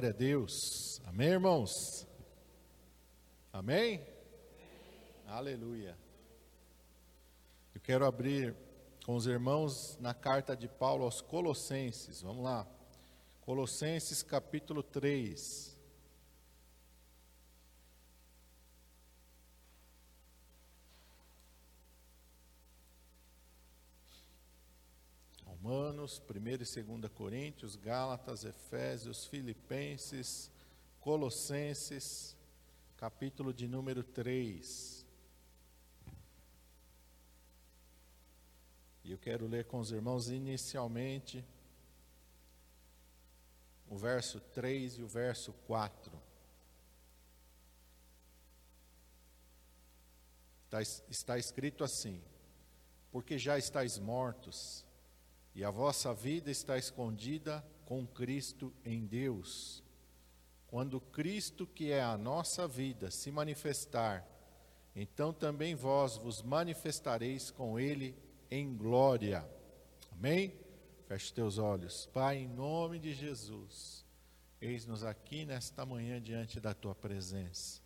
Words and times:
Glória 0.00 0.14
a 0.14 0.18
Deus. 0.18 0.98
Amém, 1.04 1.28
irmãos? 1.28 2.06
Amém? 3.52 3.96
Amém? 3.96 4.06
Aleluia. 5.26 5.94
Eu 7.74 7.82
quero 7.82 8.06
abrir 8.06 8.56
com 9.04 9.14
os 9.14 9.26
irmãos 9.26 9.98
na 10.00 10.14
carta 10.14 10.56
de 10.56 10.68
Paulo 10.68 11.04
aos 11.04 11.20
Colossenses. 11.20 12.22
Vamos 12.22 12.42
lá. 12.42 12.66
Colossenses 13.42 14.22
capítulo 14.22 14.82
3. 14.82 15.69
Romanos, 25.62 26.22
1 26.26 26.48
e 26.48 26.56
2 26.56 27.12
Coríntios, 27.12 27.76
Gálatas, 27.76 28.44
Efésios, 28.44 29.26
Filipenses, 29.26 30.50
Colossenses, 31.00 32.34
capítulo 32.96 33.52
de 33.52 33.68
número 33.68 34.02
3. 34.02 35.04
E 39.04 39.12
eu 39.12 39.18
quero 39.18 39.46
ler 39.46 39.66
com 39.66 39.78
os 39.80 39.90
irmãos 39.90 40.30
inicialmente 40.30 41.44
o 43.88 43.98
verso 43.98 44.40
3 44.40 44.98
e 44.98 45.02
o 45.02 45.08
verso 45.08 45.52
4. 45.66 46.10
Está, 50.64 50.80
está 50.82 51.38
escrito 51.38 51.84
assim: 51.84 52.22
Porque 53.10 53.36
já 53.36 53.58
estáis 53.58 53.98
mortos, 53.98 54.86
e 55.60 55.64
a 55.64 55.70
vossa 55.70 56.14
vida 56.14 56.50
está 56.50 56.78
escondida 56.78 57.62
com 57.84 58.06
Cristo 58.06 58.72
em 58.82 59.04
Deus. 59.04 59.84
Quando 60.66 60.98
Cristo, 60.98 61.66
que 61.66 61.92
é 61.92 62.02
a 62.02 62.16
nossa 62.16 62.66
vida, 62.66 63.10
se 63.10 63.30
manifestar, 63.30 64.26
então 64.96 65.34
também 65.34 65.74
vós 65.74 66.16
vos 66.16 66.40
manifestareis 66.40 67.50
com 67.50 67.78
Ele 67.78 68.16
em 68.50 68.74
glória. 68.74 69.46
Amém? 70.12 70.58
Feche 71.06 71.30
teus 71.30 71.58
olhos. 71.58 72.06
Pai, 72.06 72.38
em 72.38 72.48
nome 72.48 72.98
de 72.98 73.12
Jesus, 73.12 74.02
eis-nos 74.62 75.04
aqui 75.04 75.44
nesta 75.44 75.84
manhã 75.84 76.22
diante 76.22 76.58
da 76.58 76.72
tua 76.72 76.94
presença. 76.94 77.82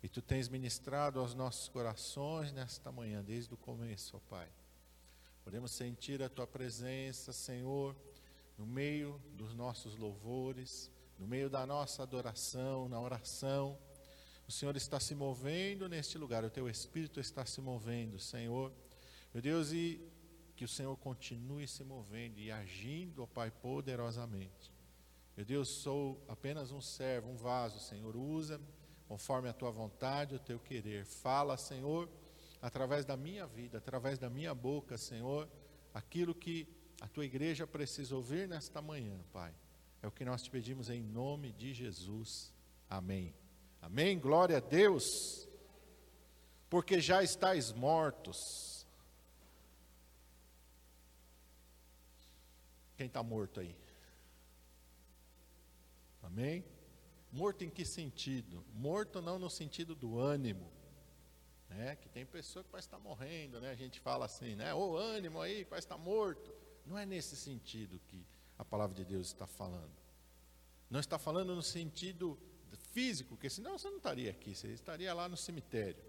E 0.00 0.08
tu 0.08 0.22
tens 0.22 0.48
ministrado 0.48 1.18
aos 1.18 1.34
nossos 1.34 1.68
corações 1.68 2.52
nesta 2.52 2.92
manhã, 2.92 3.20
desde 3.20 3.52
o 3.52 3.56
começo, 3.56 4.16
ó 4.16 4.20
Pai. 4.30 4.48
Podemos 5.44 5.72
sentir 5.72 6.22
a 6.22 6.28
tua 6.28 6.46
presença, 6.46 7.32
Senhor, 7.32 7.96
no 8.56 8.66
meio 8.66 9.20
dos 9.34 9.54
nossos 9.54 9.96
louvores 9.96 10.90
no 11.20 11.26
meio 11.26 11.50
da 11.50 11.66
nossa 11.66 12.02
adoração, 12.02 12.88
na 12.88 12.98
oração. 12.98 13.78
O 14.48 14.50
Senhor 14.50 14.74
está 14.74 14.98
se 14.98 15.14
movendo 15.14 15.86
neste 15.86 16.16
lugar, 16.16 16.42
o 16.42 16.50
teu 16.50 16.66
Espírito 16.66 17.20
está 17.20 17.44
se 17.44 17.60
movendo, 17.60 18.18
Senhor. 18.18 18.72
Meu 19.32 19.42
Deus, 19.42 19.70
e 19.70 20.00
que 20.56 20.64
o 20.64 20.68
Senhor 20.68 20.96
continue 20.96 21.68
se 21.68 21.84
movendo 21.84 22.38
e 22.38 22.50
agindo, 22.50 23.22
ó 23.22 23.26
Pai, 23.26 23.50
poderosamente. 23.50 24.72
Meu 25.36 25.44
Deus, 25.44 25.68
sou 25.68 26.24
apenas 26.26 26.72
um 26.72 26.80
servo, 26.80 27.28
um 27.28 27.36
vaso, 27.36 27.78
Senhor. 27.78 28.16
Usa-me 28.16 28.64
conforme 29.06 29.48
a 29.48 29.52
tua 29.52 29.70
vontade, 29.70 30.34
o 30.34 30.38
teu 30.38 30.58
querer. 30.58 31.04
Fala, 31.04 31.58
Senhor, 31.58 32.08
através 32.60 33.04
da 33.04 33.16
minha 33.16 33.46
vida, 33.46 33.78
através 33.78 34.18
da 34.18 34.28
minha 34.28 34.54
boca, 34.54 34.98
Senhor, 34.98 35.48
aquilo 35.94 36.34
que 36.34 36.68
a 37.00 37.08
tua 37.08 37.24
igreja 37.24 37.66
precisa 37.66 38.14
ouvir 38.14 38.46
nesta 38.46 38.82
manhã, 38.82 39.18
Pai. 39.32 39.54
É 40.02 40.06
o 40.06 40.12
que 40.12 40.24
nós 40.24 40.42
te 40.42 40.50
pedimos 40.50 40.90
em 40.90 41.02
nome 41.02 41.52
de 41.52 41.72
Jesus. 41.72 42.52
Amém. 42.88 43.34
Amém. 43.80 44.18
Glória 44.18 44.58
a 44.58 44.60
Deus. 44.60 45.48
Porque 46.68 47.00
já 47.00 47.22
estáis 47.22 47.72
mortos. 47.72 48.86
Quem 52.96 53.06
está 53.06 53.22
morto 53.22 53.60
aí? 53.60 53.74
Amém? 56.22 56.64
Morto 57.32 57.64
em 57.64 57.70
que 57.70 57.84
sentido? 57.84 58.64
Morto 58.74 59.22
não 59.22 59.38
no 59.38 59.48
sentido 59.48 59.94
do 59.94 60.18
ânimo. 60.18 60.70
Né? 61.70 61.96
Que 61.96 62.08
tem 62.08 62.26
pessoa 62.26 62.62
que 62.62 62.70
parece 62.70 62.88
estar 62.88 62.98
morrendo, 62.98 63.60
né? 63.60 63.70
A 63.70 63.74
gente 63.74 63.98
fala 64.00 64.26
assim, 64.26 64.54
né? 64.54 64.74
Ô 64.74 64.96
ânimo 64.96 65.40
aí, 65.40 65.64
parece 65.64 65.86
estar 65.86 65.96
morto. 65.96 66.52
Não 66.84 66.98
é 66.98 67.06
nesse 67.06 67.36
sentido 67.36 67.98
que 68.08 68.26
a 68.58 68.64
palavra 68.64 68.94
de 68.94 69.04
Deus 69.04 69.28
está 69.28 69.46
falando. 69.46 69.92
Não 70.90 71.00
está 71.00 71.18
falando 71.18 71.54
no 71.54 71.62
sentido 71.62 72.38
físico, 72.92 73.30
porque 73.30 73.48
senão 73.48 73.78
você 73.78 73.88
não 73.88 73.98
estaria 73.98 74.30
aqui, 74.30 74.54
você 74.54 74.68
estaria 74.68 75.14
lá 75.14 75.28
no 75.28 75.36
cemitério. 75.36 76.02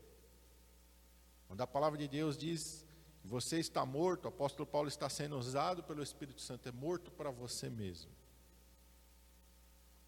Quando 1.47 1.61
a 1.61 1.67
palavra 1.67 1.97
de 1.97 2.07
Deus 2.07 2.37
diz 2.37 2.85
você 3.23 3.59
está 3.59 3.85
morto, 3.85 4.25
o 4.25 4.29
apóstolo 4.29 4.65
Paulo 4.65 4.87
está 4.87 5.07
sendo 5.07 5.37
usado 5.37 5.83
pelo 5.83 6.01
Espírito 6.01 6.41
Santo, 6.41 6.67
é 6.67 6.71
morto 6.71 7.11
para 7.11 7.29
você 7.29 7.69
mesmo. 7.69 8.11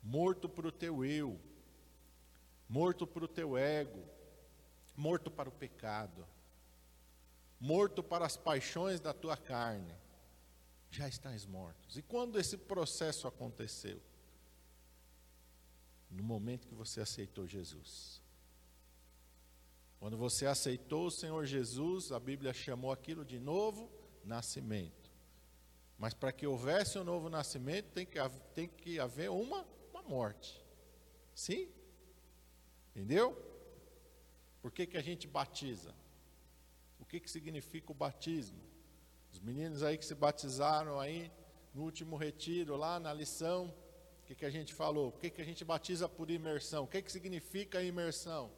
Morto 0.01 0.49
para 0.49 0.67
o 0.67 0.71
teu 0.71 1.05
eu, 1.05 1.39
morto 2.67 3.05
para 3.05 3.23
o 3.23 3.27
teu 3.27 3.55
ego, 3.55 4.03
morto 4.95 5.31
para 5.31 5.49
o 5.49 5.51
pecado, 5.51 6.27
morto 7.59 8.03
para 8.03 8.25
as 8.25 8.37
paixões 8.37 8.99
da 8.99 9.13
tua 9.13 9.37
carne 9.37 9.95
já 10.93 11.07
estás 11.07 11.45
mortos. 11.45 11.97
E 11.97 12.01
quando 12.01 12.39
esse 12.39 12.55
processo 12.55 13.27
aconteceu? 13.27 13.99
No 16.09 16.23
momento 16.23 16.67
que 16.67 16.75
você 16.75 17.01
aceitou 17.01 17.47
Jesus. 17.47 18.21
Quando 19.99 20.17
você 20.17 20.45
aceitou 20.45 21.07
o 21.07 21.11
Senhor 21.11 21.45
Jesus, 21.45 22.11
a 22.11 22.19
Bíblia 22.19 22.53
chamou 22.53 22.91
aquilo 22.91 23.25
de 23.25 23.39
novo 23.39 23.89
nascimento. 24.23 25.11
Mas 25.97 26.13
para 26.13 26.31
que 26.31 26.45
houvesse 26.45 26.99
um 26.99 27.03
novo 27.03 27.29
nascimento, 27.29 27.89
tem 27.91 28.05
que, 28.05 28.19
tem 28.53 28.67
que 28.67 28.99
haver 28.99 29.31
uma, 29.31 29.65
uma 29.91 30.03
morte. 30.03 30.61
Sim? 31.33 31.69
Entendeu? 32.91 33.35
Por 34.63 34.71
que, 34.71 34.87
que 34.87 34.95
a 34.95 35.01
gente 35.01 35.27
batiza? 35.27 35.93
O 36.97 37.05
que, 37.05 37.19
que 37.19 37.29
significa 37.29 37.91
o 37.91 37.93
batismo? 37.93 38.63
Os 39.29 39.41
meninos 39.41 39.83
aí 39.83 39.97
que 39.97 40.05
se 40.05 40.15
batizaram 40.15 41.01
aí 41.01 41.29
no 41.73 41.83
último 41.83 42.15
retiro, 42.15 42.77
lá 42.77 42.97
na 42.97 43.13
lição, 43.13 43.65
o 44.21 44.25
que, 44.25 44.33
que 44.33 44.45
a 44.45 44.49
gente 44.49 44.73
falou? 44.73 45.09
O 45.09 45.11
que, 45.11 45.29
que 45.29 45.41
a 45.41 45.45
gente 45.45 45.65
batiza 45.65 46.07
por 46.07 46.31
imersão? 46.31 46.85
O 46.85 46.87
que, 46.87 47.01
que 47.01 47.11
significa 47.11 47.83
imersão? 47.83 48.53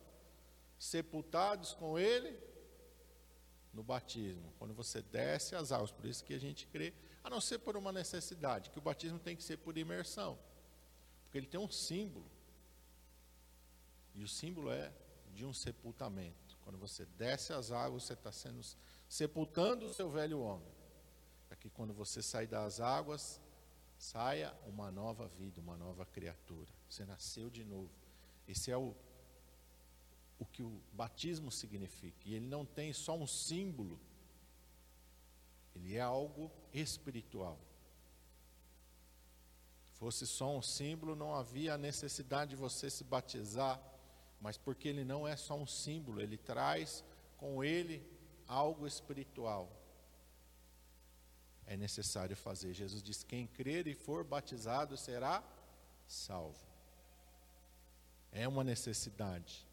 Sepultados 0.77 1.73
com 1.73 1.97
ele 1.97 2.37
no 3.73 3.81
batismo, 3.81 4.53
quando 4.59 4.75
você 4.75 5.01
desce 5.01 5.55
as 5.55 5.71
águas. 5.71 5.91
Por 5.91 6.05
isso 6.05 6.23
que 6.23 6.35
a 6.35 6.39
gente 6.39 6.67
crê, 6.67 6.93
a 7.23 7.31
não 7.31 7.41
ser 7.41 7.57
por 7.57 7.75
uma 7.75 7.91
necessidade, 7.91 8.69
que 8.69 8.77
o 8.77 8.81
batismo 8.81 9.17
tem 9.17 9.35
que 9.35 9.41
ser 9.43 9.57
por 9.57 9.75
imersão, 9.75 10.37
porque 11.23 11.39
ele 11.39 11.47
tem 11.47 11.59
um 11.59 11.71
símbolo, 11.71 12.29
e 14.13 14.23
o 14.23 14.27
símbolo 14.27 14.71
é 14.71 14.93
de 15.35 15.45
um 15.45 15.53
sepultamento. 15.53 16.57
Quando 16.63 16.79
você 16.79 17.05
desce 17.05 17.53
as 17.53 17.71
águas, 17.71 18.03
você 18.03 18.13
está 18.13 18.31
sendo 18.31 18.61
sepultando 19.07 19.85
o 19.85 19.93
seu 19.93 20.09
velho 20.09 20.39
homem, 20.39 20.73
para 21.47 21.57
que 21.57 21.69
quando 21.69 21.93
você 21.93 22.23
sair 22.23 22.47
das 22.47 22.79
águas, 22.79 23.39
saia 23.97 24.55
uma 24.65 24.89
nova 24.89 25.27
vida, 25.27 25.61
uma 25.61 25.77
nova 25.77 26.05
criatura. 26.05 26.71
Você 26.89 27.05
nasceu 27.05 27.49
de 27.49 27.63
novo. 27.63 27.91
Esse 28.47 28.71
é 28.71 28.77
o, 28.77 28.95
o 30.39 30.45
que 30.45 30.63
o 30.63 30.81
batismo 30.93 31.51
significa. 31.51 32.17
E 32.27 32.33
ele 32.33 32.47
não 32.47 32.65
tem 32.65 32.93
só 32.93 33.15
um 33.15 33.27
símbolo, 33.27 33.99
ele 35.75 35.95
é 35.95 36.01
algo 36.01 36.51
espiritual. 36.73 37.59
Fosse 39.93 40.25
só 40.25 40.55
um 40.55 40.61
símbolo, 40.61 41.15
não 41.15 41.33
havia 41.33 41.77
necessidade 41.77 42.51
de 42.51 42.55
você 42.55 42.89
se 42.89 43.03
batizar, 43.03 43.81
mas 44.45 44.57
porque 44.57 44.87
ele 44.87 45.03
não 45.03 45.27
é 45.27 45.35
só 45.35 45.55
um 45.55 45.67
símbolo, 45.67 46.21
ele 46.21 46.37
traz 46.37 47.03
com 47.37 47.63
ele 47.63 48.01
algo 48.47 48.87
espiritual 48.87 49.69
é 51.67 51.75
necessário 51.75 52.35
fazer. 52.35 52.73
Jesus 52.73 53.01
diz: 53.01 53.23
quem 53.23 53.47
crer 53.47 53.87
e 53.87 53.95
for 53.95 54.23
batizado 54.23 54.95
será 54.97 55.43
salvo. 56.07 56.63
É 58.31 58.47
uma 58.47 58.63
necessidade. 58.63 59.67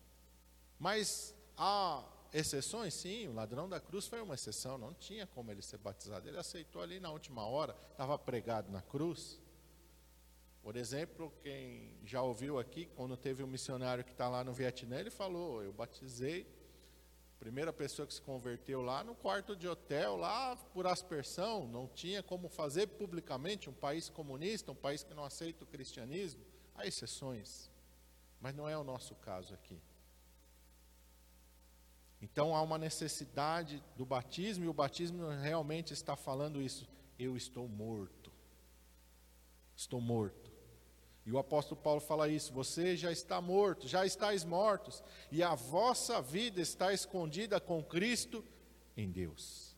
Mas 0.79 1.35
há 1.57 2.05
exceções? 2.33 2.95
Sim, 2.95 3.29
o 3.29 3.33
ladrão 3.33 3.69
da 3.69 3.81
cruz 3.81 4.07
foi 4.07 4.21
uma 4.23 4.35
exceção, 4.35 4.79
não 4.79 4.95
tinha 4.95 5.27
como 5.27 5.51
ele 5.51 5.63
ser 5.63 5.79
batizado. 5.79 6.29
Ele 6.29 6.39
aceitou 6.39 6.81
ali 6.81 6.99
na 6.99 7.11
última 7.11 7.45
hora, 7.45 7.77
estava 7.91 8.19
pregado 8.19 8.71
na 8.71 8.81
cruz. 8.81 9.39
Por 10.63 10.77
exemplo, 10.77 11.33
quem 11.43 11.97
já 12.05 12.23
ouviu 12.23 12.59
aqui, 12.59 12.87
quando 12.95 13.17
teve 13.17 13.43
um 13.43 13.47
missionário 13.47 14.05
que 14.05 14.13
está 14.13 14.29
lá 14.29 14.45
no 14.45 14.53
Vietnã, 14.53 15.01
ele 15.01 15.11
falou: 15.11 15.63
Eu 15.63 15.73
batizei 15.73 16.47
Primeira 17.43 17.73
pessoa 17.73 18.07
que 18.07 18.15
se 18.15 18.23
converteu 18.23 18.81
lá 18.81 19.03
no 19.03 19.17
quarto 19.17 19.57
de 19.57 19.67
hotel, 19.67 20.17
lá 20.17 20.55
por 20.73 20.87
aspersão, 20.87 21.67
não 21.67 21.89
tinha 21.89 22.23
como 22.23 22.49
fazer 22.49 22.87
publicamente, 22.87 23.69
um 23.69 23.73
país 23.73 24.09
comunista, 24.09 24.71
um 24.71 24.77
país 24.77 25.03
que 25.03 25.13
não 25.13 25.25
aceita 25.25 25.65
o 25.65 25.67
cristianismo, 25.67 26.41
Há 26.75 26.87
exceções, 26.87 27.69
mas 28.41 28.55
não 28.55 28.69
é 28.69 28.79
o 28.79 28.85
nosso 28.85 29.17
caso 29.17 29.53
aqui. 29.55 29.77
Então 32.21 32.55
há 32.55 32.63
uma 32.63 32.79
necessidade 32.79 33.83
do 33.97 34.07
batismo, 34.07 34.65
e 34.65 34.69
o 34.69 34.73
batismo 34.73 35.29
realmente 35.29 35.93
está 35.93 36.15
falando 36.15 36.63
isso. 36.63 36.89
Eu 37.19 37.37
estou 37.37 37.69
morto. 37.69 38.33
Estou 39.77 40.01
morto. 40.01 40.42
E 41.25 41.31
o 41.31 41.39
apóstolo 41.39 41.81
Paulo 41.81 42.01
fala 42.01 42.29
isso: 42.29 42.53
você 42.53 42.97
já 42.97 43.13
está 43.13 43.41
morto, 43.41 43.87
já 43.87 44.05
estáis 44.05 44.45
mortos, 44.45 45.03
e 45.31 45.43
a 45.43 45.55
vossa 45.55 46.21
vida 46.21 46.61
está 46.61 46.93
escondida 46.93 47.61
com 47.61 47.83
Cristo 47.83 48.45
em 48.97 49.11
Deus. 49.11 49.77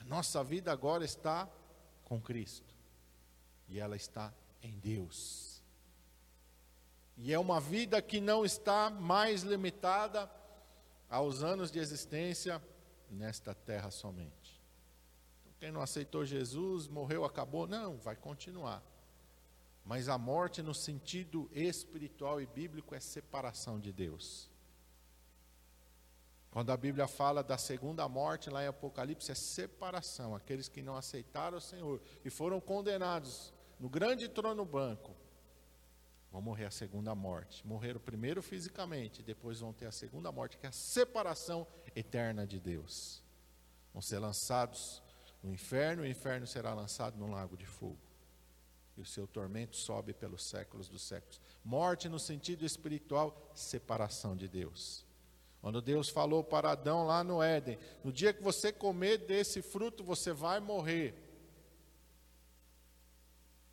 A 0.00 0.04
nossa 0.04 0.42
vida 0.44 0.70
agora 0.72 1.04
está 1.04 1.48
com 2.04 2.20
Cristo, 2.20 2.74
e 3.68 3.78
ela 3.78 3.96
está 3.96 4.32
em 4.62 4.78
Deus. 4.78 5.62
E 7.16 7.32
é 7.32 7.38
uma 7.38 7.60
vida 7.60 8.00
que 8.00 8.20
não 8.20 8.44
está 8.44 8.88
mais 8.90 9.42
limitada 9.42 10.30
aos 11.08 11.42
anos 11.42 11.70
de 11.70 11.78
existência 11.78 12.62
nesta 13.10 13.54
terra 13.54 13.90
somente. 13.90 14.60
Então, 15.40 15.52
quem 15.60 15.70
não 15.70 15.82
aceitou 15.82 16.24
Jesus, 16.24 16.88
morreu, 16.88 17.24
acabou, 17.24 17.66
não, 17.66 17.98
vai 17.98 18.16
continuar. 18.16 18.82
Mas 19.84 20.08
a 20.08 20.16
morte, 20.16 20.62
no 20.62 20.74
sentido 20.74 21.50
espiritual 21.52 22.40
e 22.40 22.46
bíblico, 22.46 22.94
é 22.94 23.00
separação 23.00 23.80
de 23.80 23.92
Deus. 23.92 24.50
Quando 26.50 26.70
a 26.70 26.76
Bíblia 26.76 27.08
fala 27.08 27.42
da 27.42 27.56
segunda 27.56 28.08
morte, 28.08 28.50
lá 28.50 28.62
em 28.62 28.68
Apocalipse, 28.68 29.32
é 29.32 29.34
separação. 29.34 30.34
Aqueles 30.34 30.68
que 30.68 30.82
não 30.82 30.96
aceitaram 30.96 31.58
o 31.58 31.60
Senhor 31.60 32.00
e 32.24 32.30
foram 32.30 32.60
condenados 32.60 33.52
no 33.80 33.88
grande 33.88 34.28
trono 34.28 34.64
branco 34.64 35.16
vão 36.32 36.40
morrer 36.40 36.64
a 36.64 36.70
segunda 36.70 37.14
morte. 37.14 37.66
Morreram 37.66 38.00
primeiro 38.00 38.42
fisicamente, 38.42 39.22
depois 39.22 39.60
vão 39.60 39.72
ter 39.72 39.86
a 39.86 39.92
segunda 39.92 40.32
morte, 40.32 40.56
que 40.56 40.64
é 40.64 40.70
a 40.70 40.72
separação 40.72 41.66
eterna 41.94 42.46
de 42.46 42.58
Deus. 42.58 43.22
Vão 43.92 44.00
ser 44.00 44.18
lançados 44.18 45.02
no 45.42 45.52
inferno, 45.52 46.04
e 46.04 46.08
o 46.08 46.10
inferno 46.10 46.46
será 46.46 46.72
lançado 46.72 47.18
no 47.18 47.30
lago 47.30 47.56
de 47.56 47.66
fogo. 47.66 47.98
E 48.96 49.00
o 49.00 49.06
seu 49.06 49.26
tormento 49.26 49.76
sobe 49.76 50.12
pelos 50.12 50.44
séculos 50.44 50.88
dos 50.88 51.02
séculos. 51.02 51.40
Morte 51.64 52.08
no 52.08 52.18
sentido 52.18 52.64
espiritual, 52.64 53.50
separação 53.54 54.36
de 54.36 54.48
Deus. 54.48 55.06
Quando 55.62 55.80
Deus 55.80 56.08
falou 56.08 56.42
para 56.42 56.72
Adão 56.72 57.06
lá 57.06 57.22
no 57.22 57.40
Éden: 57.40 57.78
no 58.02 58.12
dia 58.12 58.32
que 58.34 58.42
você 58.42 58.72
comer 58.72 59.18
desse 59.18 59.62
fruto, 59.62 60.02
você 60.02 60.32
vai 60.32 60.58
morrer. 60.58 61.14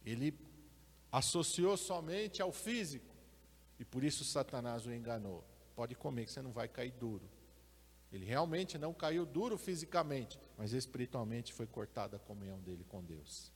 Ele 0.05 0.33
associou 1.11 1.75
somente 1.75 2.41
ao 2.41 2.51
físico, 2.51 3.13
e 3.79 3.83
por 3.83 4.03
isso 4.03 4.23
Satanás 4.23 4.85
o 4.85 4.93
enganou. 4.93 5.43
Pode 5.75 5.95
comer 5.95 6.25
que 6.25 6.31
você 6.31 6.41
não 6.41 6.51
vai 6.51 6.67
cair 6.67 6.91
duro. 6.91 7.27
Ele 8.11 8.25
realmente 8.25 8.77
não 8.77 8.93
caiu 8.93 9.25
duro 9.25 9.57
fisicamente, 9.57 10.39
mas 10.57 10.73
espiritualmente 10.73 11.53
foi 11.53 11.67
cortada 11.67 12.17
a 12.17 12.19
comunhão 12.19 12.59
dele 12.59 12.83
com 12.87 13.03
Deus. 13.03 13.51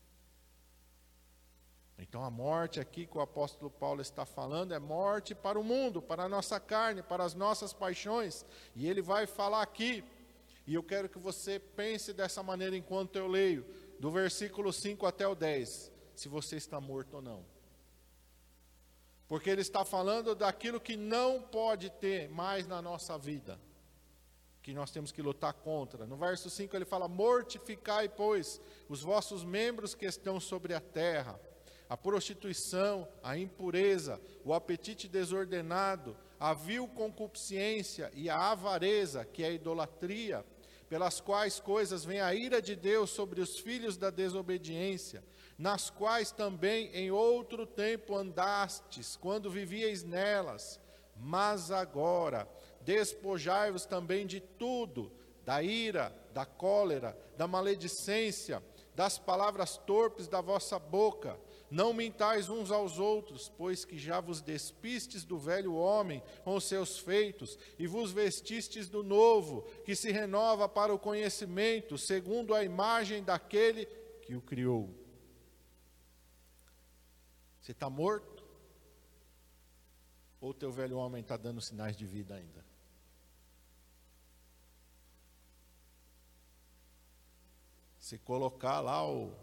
Então 1.98 2.24
a 2.24 2.30
morte 2.30 2.80
aqui 2.80 3.06
que 3.06 3.18
o 3.18 3.22
apóstolo 3.22 3.70
Paulo 3.70 4.02
está 4.02 4.26
falando 4.26 4.74
é 4.74 4.80
morte 4.80 5.36
para 5.36 5.60
o 5.60 5.64
mundo, 5.64 6.02
para 6.02 6.24
a 6.24 6.30
nossa 6.30 6.60
carne, 6.60 7.04
para 7.04 7.24
as 7.24 7.34
nossas 7.34 7.72
paixões. 7.72 8.46
E 8.76 8.88
ele 8.88 9.02
vai 9.02 9.28
falar 9.28 9.62
aqui, 9.62 10.04
e 10.66 10.74
eu 10.74 10.84
quero 10.84 11.08
que 11.08 11.20
você 11.20 11.60
pense 11.60 12.14
dessa 12.14 12.42
maneira 12.42 12.76
enquanto 12.76 13.16
eu 13.16 13.28
leio, 13.28 13.66
do 14.00 14.10
versículo 14.12 14.74
5 14.74 15.06
até 15.06 15.28
o 15.28 15.36
10 15.36 15.92
se 16.16 16.28
você 16.28 16.58
está 16.58 16.80
morto 16.80 17.16
ou 17.16 17.22
não. 17.22 17.46
Porque 19.28 19.50
ele 19.50 19.62
está 19.62 19.84
falando 19.84 20.36
daquilo 20.36 20.80
que 20.80 20.96
não 20.96 21.42
pode 21.42 21.90
ter 21.90 22.30
mais 22.30 22.68
na 22.68 22.82
nossa 22.82 23.18
vida, 23.18 23.60
que 24.62 24.74
nós 24.74 24.92
temos 24.92 25.12
que 25.12 25.22
lutar 25.22 25.54
contra. 25.54 26.06
No 26.06 26.16
verso 26.16 26.50
5 26.50 26.76
ele 26.76 26.86
fala: 26.86 27.08
Mortificai, 27.08 28.10
pois, 28.10 28.62
os 28.88 29.02
vossos 29.02 29.44
membros 29.44 29.96
que 29.96 30.06
estão 30.06 30.40
sobre 30.40 30.74
a 30.74 30.80
terra, 30.80 31.40
a 31.94 31.98
prostituição, 31.98 33.08
a 33.22 33.38
impureza, 33.38 34.20
o 34.44 34.52
apetite 34.52 35.08
desordenado, 35.08 36.18
a 36.40 36.52
vil 36.52 36.88
concupiscência 36.88 38.12
e 38.16 38.32
a 38.32 38.50
avareza, 38.50 39.24
que 39.24 39.44
é 39.44 39.50
a 39.50 39.52
idolatria, 39.52 40.44
pelas 40.90 41.22
quais 41.22 41.60
coisas 41.60 42.04
vem 42.04 42.20
a 42.20 42.34
ira 42.34 42.60
de 42.60 42.76
Deus 42.76 43.12
sobre 43.12 43.40
os 43.40 43.60
filhos 43.60 43.96
da 43.96 44.10
desobediência 44.10 45.24
nas 45.56 45.92
quais 45.92 46.32
também 46.32 46.90
em 46.96 47.12
outro 47.12 47.64
tempo 47.64 48.16
andastes, 48.18 49.16
quando 49.16 49.52
vivíeis 49.52 50.04
nelas, 50.04 50.80
mas 51.16 51.70
agora 51.70 52.50
despojai-vos 52.82 53.86
também 53.86 54.26
de 54.26 54.40
tudo, 54.40 55.12
da 55.46 55.62
ira, 55.62 56.12
da 56.34 56.44
cólera, 56.44 57.16
da 57.38 57.48
maledicência, 57.48 58.64
das 58.96 59.18
palavras 59.18 59.78
torpes 59.78 60.28
da 60.28 60.42
vossa 60.42 60.78
boca. 60.78 61.38
Não 61.74 61.92
mintais 61.92 62.50
uns 62.50 62.70
aos 62.70 63.00
outros, 63.00 63.50
pois 63.50 63.84
que 63.84 63.98
já 63.98 64.22
vos 64.22 64.42
despistes 64.42 65.26
do 65.26 65.40
velho 65.40 65.74
homem 65.74 66.22
com 66.44 66.60
seus 66.60 67.00
feitos, 67.00 67.58
e 67.80 67.88
vos 67.88 68.12
vestistes 68.12 68.88
do 68.88 69.02
novo, 69.02 69.64
que 69.84 69.96
se 69.96 70.12
renova 70.12 70.70
para 70.70 70.94
o 70.94 71.00
conhecimento, 71.00 71.98
segundo 71.98 72.54
a 72.54 72.64
imagem 72.64 73.24
daquele 73.24 73.88
que 74.22 74.36
o 74.36 74.42
criou. 74.42 74.94
Você 77.60 77.72
está 77.72 77.90
morto? 77.90 78.44
Ou 80.40 80.54
teu 80.54 80.72
velho 80.72 80.98
homem 80.98 81.24
está 81.24 81.38
dando 81.38 81.60
sinais 81.60 81.98
de 81.98 82.06
vida 82.06 82.36
ainda? 82.36 82.64
Se 87.98 88.20
colocar 88.20 88.80
lá 88.80 89.10
o, 89.10 89.34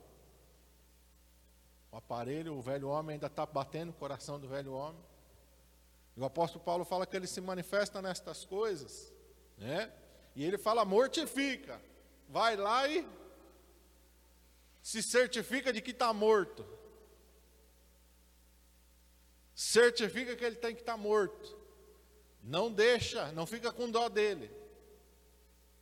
o 1.91 1.97
aparelho, 1.97 2.57
o 2.57 2.63
velho 2.63 2.89
homem 2.89 3.15
ainda 3.15 3.27
está 3.27 3.45
batendo 3.45 3.91
o 3.91 3.95
coração 3.95 4.39
do 4.39 4.49
velho 4.49 4.73
homem. 4.73 5.03
E 6.17 6.21
o 6.21 6.25
apóstolo 6.25 6.65
Paulo 6.65 6.85
fala 6.85 7.07
que 7.07 7.17
ele 7.17 7.27
se 7.27 7.41
manifesta 7.41 8.01
nestas 8.03 8.45
coisas, 8.45 9.13
né? 9.57 9.93
E 10.35 10.45
ele 10.45 10.59
fala: 10.59 10.85
mortifica, 10.85 11.81
vai 12.29 12.57
lá 12.57 12.89
e 12.89 13.07
se 14.83 15.03
certifica 15.03 15.73
de 15.73 15.81
que 15.81 15.91
está 15.91 16.13
morto 16.13 16.65
certifica 19.61 20.35
que 20.35 20.43
ele 20.43 20.57
tem 20.57 20.75
que 20.75 20.81
estar 20.81 20.97
morto. 20.97 21.59
Não 22.43 22.73
deixa, 22.73 23.31
não 23.33 23.45
fica 23.45 23.71
com 23.71 23.91
dó 23.91 24.09
dele. 24.09 24.51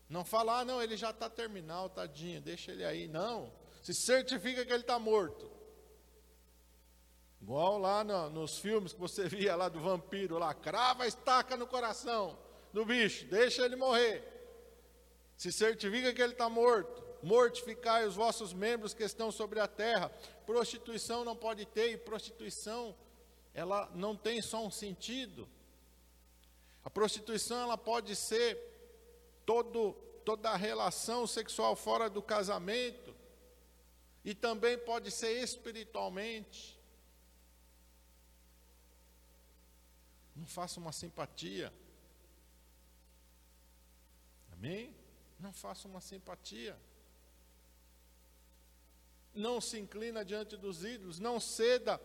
Não 0.08 0.24
fala, 0.24 0.60
ah, 0.60 0.64
não, 0.64 0.82
ele 0.82 0.96
já 0.96 1.10
está 1.10 1.30
terminal, 1.30 1.88
tadinho, 1.88 2.40
deixa 2.40 2.72
ele 2.72 2.84
aí. 2.84 3.06
Não, 3.06 3.52
se 3.80 3.94
certifica 3.94 4.64
que 4.64 4.72
ele 4.72 4.82
está 4.82 4.98
morto. 4.98 5.48
Igual 7.40 7.78
lá 7.78 8.02
no, 8.04 8.30
nos 8.30 8.58
filmes 8.58 8.92
que 8.92 9.00
você 9.00 9.26
via 9.28 9.54
lá 9.56 9.68
do 9.68 9.80
vampiro, 9.80 10.38
lá, 10.38 10.52
crava 10.54 11.04
a 11.04 11.06
estaca 11.06 11.56
no 11.56 11.66
coração 11.66 12.38
do 12.72 12.84
bicho, 12.84 13.26
deixa 13.26 13.64
ele 13.64 13.76
morrer. 13.76 14.22
Se 15.36 15.52
certifica 15.52 16.12
que 16.12 16.20
ele 16.20 16.32
está 16.32 16.48
morto. 16.48 17.06
Mortificai 17.22 18.06
os 18.06 18.14
vossos 18.14 18.52
membros 18.52 18.94
que 18.94 19.02
estão 19.02 19.32
sobre 19.32 19.58
a 19.58 19.66
terra. 19.66 20.08
Prostituição 20.46 21.24
não 21.24 21.34
pode 21.34 21.66
ter, 21.66 21.92
e 21.92 21.96
prostituição 21.96 22.94
ela 23.54 23.90
não 23.94 24.14
tem 24.14 24.40
só 24.40 24.64
um 24.64 24.70
sentido. 24.70 25.48
A 26.84 26.90
prostituição 26.90 27.60
ela 27.60 27.76
pode 27.76 28.14
ser 28.14 28.56
todo, 29.44 29.92
toda 30.24 30.50
a 30.50 30.56
relação 30.56 31.26
sexual 31.26 31.74
fora 31.74 32.08
do 32.08 32.22
casamento 32.22 33.14
e 34.24 34.34
também 34.34 34.78
pode 34.78 35.10
ser 35.10 35.42
espiritualmente. 35.42 36.77
Não 40.38 40.46
faça 40.46 40.78
uma 40.78 40.92
simpatia. 40.92 41.72
Amém? 44.52 44.94
Não 45.38 45.52
faça 45.52 45.88
uma 45.88 46.00
simpatia. 46.00 46.78
Não 49.34 49.60
se 49.60 49.78
inclina 49.78 50.24
diante 50.24 50.56
dos 50.56 50.84
ídolos, 50.84 51.18
não 51.18 51.40
ceda 51.40 52.00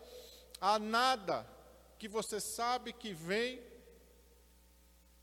a 0.60 0.78
nada 0.78 1.48
que 1.98 2.08
você 2.08 2.40
sabe 2.40 2.92
que 2.92 3.14
vem 3.14 3.62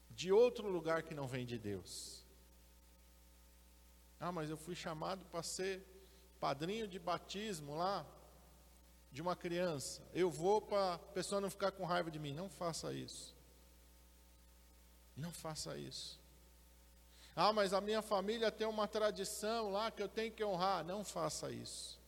de 0.09 0.31
outro 0.31 0.69
lugar 0.69 1.03
que 1.03 1.13
não 1.13 1.27
vem 1.27 1.45
de 1.45 1.57
Deus. 1.59 2.25
Ah, 4.19 4.31
mas 4.31 4.49
eu 4.49 4.57
fui 4.57 4.75
chamado 4.75 5.25
para 5.25 5.43
ser 5.43 5.85
padrinho 6.39 6.87
de 6.87 6.97
batismo 6.97 7.75
lá 7.75 8.05
de 9.11 9.21
uma 9.21 9.35
criança. 9.35 10.01
Eu 10.13 10.29
vou 10.29 10.61
para 10.61 10.95
a 10.95 10.99
pessoa 10.99 11.41
não 11.41 11.49
ficar 11.49 11.71
com 11.71 11.85
raiva 11.85 12.09
de 12.09 12.19
mim. 12.19 12.33
Não 12.33 12.49
faça 12.49 12.93
isso. 12.93 13.35
Não 15.15 15.31
faça 15.31 15.77
isso. 15.77 16.19
Ah, 17.35 17.53
mas 17.53 17.73
a 17.73 17.81
minha 17.81 18.01
família 18.01 18.51
tem 18.51 18.67
uma 18.67 18.87
tradição 18.87 19.71
lá 19.71 19.91
que 19.91 20.01
eu 20.01 20.07
tenho 20.07 20.31
que 20.31 20.43
honrar. 20.43 20.83
Não 20.83 21.03
faça 21.03 21.51
isso. 21.51 21.99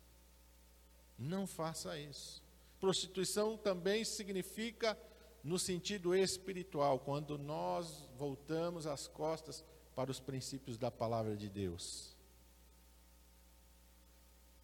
Não 1.18 1.46
faça 1.46 1.98
isso. 1.98 2.42
prostituição 2.80 3.56
também 3.56 4.04
significa 4.04 4.98
no 5.44 5.60
sentido 5.60 6.16
espiritual, 6.16 7.00
quando 7.00 7.38
nós 7.38 8.10
voltamos 8.18 8.88
as 8.88 9.08
costas 9.08 9.64
para 9.94 10.10
os 10.10 10.20
princípios 10.20 10.78
da 10.78 10.90
palavra 10.90 11.36
de 11.36 11.50
Deus. 11.50 12.16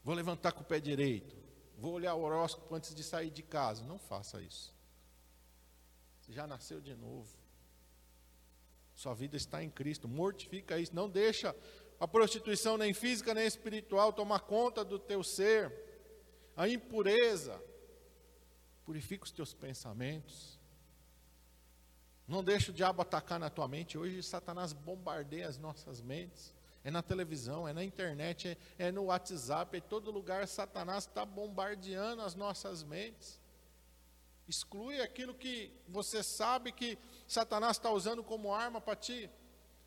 Vou 0.04 0.16
levantar 0.16 0.54
com 0.54 0.62
o 0.62 0.66
pé 0.66 0.80
direito, 0.80 1.36
vou 1.80 1.94
olhar 1.94 2.14
o 2.14 2.22
horóscopo 2.22 2.76
antes 2.76 2.94
de 2.94 3.04
sair 3.04 3.30
de 3.30 3.42
casa. 3.42 3.84
Não 3.84 3.98
faça 3.98 4.42
isso. 4.42 4.76
Você 6.20 6.34
já 6.34 6.46
nasceu 6.46 6.82
de 6.82 6.94
novo. 6.94 7.30
Sua 8.94 9.14
vida 9.14 9.38
está 9.38 9.64
em 9.64 9.70
Cristo. 9.70 10.08
Mortifica 10.08 10.78
isso. 10.78 10.94
Não 10.94 11.10
deixa 11.10 11.56
a 12.00 12.08
prostituição 12.08 12.78
nem 12.78 12.94
física 12.94 13.34
nem 13.34 13.46
espiritual 13.46 14.12
tomar 14.12 14.42
conta 14.42 14.84
do 14.84 15.00
teu 15.00 15.24
ser. 15.24 15.74
A 16.56 16.68
impureza. 16.68 17.62
Purifica 18.86 19.24
os 19.24 19.32
teus 19.32 19.54
pensamentos. 19.54 20.60
Não 22.28 22.44
deixa 22.44 22.72
o 22.72 22.74
diabo 22.74 23.02
atacar 23.02 23.40
na 23.40 23.50
tua 23.50 23.68
mente. 23.68 23.98
Hoje 23.98 24.22
Satanás 24.22 24.74
bombardeia 24.74 25.48
as 25.48 25.58
nossas 25.58 26.02
mentes. 26.02 26.54
É 26.90 26.92
na 26.92 27.04
televisão, 27.04 27.68
é 27.68 27.72
na 27.72 27.84
internet, 27.84 28.58
é, 28.80 28.88
é 28.88 28.92
no 28.92 29.04
WhatsApp, 29.04 29.78
em 29.78 29.82
todo 29.82 30.10
lugar 30.10 30.48
Satanás 30.48 31.06
está 31.06 31.24
bombardeando 31.24 32.24
as 32.24 32.34
nossas 32.34 32.82
mentes. 32.82 33.40
Exclui 34.48 35.00
aquilo 35.00 35.36
que 35.36 35.72
você 35.88 36.24
sabe 36.24 36.72
que 36.72 36.98
Satanás 37.28 37.78
está 37.78 37.92
usando 37.92 38.24
como 38.24 38.52
arma 38.52 38.82
para 38.82 38.96
te 38.96 39.30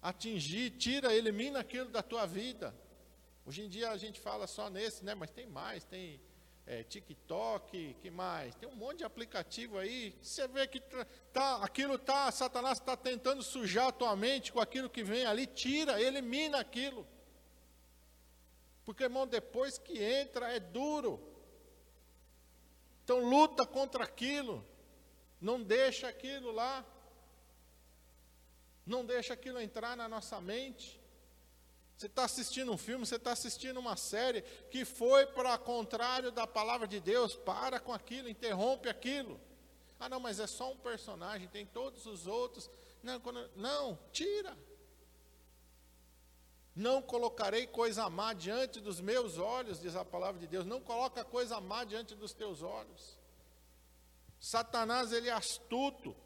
atingir, 0.01 0.71
tira, 0.79 1.13
elimina 1.13 1.59
aquilo 1.59 1.91
da 1.91 2.05
tua 2.05 2.25
vida. 2.25 2.73
Hoje 3.45 3.63
em 3.63 3.69
dia 3.69 3.91
a 3.91 3.97
gente 3.97 4.21
fala 4.21 4.47
só 4.47 4.71
nesse, 4.71 5.05
né? 5.05 5.13
Mas 5.13 5.33
tem 5.33 5.49
mais, 5.49 5.83
tem 5.83 6.21
é, 6.67 6.83
TikTok, 6.85 7.97
que 8.01 8.11
mais? 8.11 8.55
Tem 8.55 8.69
um 8.69 8.77
monte 8.77 8.99
de 8.99 9.05
aplicativo 9.05 9.79
aí. 9.79 10.17
Você 10.23 10.47
vê 10.47 10.67
que 10.67 10.81
tá, 11.33 11.57
aquilo 11.57 11.99
tá, 11.99 12.31
Satanás 12.31 12.79
está 12.79 12.97
tentando 12.97 13.43
sujar 13.43 13.89
a 13.89 13.93
tua 13.93 14.15
mente 14.15 14.53
com 14.53 14.61
aquilo 14.61 14.89
que 14.89 15.03
vem 15.03 15.27
ali, 15.27 15.47
tira, 15.47 16.01
elimina 16.01 16.61
aquilo. 16.61 17.07
Porque, 18.85 19.05
irmão, 19.05 19.27
depois 19.27 19.79
que 19.79 20.03
entra 20.03 20.53
é 20.53 20.61
duro. 20.61 21.21
Então 23.05 23.19
luta 23.29 23.67
contra 23.67 24.05
aquilo. 24.05 24.65
Não 25.41 25.61
deixa 25.63 26.09
aquilo 26.09 26.53
lá. 26.53 26.85
Não 28.87 29.05
deixa 29.05 29.35
aquilo 29.35 29.61
entrar 29.61 29.97
na 29.97 30.09
nossa 30.09 30.41
mente. 30.41 31.02
Você 31.97 32.07
está 32.07 32.25
assistindo 32.25 32.73
um 32.73 32.79
filme, 32.79 33.07
você 33.07 33.17
está 33.17 33.33
assistindo 33.33 33.79
uma 33.79 33.97
série 33.97 34.43
que 34.71 34.85
foi 34.85 35.27
para 35.27 35.57
contrário 35.59 36.33
da 36.33 36.47
palavra 36.47 36.89
de 36.89 36.99
Deus, 37.01 37.35
para 37.35 37.79
com 37.79 37.93
aquilo, 37.93 38.29
interrompe 38.29 38.89
aquilo. 38.89 39.41
Ah, 40.01 40.09
não, 40.09 40.19
mas 40.19 40.41
é 40.41 40.49
só 40.49 40.73
um 40.73 40.77
personagem, 40.77 41.47
tem 41.47 41.65
todos 41.65 42.07
os 42.07 42.27
outros. 42.27 42.69
Não, 43.03 43.21
quando, 43.21 43.49
não 43.55 43.97
tira. 44.11 44.57
Não 46.75 47.03
colocarei 47.03 47.67
coisa 47.67 48.09
má 48.09 48.33
diante 48.33 48.81
dos 48.81 49.01
meus 49.01 49.39
olhos, 49.39 49.81
diz 49.81 49.95
a 49.95 50.05
palavra 50.05 50.41
de 50.41 50.47
Deus. 50.47 50.65
Não 50.65 50.81
coloca 50.81 51.25
coisa 51.25 51.61
má 51.61 51.85
diante 51.85 52.15
dos 52.15 52.33
teus 52.33 52.63
olhos. 52.63 53.17
Satanás, 54.41 55.13
ele 55.13 55.29
é 55.29 55.33
astuto. 55.33 56.17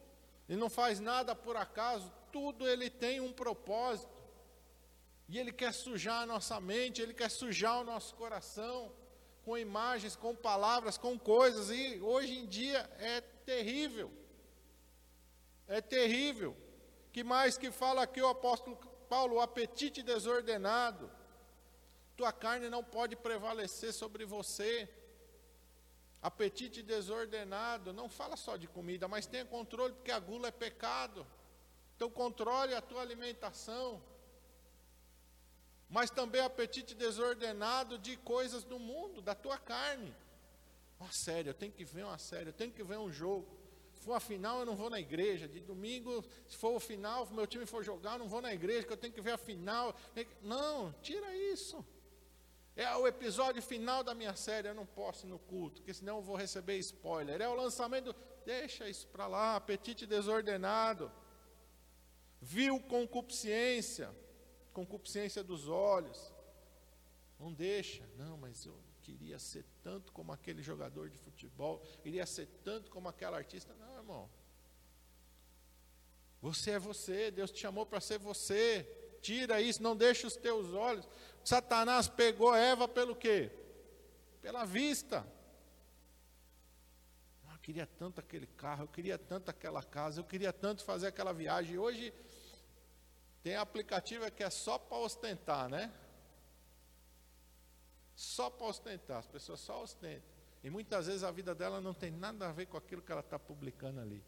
Ele 0.49 0.58
não 0.58 0.70
faz 0.70 0.99
nada 0.99 1.35
por 1.35 1.56
acaso. 1.56 2.11
Tudo 2.32 2.66
ele 2.66 2.88
tem 2.88 3.20
um 3.20 3.32
propósito. 3.32 4.15
E 5.28 5.38
ele 5.38 5.52
quer 5.52 5.73
sujar 5.73 6.23
a 6.23 6.26
nossa 6.26 6.61
mente, 6.61 7.02
ele 7.02 7.14
quer 7.14 7.30
sujar 7.30 7.80
o 7.80 7.85
nosso 7.85 8.14
coração 8.14 8.92
com 9.45 9.56
imagens, 9.56 10.16
com 10.16 10.35
palavras, 10.35 10.99
com 10.99 11.18
coisas. 11.18 11.71
E 11.71 12.00
hoje 12.00 12.38
em 12.38 12.47
dia 12.47 12.78
é 12.99 13.21
terrível. 13.21 14.12
É 15.68 15.80
terrível. 15.80 16.56
Que 17.12 17.25
mais 17.25 17.56
que 17.56 17.71
fala 17.71 18.02
aqui 18.02 18.21
o 18.21 18.28
apóstolo 18.28 18.76
Paulo, 19.09 19.37
o 19.37 19.40
apetite 19.40 20.02
desordenado. 20.02 21.11
Tua 22.16 22.33
carne 22.33 22.68
não 22.68 22.83
pode 22.83 23.14
prevalecer 23.16 23.92
sobre 23.92 24.25
você. 24.25 24.88
Apetite 26.23 26.83
desordenado, 26.83 27.92
não 27.92 28.09
fala 28.09 28.37
só 28.37 28.56
de 28.56 28.66
comida, 28.66 29.06
mas 29.06 29.26
tenha 29.26 29.45
controle, 29.45 29.95
porque 29.95 30.11
a 30.11 30.18
gula 30.18 30.49
é 30.49 30.50
pecado. 30.50 31.26
Então 31.95 32.11
controle 32.11 32.75
a 32.75 32.80
tua 32.80 33.00
alimentação. 33.00 34.02
Mas 35.88 36.11
também 36.11 36.40
apetite 36.40 36.95
desordenado 36.95 37.99
de 37.99 38.16
coisas 38.16 38.64
do 38.64 38.78
mundo, 38.78 39.23
da 39.23 39.35
tua 39.35 39.59
carne. 39.59 40.14
Uma 40.99 41.12
série, 41.12 41.49
eu 41.49 41.55
tenho 41.55 41.73
que 41.73 41.85
ver 41.85 42.05
uma 42.05 42.19
série, 42.19 42.49
eu 42.49 42.52
tenho 42.52 42.73
que 42.73 42.83
ver 42.83 42.99
um 42.99 43.12
jogo 43.12 43.66
for 44.07 44.14
a 44.14 44.21
final, 44.21 44.61
eu 44.61 44.66
não 44.66 44.76
vou 44.76 44.88
na 44.88 45.00
igreja. 45.00 45.49
De 45.49 45.59
domingo, 45.59 46.25
se 46.47 46.57
for 46.57 46.73
o 46.76 46.78
final, 46.78 47.26
se 47.26 47.35
meu 47.35 47.47
time 47.47 47.66
for 47.66 47.83
jogar, 47.83 48.12
eu 48.12 48.21
não 48.21 48.28
vou 48.28 48.40
na 48.40 48.55
igreja, 48.55 48.87
que 48.87 48.93
eu 48.93 48.97
tenho 48.97 49.12
que 49.12 49.21
ver 49.21 49.33
a 49.33 49.37
final. 49.37 49.97
Não, 50.40 50.93
tira 51.02 51.35
isso. 51.37 51.85
É 52.76 52.95
o 52.95 53.07
episódio 53.07 53.61
final 53.61 54.05
da 54.05 54.14
minha 54.14 54.37
série, 54.37 54.69
eu 54.69 54.75
não 54.75 54.87
posso 54.87 55.26
ir 55.26 55.28
no 55.28 55.40
culto, 55.40 55.81
porque 55.81 55.93
senão 55.93 56.19
eu 56.19 56.23
vou 56.23 56.37
receber 56.37 56.78
spoiler. 56.78 57.40
É 57.40 57.49
o 57.49 57.55
lançamento, 57.55 58.14
deixa 58.45 58.88
isso 58.88 59.09
para 59.09 59.26
lá, 59.26 59.57
apetite 59.57 60.07
desordenado. 60.07 61.11
Viu 62.40 62.78
concupiscência, 62.78 64.14
concupiscência 64.76 65.42
dos 65.42 65.68
olhos. 65.68 66.30
Não 67.40 67.50
deixa, 67.50 68.06
não, 68.18 68.37
mas 68.37 68.66
eu 68.66 68.78
queria 69.00 69.38
ser 69.38 69.64
tanto 69.83 70.12
como 70.12 70.33
aquele 70.33 70.62
jogador 70.62 71.09
de 71.09 71.16
futebol, 71.16 71.78
queria 72.02 72.26
ser 72.26 72.47
tanto 72.62 72.90
como 72.90 73.09
aquela 73.09 73.38
artista. 73.38 73.75
Não, 73.75 73.97
irmão. 73.97 74.28
Você 76.42 76.73
é 76.73 76.78
você, 76.78 77.30
Deus 77.30 77.50
te 77.50 77.59
chamou 77.59 77.87
para 77.87 78.00
ser 78.02 78.18
você. 78.18 78.83
Tira 79.23 79.62
isso, 79.62 79.83
não 79.83 79.97
deixa 79.97 80.26
os 80.26 80.37
teus 80.37 80.75
olhos. 80.75 81.09
Satanás 81.42 82.06
pegou 82.06 82.54
Eva 82.54 82.87
pelo 82.87 83.16
quê? 83.16 83.50
Pela 84.42 84.66
vista. 84.66 85.26
Ah, 87.47 87.54
eu 87.54 87.59
queria 87.61 87.87
tanto 87.87 88.21
aquele 88.21 88.47
carro, 88.47 88.85
eu 88.85 88.88
queria 88.88 89.16
tanto 89.16 89.50
aquela 89.50 89.83
casa, 89.83 90.21
eu 90.21 90.25
queria 90.25 90.52
tanto 90.52 90.85
fazer 90.85 91.06
aquela 91.06 91.33
viagem. 91.33 91.78
Hoje 91.78 92.12
tem 93.46 93.54
aplicativo 93.54 94.28
que 94.32 94.42
é 94.42 94.50
só 94.50 94.76
para 94.76 94.98
ostentar, 94.98 95.68
né? 95.68 95.92
só 98.12 98.50
para 98.50 98.66
ostentar, 98.66 99.18
as 99.18 99.26
pessoas 99.28 99.60
só 99.60 99.84
ostentam. 99.84 100.28
E 100.64 100.68
muitas 100.68 101.06
vezes 101.06 101.22
a 101.22 101.30
vida 101.30 101.54
dela 101.54 101.80
não 101.80 101.94
tem 101.94 102.10
nada 102.10 102.48
a 102.48 102.52
ver 102.52 102.66
com 102.66 102.76
aquilo 102.76 103.00
que 103.00 103.12
ela 103.12 103.20
está 103.20 103.38
publicando 103.38 104.00
ali. 104.00 104.20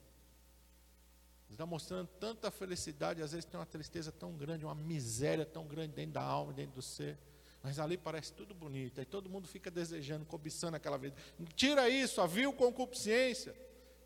Está 1.50 1.66
mostrando 1.66 2.06
tanta 2.20 2.48
felicidade, 2.48 3.20
às 3.20 3.32
vezes 3.32 3.44
tem 3.44 3.58
uma 3.58 3.66
tristeza 3.66 4.12
tão 4.12 4.36
grande, 4.36 4.64
uma 4.64 4.74
miséria 4.76 5.44
tão 5.44 5.66
grande 5.66 5.94
dentro 5.94 6.12
da 6.12 6.22
alma, 6.22 6.52
dentro 6.52 6.76
do 6.76 6.82
ser. 6.82 7.18
Mas 7.60 7.80
ali 7.80 7.98
parece 7.98 8.32
tudo 8.32 8.54
bonito, 8.54 9.00
aí 9.00 9.04
todo 9.04 9.28
mundo 9.28 9.48
fica 9.48 9.68
desejando, 9.68 10.24
cobiçando 10.26 10.76
aquela 10.76 10.96
vida. 10.96 11.16
Tira 11.56 11.88
isso, 11.88 12.20
a 12.20 12.26
vil 12.28 12.52
concupiscência. 12.52 13.52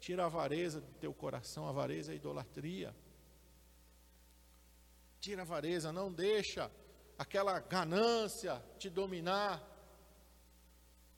Tira 0.01 0.23
a 0.23 0.27
avareza 0.27 0.81
do 0.81 0.95
teu 0.95 1.13
coração, 1.13 1.67
a 1.67 1.69
avareza 1.69 2.13
é 2.13 2.15
a 2.15 2.17
idolatria. 2.17 2.97
Tira 5.23 5.41
a 5.41 5.45
avareza, 5.45 5.91
não 5.91 6.13
deixa 6.13 6.71
aquela 7.17 7.59
ganância 7.61 8.63
te 8.79 8.91
dominar 8.91 9.73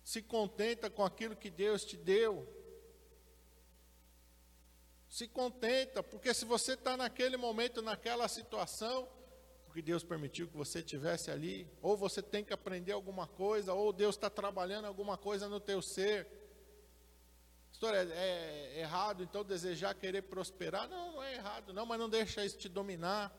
se 0.05 0.21
contenta 0.21 0.91
com 0.91 1.03
aquilo 1.03 1.35
que 1.35 1.51
Deus 1.51 1.83
te 1.83 1.97
deu. 1.97 2.47
Se 5.09 5.27
contenta, 5.27 6.03
porque 6.03 6.35
se 6.35 6.45
você 6.45 6.75
está 6.75 6.95
naquele 6.97 7.39
momento, 7.39 7.81
naquela 7.81 8.29
situação, 8.29 9.09
porque 9.65 9.81
Deus 9.81 10.05
permitiu 10.05 10.47
que 10.47 10.57
você 10.57 10.81
estivesse 10.81 11.31
ali, 11.31 11.67
ou 11.81 11.97
você 11.97 12.21
tem 12.21 12.45
que 12.45 12.53
aprender 12.53 12.93
alguma 12.93 13.27
coisa, 13.27 13.73
ou 13.73 13.93
Deus 13.93 14.15
está 14.15 14.29
trabalhando 14.29 14.85
alguma 14.85 15.17
coisa 15.17 15.49
no 15.49 15.59
teu 15.59 15.81
ser. 15.81 16.29
História, 17.73 18.07
é, 18.13 18.75
é 18.77 18.81
errado 18.81 19.23
então 19.23 19.43
desejar 19.43 19.95
querer 19.95 20.23
prosperar? 20.23 20.87
Não, 20.87 21.13
não 21.13 21.23
é 21.23 21.35
errado, 21.35 21.73
não, 21.73 21.87
mas 21.87 21.99
não 21.99 22.11
deixa 22.11 22.45
isso 22.45 22.59
te 22.59 22.69
dominar. 22.69 23.35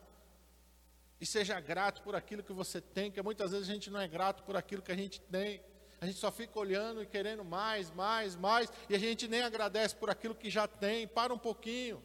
E 1.20 1.24
seja 1.26 1.58
grato 1.60 2.02
por 2.02 2.14
aquilo 2.14 2.42
que 2.42 2.52
você 2.52 2.80
tem, 2.80 3.10
que 3.10 3.20
muitas 3.22 3.50
vezes 3.50 3.68
a 3.68 3.72
gente 3.72 3.90
não 3.90 4.00
é 4.00 4.06
grato 4.06 4.42
por 4.42 4.56
aquilo 4.56 4.82
que 4.82 4.92
a 4.92 4.96
gente 4.96 5.20
tem. 5.20 5.62
A 6.00 6.06
gente 6.06 6.18
só 6.18 6.30
fica 6.30 6.58
olhando 6.58 7.02
e 7.02 7.06
querendo 7.06 7.42
mais, 7.42 7.90
mais, 7.90 8.36
mais, 8.36 8.70
e 8.88 8.94
a 8.94 8.98
gente 8.98 9.26
nem 9.26 9.40
agradece 9.42 9.96
por 9.96 10.10
aquilo 10.10 10.34
que 10.34 10.50
já 10.50 10.68
tem. 10.68 11.08
Para 11.08 11.32
um 11.32 11.38
pouquinho. 11.38 12.02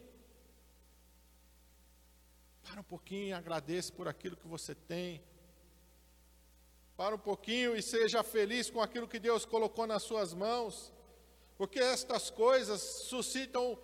Para 2.62 2.80
um 2.80 2.84
pouquinho 2.84 3.36
agradeça 3.36 3.92
por 3.92 4.08
aquilo 4.08 4.36
que 4.36 4.46
você 4.46 4.74
tem. 4.74 5.22
Para 6.96 7.14
um 7.14 7.18
pouquinho 7.18 7.76
e 7.76 7.82
seja 7.82 8.22
feliz 8.22 8.70
com 8.70 8.80
aquilo 8.80 9.08
que 9.08 9.18
Deus 9.18 9.44
colocou 9.44 9.86
nas 9.86 10.02
suas 10.02 10.32
mãos. 10.32 10.92
Porque 11.58 11.78
estas 11.78 12.30
coisas 12.30 12.80
suscitam 12.80 13.78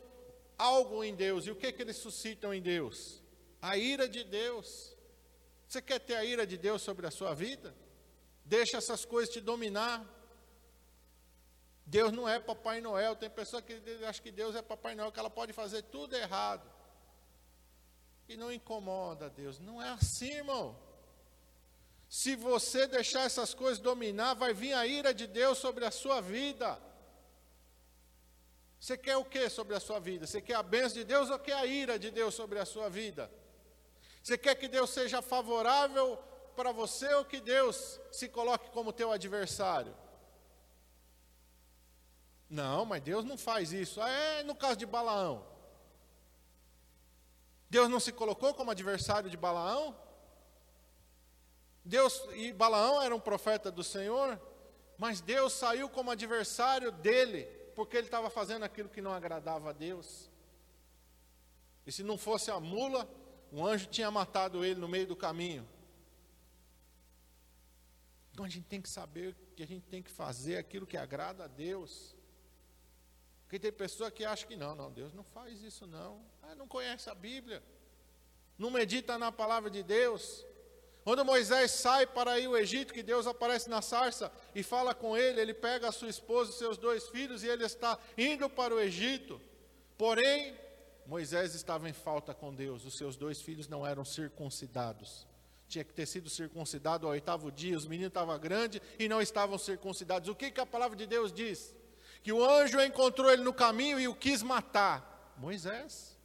algo 0.57 1.05
em 1.05 1.15
Deus. 1.15 1.47
E 1.47 1.51
o 1.51 1.57
que, 1.57 1.71
que 1.71 1.83
eles 1.83 1.97
suscitam 1.97 2.55
em 2.55 2.63
Deus? 2.63 3.23
A 3.61 3.77
ira 3.77 4.09
de 4.09 4.25
Deus. 4.25 4.97
Você 5.69 5.83
quer 5.83 5.99
ter 5.99 6.15
a 6.15 6.25
ira 6.25 6.47
de 6.47 6.57
Deus 6.57 6.81
sobre 6.81 7.07
a 7.07 7.11
sua 7.11 7.35
vida? 7.35 7.77
Deixa 8.43 8.79
essas 8.79 9.05
coisas 9.05 9.33
te 9.33 9.39
dominar. 9.39 10.03
Deus 11.85 12.11
não 12.11 12.27
é 12.27 12.41
Papai 12.41 12.81
Noel. 12.81 13.15
Tem 13.15 13.29
pessoa 13.29 13.61
que 13.61 13.75
acha 14.07 14.23
que 14.23 14.33
Deus 14.33 14.57
é 14.57 14.63
Papai 14.63 14.95
Noel, 14.95 15.13
que 15.13 15.21
ela 15.21 15.29
pode 15.29 15.53
fazer 15.53 15.83
tudo 15.83 16.17
errado. 16.17 16.67
E 18.27 18.35
não 18.35 18.51
incomoda 18.51 19.29
Deus. 19.29 19.59
Não 19.59 19.83
é 19.83 19.91
assim, 19.91 20.33
irmão. 20.33 20.75
Se 22.09 22.35
você 22.35 22.87
deixar 22.87 23.27
essas 23.27 23.53
coisas 23.53 23.79
dominar, 23.79 24.33
vai 24.33 24.55
vir 24.55 24.73
a 24.73 24.87
ira 24.87 25.13
de 25.13 25.27
Deus 25.27 25.59
sobre 25.59 25.85
a 25.85 25.91
sua 25.91 26.23
vida. 26.23 26.81
Você 28.81 28.97
quer 28.97 29.19
o 29.19 29.25
que 29.25 29.51
sobre 29.51 29.77
a 29.77 29.81
sua 29.81 29.99
vida? 29.99 30.27
Você 30.27 30.41
quer 30.41 30.55
a 30.55 30.63
bênção 30.63 30.95
de 30.95 31.05
Deus 31.05 31.29
ou 31.29 31.39
quer 31.39 31.55
a 31.55 31.67
ira 31.67 31.99
de 31.99 32.11
Deus 32.11 32.35
sobre 32.35 32.59
a 32.59 32.65
sua 32.65 32.89
vida? 32.89 33.31
Você 34.29 34.37
quer 34.37 34.55
que 34.57 34.69
Deus 34.69 34.91
seja 34.91 35.23
favorável 35.23 36.19
para 36.55 36.71
você 36.71 37.11
ou 37.15 37.25
que 37.25 37.41
Deus 37.41 37.99
se 38.13 38.29
coloque 38.29 38.69
como 38.73 38.93
teu 38.93 39.11
adversário? 39.11 39.97
Não, 42.47 42.85
mas 42.85 43.03
Deus 43.03 43.25
não 43.25 43.39
faz 43.39 43.73
isso. 43.73 44.03
Ah, 44.03 44.11
é 44.11 44.43
no 44.43 44.55
caso 44.55 44.77
de 44.77 44.85
Balaão. 44.85 45.47
Deus 47.71 47.89
não 47.89 47.99
se 47.99 48.13
colocou 48.13 48.53
como 48.53 48.71
adversário 48.71 49.31
de 49.31 49.37
Balaão? 49.39 49.99
Deus 51.83 52.23
e 52.35 52.53
Balaão 52.53 53.01
era 53.01 53.17
um 53.17 53.21
profeta 53.21 53.71
do 53.71 53.83
Senhor, 53.83 54.39
mas 54.99 55.23
Deus 55.23 55.55
saiu 55.55 55.89
como 55.89 56.11
adversário 56.11 56.93
dele, 56.93 57.45
porque 57.75 57.97
ele 57.97 58.09
estava 58.09 58.29
fazendo 58.29 58.65
aquilo 58.65 58.91
que 58.91 59.01
não 59.01 59.15
agradava 59.15 59.71
a 59.71 59.73
Deus. 59.73 60.31
E 61.87 61.91
se 61.91 62.03
não 62.03 62.19
fosse 62.19 62.51
a 62.51 62.61
mula, 62.61 63.09
um 63.53 63.65
anjo 63.65 63.87
tinha 63.87 64.11
matado 64.11 64.65
ele 64.65 64.81
no 64.81 64.89
meio 64.89 65.07
do 65.07 65.17
caminho. 65.17 65.67
Então 68.33 68.45
a 68.45 68.49
gente 68.49 68.67
tem 68.67 68.81
que 68.81 68.89
saber 68.89 69.35
que 69.57 69.63
a 69.63 69.67
gente 69.67 69.85
tem 69.87 70.03
que 70.03 70.11
fazer 70.11 70.57
aquilo 70.57 70.87
que 70.87 70.97
agrada 70.97 71.45
a 71.45 71.49
Deus. 71.49 72.15
Porque 73.43 73.59
tem 73.59 73.73
pessoa 73.73 74.11
que 74.11 74.25
acha 74.25 74.47
que 74.47 74.55
não, 74.55 74.75
não, 74.75 74.93
Deus 74.93 75.13
não 75.13 75.25
faz 75.25 75.63
isso 75.63 75.87
não. 75.87 76.21
Ah, 76.43 76.55
não 76.55 76.69
conhece 76.69 77.09
a 77.11 77.15
Bíblia. 77.15 77.63
Não 78.59 78.71
medita 78.71 79.19
na 79.19 79.33
palavra 79.33 79.71
de 79.71 79.83
Deus. 79.83 80.45
Quando 81.03 81.25
Moisés 81.25 81.71
sai 81.71 82.07
para 82.07 82.39
ir 82.39 82.47
ao 82.47 82.57
Egito, 82.59 82.93
que 82.93 83.03
Deus 83.03 83.27
aparece 83.27 83.71
na 83.71 83.81
sarça 83.81 84.31
e 84.55 84.63
fala 84.63 84.95
com 84.95 85.17
ele, 85.17 85.41
ele 85.41 85.55
pega 85.55 85.89
a 85.89 85.93
sua 85.93 86.11
esposa 86.11 86.51
e 86.51 86.55
seus 86.55 86.77
dois 86.77 87.09
filhos 87.09 87.43
e 87.43 87.49
ele 87.49 87.65
está 87.65 87.99
indo 88.17 88.51
para 88.51 88.75
o 88.75 88.79
Egito. 88.79 89.41
Porém, 89.97 90.55
Moisés 91.09 91.57
estava 91.57 91.89
em 91.89 91.93
falta 91.93 92.33
com 92.33 92.55
Deus, 92.55 92.85
os 92.85 92.97
seus 92.97 93.17
dois 93.17 93.43
filhos 93.43 93.67
não 93.67 93.85
eram 93.85 94.05
circuncidados. 94.05 95.27
Tinha 95.67 95.83
que 95.83 95.93
ter 95.93 96.07
sido 96.07 96.31
circuncidado 96.31 97.05
ao 97.07 97.13
oitavo 97.13 97.51
dia, 97.51 97.77
os 97.77 97.87
meninos 97.87 98.11
estavam 98.11 98.39
grandes 98.39 98.81
e 98.97 99.09
não 99.09 99.21
estavam 99.21 99.59
circuncidados. 99.59 100.29
O 100.29 100.37
que, 100.37 100.53
que 100.53 100.61
a 100.61 100.67
palavra 100.67 100.97
de 100.97 101.07
Deus 101.07 101.33
diz? 101.33 101.75
que 102.23 102.33
o 102.33 102.45
anjo 102.45 102.81
encontrou 102.81 103.31
ele 103.31 103.43
no 103.43 103.53
caminho 103.55 103.99
e 103.99 104.09
o 104.09 104.15
quis 104.15 104.43
matar? 104.43 105.35
Moisés. 105.37 106.17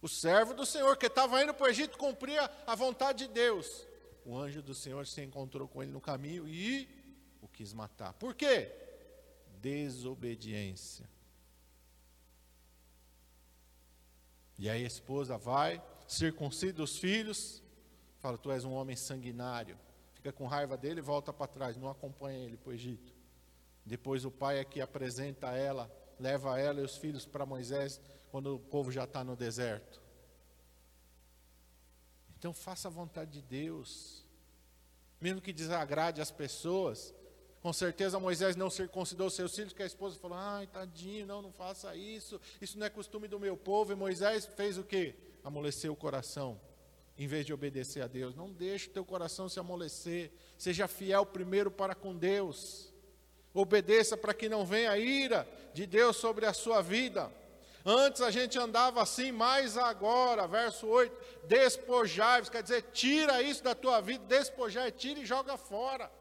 O 0.00 0.08
servo 0.08 0.54
do 0.54 0.66
Senhor, 0.66 0.96
que 0.96 1.06
estava 1.06 1.42
indo 1.42 1.54
para 1.54 1.66
o 1.66 1.68
Egito, 1.68 1.98
cumpria 1.98 2.50
a 2.66 2.74
vontade 2.74 3.26
de 3.26 3.32
Deus. 3.32 3.86
O 4.24 4.38
anjo 4.38 4.62
do 4.62 4.74
Senhor 4.74 5.06
se 5.06 5.22
encontrou 5.22 5.66
com 5.66 5.82
ele 5.82 5.92
no 5.92 6.00
caminho 6.00 6.46
e 6.48 6.88
o 7.40 7.48
quis 7.48 7.72
matar. 7.72 8.12
Por 8.14 8.34
quê? 8.34 8.70
Desobediência. 9.60 11.08
E 14.58 14.68
aí 14.68 14.84
a 14.84 14.86
esposa 14.86 15.36
vai, 15.36 15.82
circuncida 16.06 16.82
os 16.82 16.98
filhos, 16.98 17.62
fala: 18.18 18.38
Tu 18.38 18.50
és 18.50 18.64
um 18.64 18.72
homem 18.72 18.96
sanguinário. 18.96 19.78
Fica 20.12 20.32
com 20.32 20.46
raiva 20.46 20.76
dele 20.76 21.00
e 21.00 21.02
volta 21.02 21.32
para 21.32 21.46
trás, 21.46 21.76
não 21.76 21.90
acompanha 21.90 22.38
ele 22.38 22.56
para 22.56 22.70
o 22.70 22.72
Egito. 22.72 23.12
Depois 23.84 24.24
o 24.24 24.30
pai 24.30 24.58
é 24.58 24.64
que 24.64 24.80
apresenta 24.80 25.48
ela, 25.48 25.90
leva 26.18 26.58
ela 26.58 26.80
e 26.80 26.84
os 26.84 26.96
filhos 26.96 27.26
para 27.26 27.44
Moisés 27.44 28.00
quando 28.30 28.54
o 28.54 28.58
povo 28.58 28.90
já 28.90 29.04
está 29.04 29.22
no 29.22 29.36
deserto. 29.36 30.02
Então 32.38 32.52
faça 32.52 32.88
a 32.88 32.90
vontade 32.90 33.30
de 33.32 33.42
Deus, 33.42 34.24
mesmo 35.20 35.40
que 35.40 35.52
desagrade 35.52 36.20
as 36.20 36.30
pessoas. 36.30 37.14
Com 37.64 37.72
certeza 37.72 38.20
Moisés 38.20 38.56
não 38.56 38.68
circuncidou 38.68 39.30
seus 39.30 39.56
filhos, 39.56 39.72
que 39.72 39.82
a 39.82 39.86
esposa 39.86 40.18
falou: 40.18 40.36
ai, 40.36 40.66
tadinho, 40.66 41.24
não, 41.24 41.40
não 41.40 41.50
faça 41.50 41.96
isso, 41.96 42.38
isso 42.60 42.78
não 42.78 42.86
é 42.86 42.90
costume 42.90 43.26
do 43.26 43.40
meu 43.40 43.56
povo. 43.56 43.90
E 43.90 43.94
Moisés 43.94 44.44
fez 44.44 44.76
o 44.76 44.84
quê? 44.84 45.14
Amoleceu 45.42 45.94
o 45.94 45.96
coração, 45.96 46.60
em 47.16 47.26
vez 47.26 47.46
de 47.46 47.54
obedecer 47.54 48.02
a 48.02 48.06
Deus. 48.06 48.34
Não 48.34 48.52
deixe 48.52 48.88
o 48.88 48.90
teu 48.90 49.02
coração 49.02 49.48
se 49.48 49.58
amolecer, 49.58 50.30
seja 50.58 50.86
fiel 50.86 51.24
primeiro 51.24 51.70
para 51.70 51.94
com 51.94 52.14
Deus. 52.14 52.92
Obedeça 53.54 54.14
para 54.14 54.34
que 54.34 54.46
não 54.46 54.66
venha 54.66 54.90
a 54.90 54.98
ira 54.98 55.48
de 55.72 55.86
Deus 55.86 56.18
sobre 56.18 56.44
a 56.44 56.52
sua 56.52 56.82
vida. 56.82 57.32
Antes 57.82 58.20
a 58.20 58.30
gente 58.30 58.58
andava 58.58 59.00
assim, 59.00 59.32
mas 59.32 59.78
agora, 59.78 60.46
verso 60.46 60.86
8, 60.86 61.46
despojai-vos, 61.46 62.50
quer 62.50 62.62
dizer, 62.62 62.82
tira 62.92 63.40
isso 63.40 63.64
da 63.64 63.74
tua 63.74 64.02
vida, 64.02 64.22
despojai, 64.26 64.92
tira 64.92 65.20
e 65.20 65.24
joga 65.24 65.56
fora. 65.56 66.12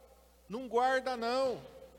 Não 0.54 0.68
guarda 0.68 1.18
não. 1.18 1.48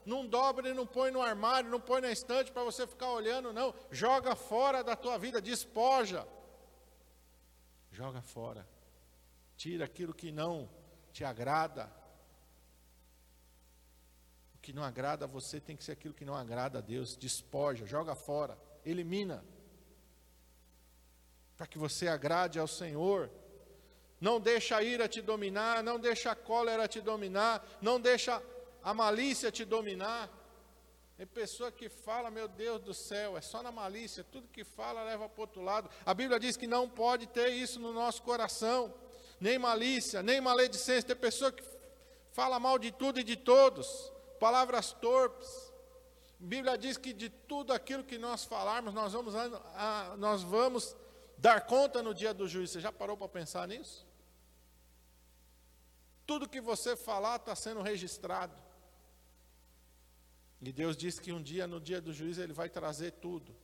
Não 0.07 0.27
dobra 0.27 0.69
e 0.69 0.75
não 0.75 0.87
põe 0.87 1.11
no 1.11 1.23
armário, 1.23 1.71
não 1.71 1.81
põe 1.81 2.01
na 2.01 2.11
estante 2.11 2.53
para 2.53 2.63
você 2.63 2.87
ficar 2.87 3.11
olhando, 3.11 3.53
não. 3.53 3.75
Joga 3.91 4.35
fora 4.37 4.85
da 4.85 4.95
tua 4.95 5.17
vida, 5.19 5.41
despoja. 5.41 6.27
Joga 7.91 8.21
fora. 8.21 8.63
Tira 9.57 9.85
aquilo 9.87 10.15
que 10.15 10.31
não 10.31 10.69
te 11.13 11.25
agrada 11.25 11.91
que 14.65 14.73
não 14.73 14.83
agrada 14.83 15.27
a 15.27 15.29
você 15.29 15.61
tem 15.61 15.77
que 15.77 15.85
ser 15.85 15.93
aquilo 15.93 16.15
que 16.15 16.25
não 16.25 16.35
agrada 16.35 16.79
a 16.79 16.81
Deus. 16.81 17.15
Despoja, 17.19 17.85
joga 17.85 18.15
fora, 18.15 18.59
elimina. 18.83 19.45
Para 21.55 21.67
que 21.67 21.77
você 21.77 22.09
agrade 22.09 22.59
ao 22.59 22.67
Senhor. 22.67 23.31
Não 24.25 24.41
deixa 24.41 24.79
a 24.79 24.83
ira 24.83 25.07
te 25.07 25.21
dominar, 25.21 25.83
não 25.83 26.01
deixa 26.01 26.31
a 26.31 26.35
cólera 26.35 26.89
te 26.89 26.99
dominar, 26.99 27.63
não 27.83 28.01
deixa 28.01 28.43
a 28.83 28.95
malícia 28.95 29.53
te 29.53 29.67
dominar. 29.67 30.31
Tem 31.15 31.27
pessoa 31.27 31.71
que 31.71 31.91
fala, 31.91 32.31
meu 32.31 32.49
Deus 32.49 32.81
do 32.81 32.95
céu, 32.95 33.37
é 33.37 33.43
só 33.43 33.63
na 33.63 33.71
malícia, 33.71 34.25
tudo 34.25 34.49
que 34.49 34.65
fala 34.65 35.03
leva 35.03 35.29
para 35.29 35.39
o 35.39 35.43
outro 35.43 35.61
lado. 35.61 35.91
A 36.07 36.15
Bíblia 36.15 36.41
diz 36.41 36.57
que 36.57 36.67
não 36.67 36.89
pode 36.89 37.27
ter 37.27 37.51
isso 37.51 37.79
no 37.79 37.93
nosso 37.93 38.23
coração, 38.23 38.95
nem 39.39 39.59
malícia, 39.59 40.23
nem 40.23 40.41
maledicência. 40.41 41.03
Tem 41.03 41.17
pessoa 41.17 41.53
que 41.53 41.63
fala 42.33 42.59
mal 42.59 42.79
de 42.79 42.93
tudo 42.93 43.21
e 43.21 43.25
de 43.25 43.37
todos 43.37 44.11
palavras 44.41 44.95
torpes. 44.95 45.71
A 46.41 46.47
Bíblia 46.47 46.79
diz 46.79 46.97
que 46.97 47.13
de 47.13 47.29
tudo 47.29 47.75
aquilo 47.75 48.03
que 48.03 48.17
nós 48.17 48.43
falarmos, 48.43 48.95
nós 48.95 49.13
vamos, 49.13 49.35
a, 49.37 50.15
nós 50.17 50.43
vamos 50.43 50.97
dar 51.37 51.67
conta 51.67 52.03
no 52.03 52.15
dia 52.15 52.33
do 52.33 52.49
juízo. 52.49 52.73
Você 52.73 52.81
já 52.81 52.91
parou 52.91 53.19
para 53.19 53.29
pensar 53.29 53.69
nisso? 53.69 54.14
Tudo 56.27 56.49
que 56.49 56.61
você 56.61 56.97
falar 56.97 57.37
está 57.37 57.55
sendo 57.55 57.83
registrado. 57.83 58.55
E 60.61 60.73
Deus 60.73 60.97
diz 60.97 61.19
que 61.19 61.33
um 61.33 61.43
dia, 61.43 61.67
no 61.67 61.81
dia 61.81 62.01
do 62.01 62.13
juízo, 62.13 62.41
Ele 62.41 62.53
vai 62.53 62.71
trazer 62.71 63.13
tudo. 63.13 63.55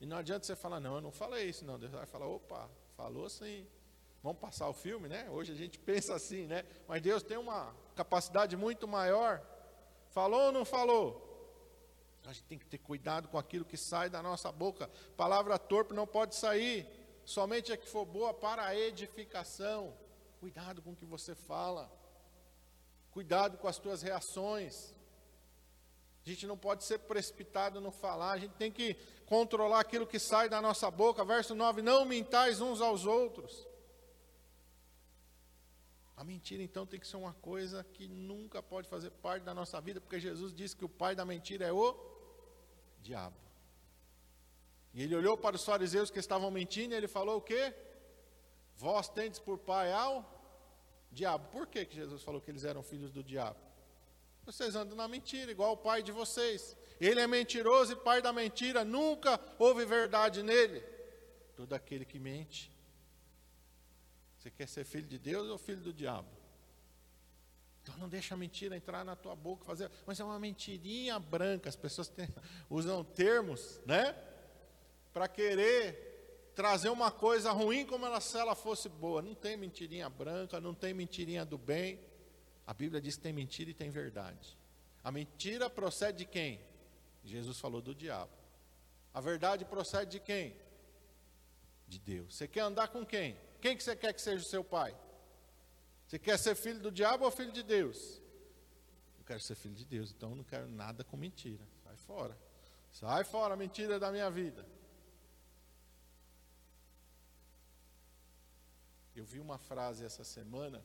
E 0.00 0.06
não 0.06 0.16
adianta 0.16 0.46
você 0.46 0.56
falar, 0.56 0.80
não, 0.80 0.96
eu 0.96 1.00
não 1.00 1.12
falei 1.12 1.48
isso, 1.48 1.64
não. 1.64 1.78
Deus 1.78 1.92
vai 1.92 2.06
falar, 2.06 2.26
opa, 2.26 2.70
falou 2.96 3.28
sim. 3.28 3.66
Vamos 4.22 4.40
passar 4.40 4.68
o 4.68 4.72
filme, 4.72 5.06
né? 5.06 5.28
Hoje 5.30 5.52
a 5.52 5.54
gente 5.54 5.78
pensa 5.80 6.14
assim, 6.14 6.46
né? 6.46 6.64
Mas 6.88 7.02
Deus 7.02 7.22
tem 7.22 7.36
uma 7.36 7.74
capacidade 7.94 8.56
muito 8.56 8.88
maior. 8.88 9.42
Falou 10.08 10.46
ou 10.46 10.52
não 10.52 10.64
falou? 10.64 11.20
A 12.24 12.32
gente 12.32 12.44
tem 12.44 12.58
que 12.58 12.66
ter 12.66 12.78
cuidado 12.78 13.28
com 13.28 13.36
aquilo 13.36 13.64
que 13.66 13.76
sai 13.76 14.08
da 14.08 14.22
nossa 14.22 14.50
boca. 14.50 14.88
Palavra 15.16 15.58
torpe 15.58 15.92
não 15.92 16.06
pode 16.06 16.34
sair, 16.34 16.86
somente 17.24 17.70
a 17.70 17.76
que 17.76 17.86
for 17.86 18.06
boa 18.06 18.32
para 18.32 18.64
a 18.64 18.74
edificação. 18.74 19.94
Cuidado 20.44 20.82
com 20.82 20.92
o 20.92 20.96
que 20.96 21.06
você 21.06 21.34
fala. 21.34 21.90
Cuidado 23.10 23.56
com 23.56 23.66
as 23.66 23.78
tuas 23.78 24.02
reações. 24.02 24.94
A 26.22 26.28
gente 26.28 26.46
não 26.46 26.54
pode 26.54 26.84
ser 26.84 26.98
precipitado 26.98 27.80
no 27.80 27.90
falar, 27.90 28.32
a 28.32 28.38
gente 28.38 28.52
tem 28.56 28.70
que 28.70 28.92
controlar 29.24 29.80
aquilo 29.80 30.06
que 30.06 30.18
sai 30.18 30.50
da 30.50 30.60
nossa 30.60 30.90
boca. 30.90 31.24
Verso 31.24 31.54
9: 31.54 31.80
Não 31.80 32.04
mintais 32.04 32.60
uns 32.60 32.82
aos 32.82 33.06
outros. 33.06 33.66
A 36.14 36.22
mentira, 36.22 36.62
então, 36.62 36.84
tem 36.84 37.00
que 37.00 37.08
ser 37.08 37.16
uma 37.16 37.32
coisa 37.32 37.82
que 37.82 38.06
nunca 38.06 38.62
pode 38.62 38.86
fazer 38.86 39.12
parte 39.12 39.44
da 39.44 39.54
nossa 39.54 39.80
vida, 39.80 39.98
porque 39.98 40.20
Jesus 40.20 40.52
disse 40.52 40.76
que 40.76 40.84
o 40.84 40.90
pai 40.90 41.16
da 41.16 41.24
mentira 41.24 41.64
é 41.64 41.72
o 41.72 41.96
diabo. 43.00 43.38
E 44.92 45.02
ele 45.02 45.16
olhou 45.16 45.38
para 45.38 45.56
os 45.56 45.64
fariseus 45.64 46.10
que 46.10 46.18
estavam 46.18 46.50
mentindo 46.50 46.92
e 46.92 46.98
ele 46.98 47.08
falou 47.08 47.38
o 47.38 47.40
quê? 47.40 47.74
Vós 48.76 49.08
tendes 49.08 49.38
por 49.38 49.56
pai 49.56 49.90
ao 49.90 50.33
diabo. 51.14 51.48
Por 51.48 51.66
que, 51.66 51.86
que 51.86 51.94
Jesus 51.94 52.22
falou 52.22 52.40
que 52.40 52.50
eles 52.50 52.64
eram 52.64 52.82
filhos 52.82 53.10
do 53.10 53.22
diabo? 53.22 53.58
Vocês 54.44 54.74
andam 54.74 54.96
na 54.96 55.08
mentira, 55.08 55.50
igual 55.50 55.72
o 55.72 55.76
pai 55.76 56.02
de 56.02 56.12
vocês. 56.12 56.76
Ele 57.00 57.20
é 57.20 57.26
mentiroso 57.26 57.92
e 57.94 57.96
pai 57.96 58.20
da 58.20 58.32
mentira, 58.32 58.84
nunca 58.84 59.40
houve 59.58 59.86
verdade 59.86 60.42
nele. 60.42 60.80
Todo 61.56 61.72
aquele 61.72 62.04
que 62.04 62.18
mente 62.18 62.74
você 64.44 64.50
quer 64.50 64.68
ser 64.68 64.84
filho 64.84 65.06
de 65.06 65.18
Deus 65.18 65.48
ou 65.48 65.56
filho 65.56 65.80
do 65.80 65.90
diabo? 65.90 66.28
Então 67.82 67.96
não 67.96 68.10
deixa 68.10 68.34
a 68.34 68.36
mentira 68.36 68.76
entrar 68.76 69.02
na 69.02 69.16
tua 69.16 69.34
boca, 69.34 69.64
fazer, 69.64 69.90
mas 70.06 70.20
é 70.20 70.24
uma 70.24 70.38
mentirinha 70.38 71.18
branca. 71.18 71.66
As 71.66 71.76
pessoas 71.76 72.08
têm, 72.08 72.28
usam 72.68 73.02
termos, 73.02 73.80
né? 73.86 74.14
Para 75.14 75.28
querer 75.28 76.13
trazer 76.54 76.88
uma 76.88 77.10
coisa 77.10 77.50
ruim 77.52 77.84
como 77.84 78.06
ela, 78.06 78.20
se 78.20 78.38
ela 78.38 78.54
fosse 78.54 78.88
boa. 78.88 79.20
Não 79.20 79.34
tem 79.34 79.56
mentirinha 79.56 80.08
branca, 80.08 80.60
não 80.60 80.74
tem 80.74 80.94
mentirinha 80.94 81.44
do 81.44 81.58
bem. 81.58 82.00
A 82.66 82.72
Bíblia 82.72 83.00
diz 83.00 83.16
que 83.16 83.22
tem 83.22 83.32
mentira 83.32 83.70
e 83.70 83.74
tem 83.74 83.90
verdade. 83.90 84.56
A 85.02 85.10
mentira 85.10 85.68
procede 85.68 86.18
de 86.18 86.24
quem? 86.24 86.60
Jesus 87.24 87.58
falou 87.58 87.80
do 87.80 87.94
diabo. 87.94 88.32
A 89.12 89.20
verdade 89.20 89.64
procede 89.64 90.12
de 90.12 90.20
quem? 90.20 90.56
De 91.86 91.98
Deus. 91.98 92.34
Você 92.34 92.48
quer 92.48 92.60
andar 92.60 92.88
com 92.88 93.04
quem? 93.04 93.36
Quem 93.60 93.76
que 93.76 93.82
você 93.82 93.94
quer 93.94 94.12
que 94.12 94.22
seja 94.22 94.42
o 94.42 94.48
seu 94.48 94.64
pai? 94.64 94.96
Você 96.06 96.18
quer 96.18 96.38
ser 96.38 96.54
filho 96.54 96.80
do 96.80 96.90
diabo 96.90 97.24
ou 97.24 97.30
filho 97.30 97.52
de 97.52 97.62
Deus? 97.62 98.20
Eu 99.18 99.24
quero 99.24 99.40
ser 99.40 99.54
filho 99.54 99.74
de 99.74 99.84
Deus, 99.84 100.12
então 100.12 100.30
eu 100.30 100.36
não 100.36 100.44
quero 100.44 100.68
nada 100.68 101.02
com 101.02 101.16
mentira. 101.16 101.66
Sai 101.82 101.96
fora. 101.96 102.38
Sai 102.92 103.24
fora, 103.24 103.56
mentira 103.56 103.98
da 103.98 104.10
minha 104.12 104.30
vida. 104.30 104.64
Eu 109.24 109.28
vi 109.28 109.40
uma 109.40 109.56
frase 109.56 110.04
essa 110.04 110.22
semana, 110.22 110.84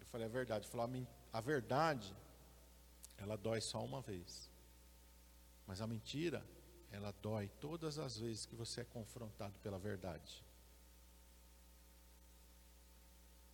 eu 0.00 0.06
falei 0.06 0.26
a 0.26 0.30
verdade, 0.30 0.64
eu 0.64 0.70
falei, 0.70 1.06
a 1.30 1.40
verdade, 1.42 2.16
ela 3.18 3.36
dói 3.36 3.60
só 3.60 3.84
uma 3.84 4.00
vez. 4.00 4.50
Mas 5.66 5.82
a 5.82 5.86
mentira, 5.86 6.42
ela 6.90 7.12
dói 7.20 7.50
todas 7.60 7.98
as 7.98 8.16
vezes 8.16 8.46
que 8.46 8.56
você 8.56 8.80
é 8.80 8.84
confrontado 8.84 9.58
pela 9.58 9.78
verdade. 9.78 10.42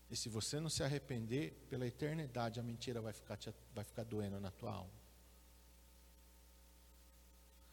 E 0.08 0.14
se 0.16 0.28
você 0.28 0.60
não 0.60 0.70
se 0.70 0.84
arrepender, 0.84 1.66
pela 1.68 1.84
eternidade 1.84 2.60
a 2.60 2.62
mentira 2.62 3.00
vai 3.00 3.12
ficar, 3.12 3.36
te, 3.36 3.52
vai 3.74 3.82
ficar 3.82 4.04
doendo 4.04 4.38
na 4.38 4.52
tua 4.52 4.70
alma. 4.70 5.00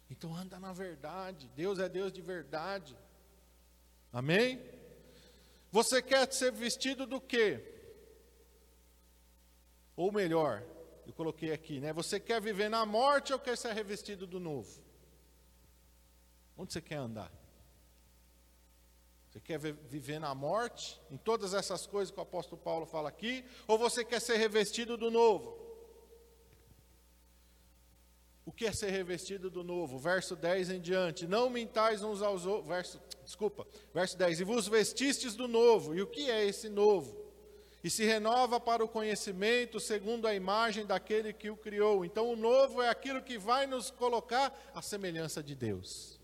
Então 0.09 0.35
anda 0.35 0.59
na 0.59 0.73
verdade. 0.73 1.47
Deus 1.55 1.77
é 1.77 1.87
Deus 1.87 2.11
de 2.11 2.23
verdade. 2.23 2.97
Amém? 4.11 4.72
Você 5.73 6.03
quer 6.03 6.31
ser 6.31 6.51
vestido 6.51 7.07
do 7.07 7.19
quê? 7.19 7.59
Ou 9.95 10.11
melhor, 10.11 10.63
eu 11.07 11.11
coloquei 11.13 11.51
aqui, 11.51 11.79
né? 11.79 11.91
Você 11.91 12.19
quer 12.19 12.39
viver 12.39 12.69
na 12.69 12.85
morte 12.85 13.33
ou 13.33 13.39
quer 13.39 13.57
ser 13.57 13.73
revestido 13.73 14.27
do 14.27 14.39
novo? 14.39 14.83
Onde 16.55 16.71
você 16.71 16.79
quer 16.79 16.97
andar? 16.97 17.31
Você 19.31 19.39
quer 19.39 19.57
viver 19.57 20.19
na 20.19 20.35
morte, 20.35 21.01
em 21.09 21.17
todas 21.17 21.55
essas 21.55 21.87
coisas 21.87 22.11
que 22.11 22.19
o 22.19 22.23
apóstolo 22.23 22.61
Paulo 22.61 22.85
fala 22.85 23.09
aqui, 23.09 23.43
ou 23.67 23.75
você 23.75 24.05
quer 24.05 24.21
ser 24.21 24.37
revestido 24.37 24.95
do 24.95 25.09
novo? 25.09 25.57
O 28.45 28.51
que 28.51 28.67
é 28.67 28.71
ser 28.71 28.91
revestido 28.91 29.49
do 29.49 29.63
novo? 29.63 29.97
Verso 29.97 30.35
10 30.35 30.69
em 30.69 30.79
diante. 30.79 31.25
Não 31.25 31.49
mintais 31.49 32.03
uns 32.03 32.21
aos 32.21 32.45
outros. 32.45 32.67
Verso, 32.67 33.01
desculpa, 33.23 33.67
verso 33.93 34.17
10. 34.17 34.41
E 34.41 34.43
vos 34.43 34.67
vestistes 34.67 35.35
do 35.35 35.47
novo. 35.47 35.95
E 35.95 36.01
o 36.01 36.07
que 36.07 36.29
é 36.29 36.45
esse 36.45 36.69
novo? 36.69 37.23
E 37.83 37.89
se 37.89 38.05
renova 38.05 38.59
para 38.59 38.83
o 38.83 38.87
conhecimento 38.87 39.79
segundo 39.79 40.25
a 40.25 40.33
imagem 40.33 40.85
daquele 40.85 41.33
que 41.33 41.49
o 41.49 41.57
criou. 41.57 42.05
Então, 42.05 42.31
o 42.31 42.35
novo 42.35 42.81
é 42.81 42.89
aquilo 42.89 43.21
que 43.21 43.37
vai 43.37 43.67
nos 43.67 43.91
colocar 43.91 44.57
à 44.73 44.81
semelhança 44.81 45.43
de 45.43 45.53
Deus. 45.53 46.19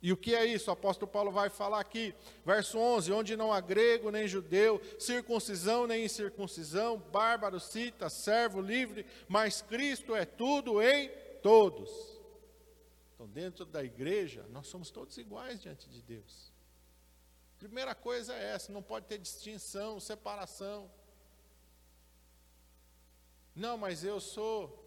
E 0.00 0.12
o 0.12 0.16
que 0.16 0.36
é 0.36 0.44
isso? 0.44 0.70
O 0.70 0.72
apóstolo 0.72 1.10
Paulo 1.10 1.32
vai 1.32 1.50
falar 1.50 1.80
aqui, 1.80 2.14
verso 2.44 2.78
11: 2.78 3.10
onde 3.12 3.36
não 3.36 3.52
há 3.52 3.60
grego 3.60 4.10
nem 4.10 4.28
judeu, 4.28 4.80
circuncisão 5.00 5.86
nem 5.86 6.04
incircuncisão, 6.04 6.98
bárbaro, 7.10 7.58
cita, 7.58 8.08
servo, 8.08 8.60
livre, 8.60 9.04
mas 9.26 9.62
Cristo 9.62 10.14
é 10.14 10.24
tudo 10.24 10.80
em 10.80 11.10
todos. 11.42 12.15
Então, 13.16 13.26
dentro 13.26 13.64
da 13.64 13.82
igreja, 13.82 14.44
nós 14.50 14.66
somos 14.66 14.90
todos 14.90 15.16
iguais 15.16 15.58
diante 15.58 15.88
de 15.88 16.02
Deus. 16.02 16.52
Primeira 17.58 17.94
coisa 17.94 18.34
é 18.34 18.50
essa: 18.50 18.70
não 18.70 18.82
pode 18.82 19.06
ter 19.06 19.16
distinção, 19.16 19.98
separação. 19.98 20.90
Não, 23.54 23.78
mas 23.78 24.04
eu 24.04 24.20
sou 24.20 24.84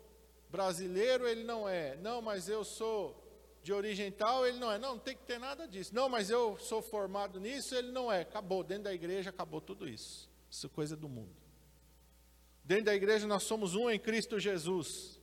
brasileiro, 0.51 1.27
ele 1.27 1.43
não 1.43 1.67
é. 1.67 1.95
Não, 1.97 2.21
mas 2.21 2.47
eu 2.47 2.63
sou 2.63 3.27
de 3.63 3.73
origem 3.73 4.11
tal, 4.11 4.45
ele 4.45 4.59
não 4.59 4.71
é. 4.71 4.77
Não, 4.77 4.91
não 4.91 4.99
tem 4.99 5.17
que 5.17 5.23
ter 5.23 5.39
nada 5.39 5.67
disso. 5.67 5.93
Não, 5.95 6.07
mas 6.07 6.29
eu 6.29 6.55
sou 6.59 6.83
formado 6.83 7.39
nisso, 7.39 7.73
ele 7.73 7.91
não 7.91 8.11
é. 8.11 8.21
Acabou, 8.21 8.63
dentro 8.63 8.83
da 8.83 8.93
igreja 8.93 9.31
acabou 9.31 9.59
tudo 9.59 9.89
isso. 9.89 10.29
Isso 10.51 10.67
é 10.67 10.69
coisa 10.69 10.95
do 10.95 11.09
mundo. 11.09 11.35
Dentro 12.63 12.85
da 12.85 12.95
igreja 12.95 13.25
nós 13.25 13.41
somos 13.41 13.73
um 13.73 13.89
em 13.89 13.97
Cristo 13.97 14.39
Jesus. 14.39 15.18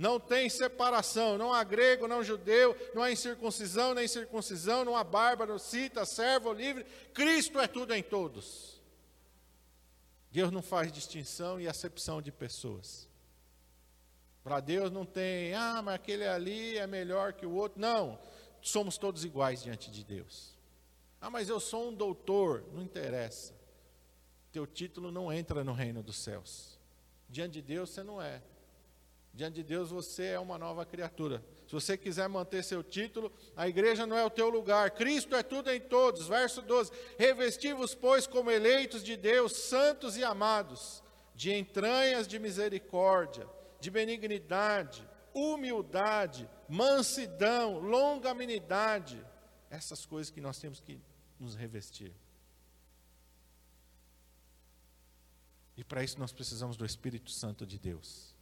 Não 0.00 0.18
tem 0.18 0.48
separação, 0.48 1.36
não 1.36 1.52
há 1.52 1.62
grego, 1.62 2.08
não 2.08 2.24
judeu, 2.24 2.74
não 2.94 3.02
há 3.02 3.12
incircuncisão, 3.12 3.92
nem 3.92 4.08
circuncisão, 4.08 4.82
não 4.82 4.96
há 4.96 5.04
bárbaro, 5.04 5.58
cita, 5.58 6.06
servo, 6.06 6.54
livre. 6.54 6.86
Cristo 7.12 7.60
é 7.60 7.66
tudo 7.66 7.92
em 7.92 8.02
todos. 8.02 8.80
Deus 10.32 10.50
não 10.50 10.62
faz 10.62 10.90
distinção 10.90 11.60
e 11.60 11.68
acepção 11.68 12.22
de 12.22 12.32
pessoas. 12.32 13.06
Para 14.42 14.58
Deus 14.60 14.90
não 14.90 15.04
tem, 15.04 15.52
ah, 15.52 15.82
mas 15.82 15.96
aquele 15.96 16.26
ali 16.26 16.78
é 16.78 16.86
melhor 16.86 17.34
que 17.34 17.44
o 17.44 17.52
outro. 17.52 17.78
Não, 17.78 18.18
somos 18.62 18.96
todos 18.96 19.22
iguais 19.22 19.62
diante 19.62 19.90
de 19.90 20.02
Deus. 20.02 20.56
Ah, 21.20 21.28
mas 21.28 21.50
eu 21.50 21.60
sou 21.60 21.90
um 21.90 21.94
doutor. 21.94 22.64
Não 22.72 22.80
interessa. 22.80 23.52
Teu 24.50 24.66
título 24.66 25.12
não 25.12 25.30
entra 25.30 25.62
no 25.62 25.74
reino 25.74 26.02
dos 26.02 26.16
céus. 26.16 26.80
Diante 27.28 27.52
de 27.52 27.60
Deus 27.60 27.90
você 27.90 28.02
não 28.02 28.22
é. 28.22 28.40
Diante 29.40 29.54
de 29.54 29.62
Deus 29.62 29.88
você 29.88 30.26
é 30.26 30.38
uma 30.38 30.58
nova 30.58 30.84
criatura. 30.84 31.42
Se 31.66 31.72
você 31.72 31.96
quiser 31.96 32.28
manter 32.28 32.62
seu 32.62 32.82
título, 32.82 33.32
a 33.56 33.66
igreja 33.66 34.04
não 34.06 34.14
é 34.14 34.22
o 34.22 34.28
teu 34.28 34.50
lugar. 34.50 34.90
Cristo 34.90 35.34
é 35.34 35.42
tudo 35.42 35.70
em 35.70 35.80
todos. 35.80 36.28
Verso 36.28 36.60
12: 36.60 36.92
Revesti-vos, 37.18 37.94
pois, 37.94 38.26
como 38.26 38.50
eleitos 38.50 39.02
de 39.02 39.16
Deus, 39.16 39.52
santos 39.52 40.18
e 40.18 40.22
amados, 40.22 41.02
de 41.34 41.54
entranhas 41.54 42.28
de 42.28 42.38
misericórdia 42.38 43.48
de 43.80 43.90
benignidade, 43.90 45.08
humildade, 45.32 46.46
mansidão, 46.68 47.78
longanimidade, 47.78 49.26
essas 49.70 50.04
coisas 50.04 50.30
que 50.30 50.42
nós 50.42 50.58
temos 50.58 50.80
que 50.80 51.00
nos 51.38 51.54
revestir. 51.54 52.12
E 55.78 55.82
para 55.82 56.04
isso 56.04 56.18
nós 56.18 56.30
precisamos 56.30 56.76
do 56.76 56.84
Espírito 56.84 57.30
Santo 57.30 57.64
de 57.64 57.78
Deus. 57.78 58.38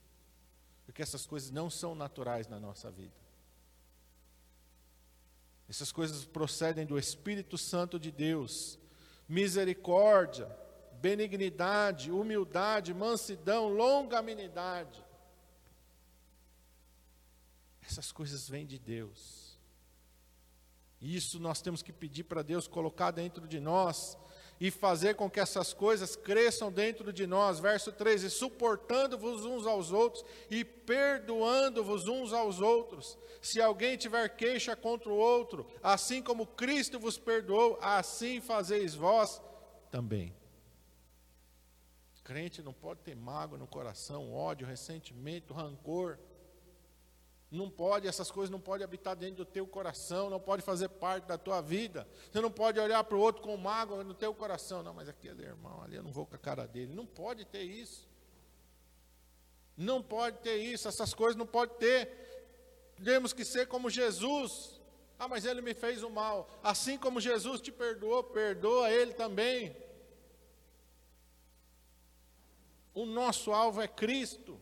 Porque 0.88 1.02
essas 1.02 1.26
coisas 1.26 1.50
não 1.50 1.68
são 1.68 1.94
naturais 1.94 2.48
na 2.48 2.58
nossa 2.58 2.90
vida. 2.90 3.12
Essas 5.68 5.92
coisas 5.92 6.24
procedem 6.24 6.86
do 6.86 6.98
Espírito 6.98 7.58
Santo 7.58 8.00
de 8.00 8.10
Deus. 8.10 8.78
Misericórdia, 9.28 10.48
benignidade, 10.94 12.10
humildade, 12.10 12.94
mansidão, 12.94 13.68
longanimidade. 13.68 15.04
Essas 17.82 18.10
coisas 18.10 18.48
vêm 18.48 18.64
de 18.64 18.78
Deus. 18.78 19.60
E 21.02 21.14
isso 21.14 21.38
nós 21.38 21.60
temos 21.60 21.82
que 21.82 21.92
pedir 21.92 22.24
para 22.24 22.40
Deus 22.40 22.66
colocar 22.66 23.10
dentro 23.10 23.46
de 23.46 23.60
nós 23.60 24.16
e 24.60 24.70
fazer 24.70 25.14
com 25.14 25.30
que 25.30 25.40
essas 25.40 25.72
coisas 25.72 26.16
cresçam 26.16 26.72
dentro 26.72 27.12
de 27.12 27.26
nós. 27.26 27.60
Verso 27.60 27.92
13: 27.92 28.30
suportando-vos 28.30 29.44
uns 29.44 29.66
aos 29.66 29.92
outros 29.92 30.24
e 30.50 30.64
perdoando-vos 30.64 32.08
uns 32.08 32.32
aos 32.32 32.60
outros. 32.60 33.18
Se 33.40 33.60
alguém 33.60 33.96
tiver 33.96 34.28
queixa 34.30 34.74
contra 34.74 35.10
o 35.10 35.16
outro, 35.16 35.66
assim 35.82 36.22
como 36.22 36.46
Cristo 36.46 36.98
vos 36.98 37.18
perdoou, 37.18 37.78
assim 37.80 38.40
fazeis 38.40 38.94
vós 38.94 39.40
também. 39.90 40.34
Crente 42.24 42.60
não 42.62 42.74
pode 42.74 43.00
ter 43.00 43.16
mágoa 43.16 43.56
no 43.56 43.66
coração, 43.66 44.34
ódio, 44.34 44.66
ressentimento, 44.66 45.54
rancor. 45.54 46.18
Não 47.50 47.70
pode, 47.70 48.06
essas 48.06 48.30
coisas 48.30 48.50
não 48.50 48.60
podem 48.60 48.84
habitar 48.84 49.16
dentro 49.16 49.36
do 49.36 49.44
teu 49.46 49.66
coração, 49.66 50.28
não 50.28 50.38
pode 50.38 50.62
fazer 50.62 50.88
parte 50.88 51.24
da 51.24 51.38
tua 51.38 51.62
vida. 51.62 52.06
Você 52.30 52.40
não 52.42 52.50
pode 52.50 52.78
olhar 52.78 53.02
para 53.04 53.16
o 53.16 53.20
outro 53.20 53.40
com 53.40 53.56
mágoa 53.56 54.04
no 54.04 54.12
teu 54.12 54.34
coração. 54.34 54.82
Não, 54.82 54.92
mas 54.92 55.08
aquele 55.08 55.42
irmão 55.44 55.82
ali, 55.82 55.96
eu 55.96 56.02
não 56.02 56.12
vou 56.12 56.26
com 56.26 56.34
a 56.34 56.38
cara 56.38 56.66
dele. 56.66 56.92
Não 56.94 57.06
pode 57.06 57.46
ter 57.46 57.62
isso. 57.62 58.06
Não 59.74 60.02
pode 60.02 60.38
ter 60.40 60.56
isso, 60.56 60.88
essas 60.88 61.14
coisas 61.14 61.36
não 61.36 61.46
pode 61.46 61.74
ter. 61.76 62.10
Temos 63.02 63.32
que 63.32 63.44
ser 63.44 63.66
como 63.66 63.88
Jesus. 63.88 64.78
Ah, 65.18 65.26
mas 65.26 65.44
ele 65.44 65.62
me 65.62 65.72
fez 65.72 66.02
o 66.02 66.10
mal. 66.10 66.50
Assim 66.62 66.98
como 66.98 67.20
Jesus 67.20 67.60
te 67.60 67.72
perdoou, 67.72 68.22
perdoa 68.24 68.90
ele 68.90 69.14
também. 69.14 69.74
O 72.92 73.06
nosso 73.06 73.52
alvo 73.52 73.80
é 73.80 73.88
Cristo. 73.88 74.60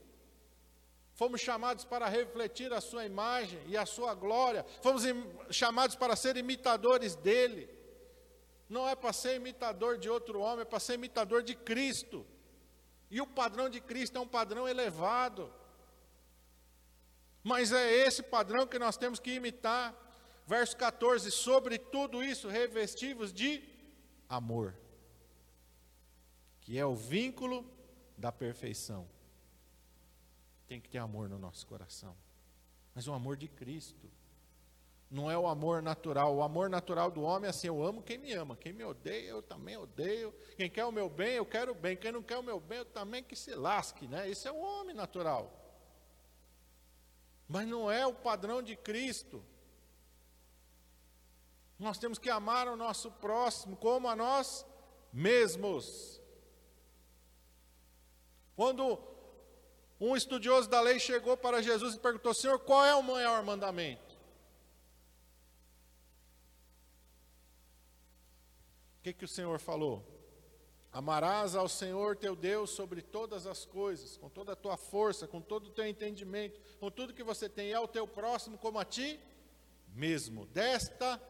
Fomos 1.16 1.40
chamados 1.40 1.83
para 1.83 2.07
refletir 2.09 2.70
a 2.74 2.81
sua 2.81 3.07
imagem 3.07 3.59
e 3.66 3.74
a 3.74 3.87
sua 3.87 4.14
glória. 4.14 4.66
Fomos 4.83 5.02
chamados 5.50 5.96
para 5.96 6.14
ser 6.14 6.37
imitadores 6.37 7.16
dele. 7.16 7.70
Não 8.68 8.87
é 8.87 8.94
para 8.94 9.14
ser 9.14 9.37
imitador 9.37 9.96
de 9.96 10.11
outro 10.11 10.40
homem, 10.40 10.61
é 10.61 10.64
para 10.66 10.79
ser 10.79 10.92
imitador 10.94 11.42
de 11.42 11.55
Cristo. 11.55 12.26
E 13.11 13.18
o 13.18 13.26
padrão 13.26 13.70
de 13.70 13.81
Cristo 13.81 14.18
é 14.18 14.20
um 14.20 14.29
padrão 14.29 14.68
elevado. 14.68 15.50
Mas 17.42 17.72
é 17.72 17.90
esse 18.07 18.22
padrão 18.22 18.66
que 18.66 18.79
nós 18.79 18.98
temos 18.98 19.18
que 19.18 19.33
imitar. 19.33 19.94
Verso 20.46 20.76
14: 20.76 21.31
Sobre 21.31 21.79
tudo 21.79 22.22
isso, 22.22 22.46
revestivos 22.46 23.33
de 23.33 23.62
amor, 24.29 24.76
que 26.61 26.79
é 26.79 26.85
o 26.85 26.94
vínculo 26.94 27.64
da 28.18 28.31
perfeição. 28.31 29.15
Tem 30.66 30.81
que 30.81 30.88
ter 30.88 30.98
amor 30.98 31.29
no 31.29 31.38
nosso 31.38 31.66
coração, 31.66 32.16
mas 32.94 33.07
o 33.07 33.12
amor 33.12 33.37
de 33.37 33.48
Cristo. 33.48 34.11
Não 35.09 35.31
é 35.31 35.38
o 35.38 35.46
amor 35.46 35.81
natural. 35.81 36.35
O 36.35 36.42
amor 36.42 36.68
natural 36.68 37.11
do 37.11 37.22
homem 37.22 37.46
é 37.46 37.50
assim: 37.50 37.68
eu 37.68 37.83
amo 37.85 38.02
quem 38.02 38.18
me 38.18 38.33
ama. 38.33 38.57
Quem 38.57 38.72
me 38.72 38.83
odeia, 38.83 39.29
eu 39.29 39.42
também 39.42 39.76
odeio. 39.76 40.35
Quem 40.57 40.68
quer 40.68 40.85
o 40.85 40.90
meu 40.90 41.09
bem, 41.09 41.35
eu 41.35 41.46
quero 41.46 41.72
o 41.72 41.74
bem. 41.74 41.96
Quem 41.96 42.11
não 42.11 42.22
quer 42.22 42.38
o 42.38 42.42
meu 42.42 42.59
bem, 42.59 42.79
eu 42.79 42.85
também 42.85 43.22
que 43.22 43.37
se 43.37 43.55
lasque. 43.55 44.09
Né? 44.09 44.29
Esse 44.29 44.48
é 44.48 44.52
o 44.52 44.59
homem 44.59 44.96
natural. 44.96 45.52
Mas 47.46 47.68
não 47.68 47.90
é 47.90 48.05
o 48.05 48.12
padrão 48.12 48.61
de 48.61 48.74
Cristo. 48.74 49.44
Nós 51.79 51.98
temos 51.98 52.18
que 52.18 52.31
amar 52.31 52.66
o 52.66 52.76
nosso 52.76 53.12
próximo 53.12 53.76
como 53.76 54.09
a 54.09 54.16
nós 54.16 54.66
mesmos. 55.12 56.20
Quando 58.57 58.98
um 60.00 60.16
estudioso 60.16 60.68
da 60.68 60.80
lei 60.80 60.98
chegou 60.98 61.37
para 61.37 61.62
Jesus 61.62 61.94
e 61.94 61.98
perguntou: 61.98 62.35
Senhor, 62.35 62.59
qual 62.59 62.85
é 62.85 62.94
o 62.94 63.02
maior 63.02 63.42
mandamento? 63.42 64.06
que, 69.06 69.12
que 69.12 69.24
o 69.24 69.28
Senhor 69.28 69.61
falou? 69.61 70.04
Amarás 70.92 71.54
ao 71.54 71.68
Senhor 71.68 72.16
teu 72.16 72.35
Deus 72.35 72.70
sobre 72.70 73.00
todas 73.00 73.46
as 73.46 73.64
coisas, 73.64 74.16
com 74.16 74.28
toda 74.28 74.52
a 74.52 74.56
tua 74.56 74.76
força, 74.76 75.28
com 75.28 75.40
todo 75.40 75.66
o 75.66 75.70
teu 75.70 75.87
entendimento, 75.87 76.61
com 76.80 76.90
tudo 76.90 77.14
que 77.14 77.22
você 77.22 77.48
tem, 77.48 77.68
e 77.68 77.74
ao 77.74 77.87
teu 77.87 78.09
próximo 78.09 78.59
como 78.59 78.80
a 78.80 78.85
ti 78.85 79.20
mesmo. 79.94 80.46
Desta, 80.46 81.22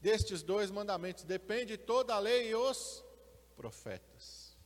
destes 0.00 0.42
dois 0.42 0.70
mandamentos 0.70 1.24
depende 1.24 1.76
toda 1.76 2.14
a 2.14 2.18
lei 2.18 2.48
e 2.48 2.54
os 2.54 3.04
profetas. 3.56 4.56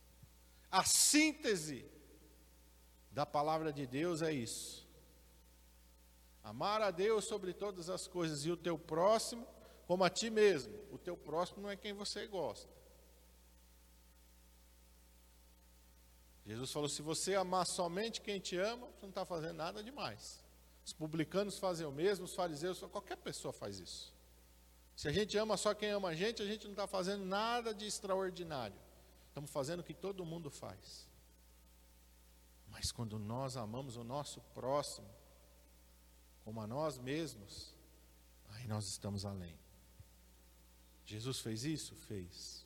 A 0.71 0.85
síntese 0.85 1.85
da 3.11 3.25
palavra 3.25 3.73
de 3.73 3.85
Deus 3.85 4.21
é 4.21 4.31
isso. 4.31 4.87
Amar 6.43 6.81
a 6.81 6.91
Deus 6.91 7.25
sobre 7.25 7.53
todas 7.53 7.89
as 7.89 8.07
coisas 8.07 8.45
e 8.45 8.51
o 8.51 8.57
teu 8.57 8.77
próximo 8.77 9.45
como 9.89 10.03
a 10.03 10.09
ti 10.09 10.29
mesmo. 10.29 10.77
O 10.91 10.99
teu 10.99 11.17
próximo 11.17 11.63
não 11.63 11.69
é 11.71 11.75
quem 11.75 11.93
você 11.93 12.27
gosta. 12.27 12.69
Jesus 16.45 16.71
falou: 16.71 16.87
se 16.87 17.01
você 17.01 17.33
amar 17.33 17.65
somente 17.65 18.21
quem 18.21 18.39
te 18.39 18.55
ama, 18.55 18.85
você 18.87 19.01
não 19.01 19.09
está 19.09 19.25
fazendo 19.25 19.55
nada 19.55 19.83
demais. 19.83 20.43
Os 20.85 20.93
publicanos 20.93 21.57
fazem 21.57 21.87
o 21.87 21.91
mesmo, 21.91 22.25
os 22.25 22.35
fariseus, 22.35 22.79
qualquer 22.91 23.17
pessoa 23.17 23.51
faz 23.51 23.79
isso. 23.79 24.13
Se 24.95 25.07
a 25.07 25.11
gente 25.11 25.35
ama 25.39 25.57
só 25.57 25.73
quem 25.73 25.89
ama 25.89 26.09
a 26.09 26.15
gente, 26.15 26.43
a 26.43 26.45
gente 26.45 26.65
não 26.65 26.73
está 26.73 26.85
fazendo 26.85 27.25
nada 27.25 27.73
de 27.73 27.87
extraordinário. 27.87 28.79
Estamos 29.27 29.49
fazendo 29.49 29.79
o 29.79 29.83
que 29.83 29.93
todo 29.95 30.23
mundo 30.23 30.51
faz. 30.51 31.08
Mas 32.79 32.93
quando 32.93 33.19
nós 33.19 33.57
amamos 33.57 33.97
o 33.97 34.05
nosso 34.05 34.39
próximo, 34.53 35.09
como 36.45 36.61
a 36.61 36.65
nós 36.65 36.97
mesmos, 36.97 37.75
aí 38.51 38.65
nós 38.67 38.87
estamos 38.87 39.25
além. 39.25 39.59
Jesus 41.05 41.41
fez 41.41 41.65
isso? 41.65 41.93
Fez. 41.93 42.65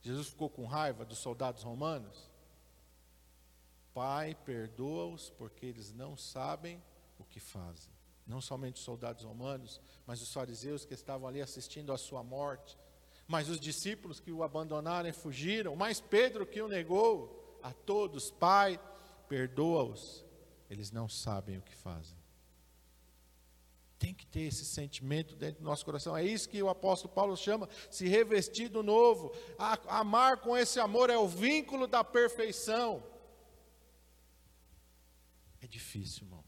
Jesus 0.00 0.28
ficou 0.28 0.48
com 0.48 0.66
raiva 0.66 1.04
dos 1.04 1.18
soldados 1.18 1.64
romanos? 1.64 2.30
Pai, 3.92 4.36
perdoa-os, 4.36 5.30
porque 5.30 5.66
eles 5.66 5.92
não 5.92 6.16
sabem 6.16 6.80
o 7.18 7.24
que 7.24 7.40
fazem. 7.40 7.92
Não 8.24 8.40
somente 8.40 8.76
os 8.76 8.84
soldados 8.84 9.24
romanos, 9.24 9.80
mas 10.06 10.22
os 10.22 10.32
fariseus 10.32 10.84
que 10.84 10.94
estavam 10.94 11.26
ali 11.26 11.42
assistindo 11.42 11.92
à 11.92 11.98
sua 11.98 12.22
morte, 12.22 12.78
mas 13.26 13.48
os 13.48 13.58
discípulos 13.58 14.20
que 14.20 14.30
o 14.30 14.44
abandonaram 14.44 15.08
e 15.08 15.12
fugiram, 15.12 15.74
mas 15.74 16.00
Pedro 16.00 16.46
que 16.46 16.62
o 16.62 16.68
negou, 16.68 17.39
a 17.62 17.72
todos, 17.72 18.30
Pai, 18.30 18.80
perdoa-os, 19.28 20.24
eles 20.68 20.90
não 20.90 21.08
sabem 21.08 21.58
o 21.58 21.62
que 21.62 21.74
fazem. 21.74 22.16
Tem 23.98 24.14
que 24.14 24.26
ter 24.26 24.42
esse 24.42 24.64
sentimento 24.64 25.36
dentro 25.36 25.60
do 25.60 25.64
nosso 25.64 25.84
coração. 25.84 26.16
É 26.16 26.24
isso 26.24 26.48
que 26.48 26.62
o 26.62 26.70
apóstolo 26.70 27.12
Paulo 27.12 27.36
chama 27.36 27.68
se 27.90 28.08
revestir 28.08 28.68
do 28.68 28.82
novo. 28.82 29.30
A, 29.58 30.00
amar 30.00 30.38
com 30.38 30.56
esse 30.56 30.80
amor 30.80 31.10
é 31.10 31.18
o 31.18 31.28
vínculo 31.28 31.86
da 31.86 32.02
perfeição. 32.02 33.02
É 35.60 35.66
difícil, 35.66 36.24
irmão. 36.24 36.42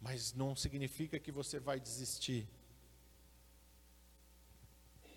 Mas 0.00 0.32
não 0.32 0.56
significa 0.56 1.18
que 1.18 1.30
você 1.30 1.60
vai 1.60 1.78
desistir. 1.78 2.48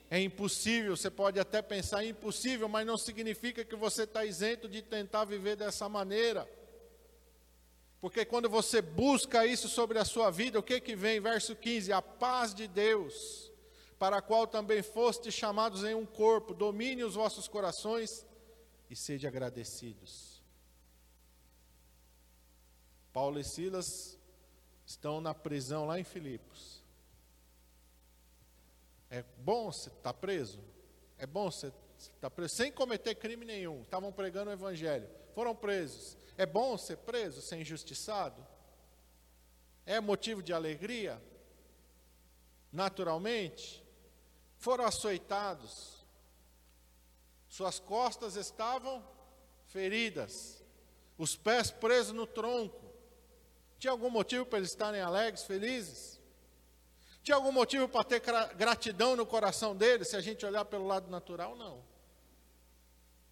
É 0.09 0.21
impossível, 0.21 0.95
você 0.95 1.09
pode 1.09 1.39
até 1.39 1.61
pensar 1.61 2.05
impossível, 2.05 2.69
mas 2.69 2.87
não 2.87 2.97
significa 2.97 3.65
que 3.65 3.75
você 3.75 4.03
está 4.03 4.23
isento 4.23 4.69
de 4.69 4.81
tentar 4.81 5.25
viver 5.25 5.57
dessa 5.57 5.89
maneira. 5.89 6.49
Porque 7.99 8.23
quando 8.23 8.49
você 8.49 8.81
busca 8.81 9.45
isso 9.45 9.67
sobre 9.67 9.99
a 9.99 10.05
sua 10.05 10.29
vida, 10.29 10.59
o 10.59 10.63
que 10.63 10.79
que 10.79 10.95
vem? 10.95 11.19
Verso 11.19 11.55
15: 11.55 11.91
A 11.91 12.01
paz 12.01 12.53
de 12.53 12.67
Deus, 12.67 13.51
para 13.99 14.17
a 14.17 14.21
qual 14.21 14.47
também 14.47 14.81
foste 14.81 15.31
chamados 15.31 15.83
em 15.83 15.93
um 15.95 16.05
corpo, 16.05 16.53
domine 16.53 17.03
os 17.03 17.15
vossos 17.15 17.47
corações 17.47 18.25
e 18.89 18.95
sede 18.95 19.27
agradecidos. 19.27 20.41
Paulo 23.11 23.39
e 23.39 23.43
Silas 23.43 24.17
estão 24.85 25.19
na 25.19 25.33
prisão 25.33 25.85
lá 25.85 25.99
em 25.99 26.03
Filipos. 26.03 26.76
É 29.09 29.23
bom 29.37 29.71
você 29.71 29.89
estar 29.89 30.01
tá 30.01 30.13
preso? 30.13 30.63
É 31.17 31.25
bom 31.25 31.49
você 31.49 31.67
estar 31.97 32.19
tá 32.21 32.29
preso 32.29 32.55
sem 32.55 32.71
cometer 32.71 33.15
crime 33.15 33.45
nenhum. 33.45 33.81
Estavam 33.83 34.11
pregando 34.11 34.49
o 34.49 34.53
evangelho, 34.53 35.09
foram 35.33 35.55
presos. 35.55 36.17
É 36.37 36.45
bom 36.45 36.77
ser 36.77 36.97
preso, 36.97 37.41
ser 37.41 37.57
injustiçado? 37.57 38.45
É 39.85 39.99
motivo 39.99 40.43
de 40.43 40.53
alegria? 40.53 41.21
Naturalmente? 42.71 43.83
Foram 44.57 44.85
açoitados, 44.85 46.05
suas 47.47 47.79
costas 47.79 48.35
estavam 48.35 49.07
feridas, 49.67 50.63
os 51.17 51.35
pés 51.35 51.71
presos 51.71 52.13
no 52.13 52.27
tronco. 52.27 52.85
Tinha 53.79 53.91
algum 53.91 54.09
motivo 54.09 54.45
para 54.45 54.59
eles 54.59 54.71
estarem 54.71 55.01
alegres, 55.01 55.43
felizes? 55.43 56.16
Tinha 57.27 57.35
algum 57.35 57.51
motivo 57.51 57.89
para 57.89 58.05
ter 58.05 58.21
gratidão 58.55 59.13
no 59.13 59.25
coração 59.25 59.75
deles, 59.75 60.07
se 60.07 60.15
a 60.15 60.21
gente 60.21 60.45
olhar 60.45 60.63
pelo 60.63 60.87
lado 60.87 61.11
natural? 61.11 61.57
Não. 61.57 61.83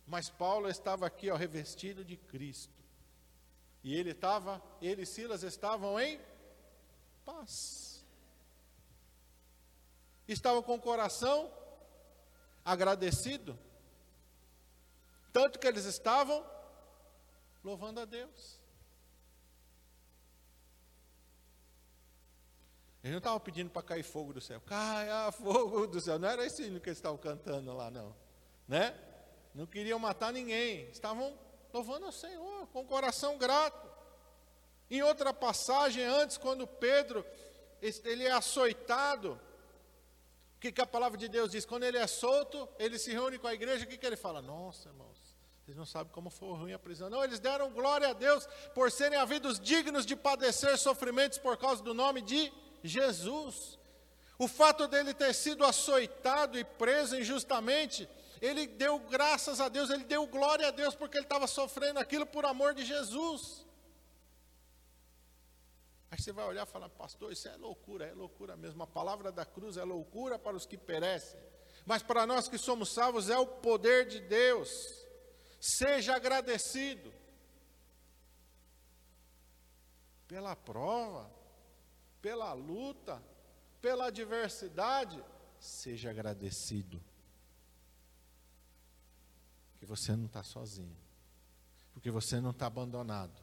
Mas 0.05 0.29
Paulo 0.29 0.67
estava 0.67 1.05
aqui, 1.05 1.31
ó, 1.31 1.35
revestido 1.37 2.03
de 2.03 2.17
Cristo. 2.17 2.83
E 3.81 3.95
ele 3.95 4.11
estava, 4.11 4.61
ele 4.81 5.03
e 5.03 5.05
Silas 5.05 5.43
estavam 5.43 5.97
em 5.97 6.19
paz. 7.23 8.05
Estavam 10.27 10.61
com 10.61 10.75
o 10.75 10.81
coração 10.81 11.49
agradecido. 12.65 13.57
Tanto 15.31 15.57
que 15.57 15.67
eles 15.67 15.85
estavam 15.85 16.45
louvando 17.63 18.01
a 18.01 18.05
Deus. 18.05 18.59
Eles 23.05 23.11
não 23.11 23.19
estavam 23.19 23.39
pedindo 23.39 23.69
para 23.69 23.83
cair 23.83 24.01
fogo 24.01 24.33
do 24.33 24.41
céu. 24.41 24.59
Caia 24.61 25.31
fogo 25.31 25.85
do 25.85 26.01
céu. 26.01 26.17
Não 26.17 26.27
era 26.27 26.43
esse 26.43 26.63
hino 26.63 26.79
que 26.79 26.89
eles 26.89 26.97
estavam 26.97 27.19
cantando 27.19 27.71
lá, 27.71 27.91
não. 27.91 28.15
Né? 28.67 28.97
Não 29.53 29.67
queriam 29.67 29.99
matar 29.99 30.33
ninguém. 30.33 30.89
Estavam 30.89 31.37
louvando 31.71 32.07
ao 32.07 32.11
Senhor, 32.11 32.65
com 32.73 32.81
o 32.81 32.85
coração 32.85 33.37
grato. 33.37 33.87
Em 34.89 35.03
outra 35.03 35.31
passagem, 35.31 36.03
antes, 36.03 36.35
quando 36.35 36.65
Pedro 36.65 37.23
ele 37.79 38.23
é 38.23 38.31
açoitado, 38.31 39.39
o 40.57 40.59
que, 40.59 40.71
que 40.71 40.81
a 40.81 40.87
palavra 40.87 41.15
de 41.15 41.27
Deus 41.27 41.51
diz? 41.51 41.63
Quando 41.63 41.83
ele 41.83 41.99
é 41.99 42.07
solto, 42.07 42.67
ele 42.79 42.97
se 42.97 43.11
reúne 43.11 43.37
com 43.37 43.45
a 43.45 43.53
igreja, 43.53 43.85
o 43.85 43.87
que, 43.87 43.99
que 43.99 44.05
ele 44.07 44.15
fala? 44.15 44.41
Nossa, 44.41 44.89
irmãos, 44.89 45.37
vocês 45.63 45.77
não 45.77 45.85
sabem 45.85 46.11
como 46.11 46.31
foi 46.31 46.57
ruim 46.57 46.73
a 46.73 46.79
prisão. 46.79 47.07
Não, 47.07 47.23
eles 47.23 47.39
deram 47.39 47.69
glória 47.69 48.09
a 48.09 48.13
Deus 48.13 48.47
por 48.73 48.91
serem 48.91 49.19
havidos 49.19 49.59
dignos 49.59 50.07
de 50.07 50.15
padecer 50.15 50.75
sofrimentos 50.79 51.37
por 51.37 51.55
causa 51.55 51.83
do 51.83 51.93
nome 51.93 52.23
de 52.23 52.51
Jesus. 52.87 53.77
O 54.37 54.47
fato 54.47 54.87
dele 54.87 55.13
ter 55.13 55.33
sido 55.33 55.63
açoitado 55.63 56.57
e 56.57 56.63
preso 56.63 57.17
injustamente 57.17 58.09
ele 58.41 58.67
deu 58.67 58.99
graças 58.99 59.59
a 59.59 59.69
Deus, 59.69 59.89
ele 59.89 60.03
deu 60.03 60.27
glória 60.27 60.67
a 60.67 60.71
Deus, 60.71 60.95
porque 60.95 61.17
ele 61.17 61.25
estava 61.25 61.47
sofrendo 61.47 61.99
aquilo 61.99 62.25
por 62.25 62.45
amor 62.45 62.73
de 62.73 62.85
Jesus. 62.85 63.65
Aí 66.11 66.19
você 66.19 66.31
vai 66.31 66.45
olhar 66.45 66.65
e 66.65 66.69
falar, 66.69 66.89
pastor, 66.89 67.31
isso 67.31 67.47
é 67.47 67.55
loucura, 67.57 68.05
é 68.05 68.13
loucura 68.13 68.55
mesmo. 68.55 68.83
A 68.83 68.87
palavra 68.87 69.31
da 69.31 69.45
cruz 69.45 69.77
é 69.77 69.83
loucura 69.83 70.37
para 70.37 70.55
os 70.55 70.65
que 70.65 70.77
perecem, 70.77 71.39
mas 71.85 72.03
para 72.03 72.25
nós 72.25 72.47
que 72.47 72.57
somos 72.57 72.89
salvos 72.89 73.29
é 73.29 73.37
o 73.37 73.47
poder 73.47 74.07
de 74.07 74.19
Deus. 74.19 74.69
Seja 75.59 76.15
agradecido 76.15 77.13
pela 80.27 80.55
prova, 80.55 81.31
pela 82.25 82.53
luta, 82.53 83.21
pela 83.79 84.07
adversidade. 84.07 85.23
Seja 85.59 86.09
agradecido. 86.09 86.99
Que 89.77 89.85
você 89.85 90.15
não 90.15 90.25
está 90.25 90.41
sozinho. 90.41 90.97
Porque 91.93 92.09
você 92.09 92.41
não 92.41 92.49
está 92.49 92.65
abandonado. 92.65 93.39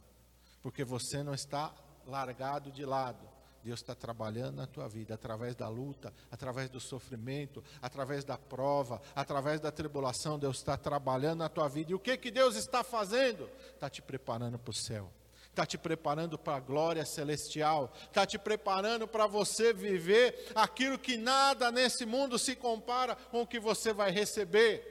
Porque 0.60 0.82
você 0.82 1.22
não 1.22 1.32
está 1.32 1.72
largado 2.04 2.72
de 2.72 2.84
lado. 2.84 3.24
Deus 3.62 3.78
está 3.78 3.94
trabalhando 3.94 4.56
na 4.56 4.66
tua 4.66 4.88
vida 4.88 5.14
através 5.14 5.54
da 5.54 5.68
luta, 5.68 6.12
através 6.28 6.68
do 6.68 6.80
sofrimento, 6.80 7.62
através 7.80 8.24
da 8.24 8.36
prova, 8.36 9.00
através 9.14 9.60
da 9.60 9.70
tribulação. 9.70 10.40
Deus 10.40 10.56
está 10.56 10.76
trabalhando 10.76 11.38
na 11.38 11.48
tua 11.48 11.68
vida. 11.68 11.92
E 11.92 11.94
o 11.94 12.00
que, 12.00 12.16
que 12.16 12.32
Deus 12.32 12.56
está 12.56 12.82
fazendo? 12.82 13.48
Está 13.74 13.88
te 13.88 14.02
preparando 14.02 14.58
para 14.58 14.72
o 14.72 14.74
céu, 14.74 15.12
está 15.52 15.64
te 15.64 15.78
preparando 15.78 16.36
para 16.38 16.56
a 16.56 16.60
glória 16.60 17.04
celestial, 17.04 17.92
está 18.04 18.26
te 18.26 18.38
preparando 18.38 19.06
para 19.06 19.26
você 19.26 19.72
viver 19.72 20.50
aquilo 20.54 20.98
que 20.98 21.16
nada 21.16 21.70
nesse 21.70 22.04
mundo 22.04 22.38
se 22.38 22.56
compara 22.56 23.14
com 23.14 23.42
o 23.42 23.46
que 23.46 23.60
você 23.60 23.92
vai 23.92 24.10
receber. 24.10 24.90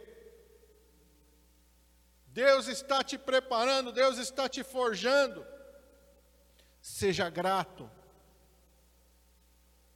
Deus 2.27 2.67
está 2.67 3.03
te 3.03 3.17
preparando, 3.17 3.91
Deus 3.91 4.17
está 4.17 4.47
te 4.47 4.63
forjando. 4.63 5.45
Seja 6.81 7.29
grato 7.29 7.89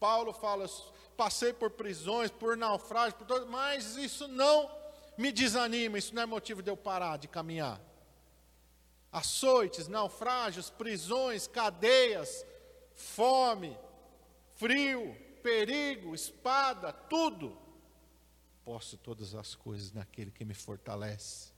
Paulo 0.06 0.34
fala: 0.34 0.68
passei 1.18 1.52
por 1.52 1.72
prisões, 1.72 2.30
por 2.30 2.56
naufrágios, 2.56 3.16
por 3.16 3.26
todo, 3.26 3.48
mas 3.48 3.96
isso 3.96 4.28
não 4.28 4.70
me 5.18 5.32
desanima, 5.32 5.98
isso 5.98 6.14
não 6.14 6.22
é 6.22 6.26
motivo 6.28 6.62
de 6.62 6.70
eu 6.70 6.78
parar 6.78 7.18
de 7.18 7.28
caminhar. 7.28 7.82
Açoites, 9.16 9.88
naufrágios, 9.88 10.70
prisões, 10.70 11.48
cadeias, 11.48 12.46
fome, 12.94 13.78
frio, 14.56 15.16
perigo, 15.42 16.14
espada, 16.14 16.92
tudo. 16.92 17.58
Posso 18.66 18.98
todas 18.98 19.34
as 19.34 19.56
coisas 19.56 19.94
naquele 19.94 20.32
que 20.32 20.44
me 20.44 20.54
fortalece. 20.54 21.54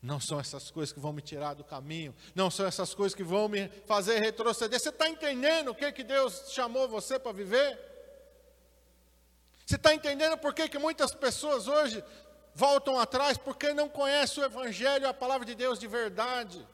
Não 0.00 0.20
são 0.20 0.38
essas 0.38 0.70
coisas 0.70 0.92
que 0.92 1.00
vão 1.00 1.12
me 1.12 1.20
tirar 1.20 1.54
do 1.54 1.64
caminho, 1.64 2.14
não 2.36 2.52
são 2.52 2.64
essas 2.66 2.94
coisas 2.94 3.12
que 3.12 3.24
vão 3.24 3.48
me 3.48 3.68
fazer 3.84 4.20
retroceder. 4.20 4.78
Você 4.78 4.90
está 4.90 5.08
entendendo 5.08 5.72
o 5.72 5.74
que, 5.74 5.90
que 5.90 6.04
Deus 6.04 6.52
chamou 6.52 6.86
você 6.88 7.18
para 7.18 7.32
viver? 7.32 7.76
Você 9.66 9.74
está 9.74 9.92
entendendo 9.92 10.38
por 10.38 10.54
que, 10.54 10.68
que 10.68 10.78
muitas 10.78 11.12
pessoas 11.12 11.66
hoje 11.66 12.04
voltam 12.56 12.98
atrás? 12.98 13.36
Porque 13.36 13.72
não 13.74 13.88
conhecem 13.88 14.42
o 14.42 14.46
Evangelho, 14.46 15.06
a 15.06 15.14
palavra 15.14 15.46
de 15.46 15.54
Deus 15.54 15.78
de 15.78 15.86
verdade. 15.86 16.66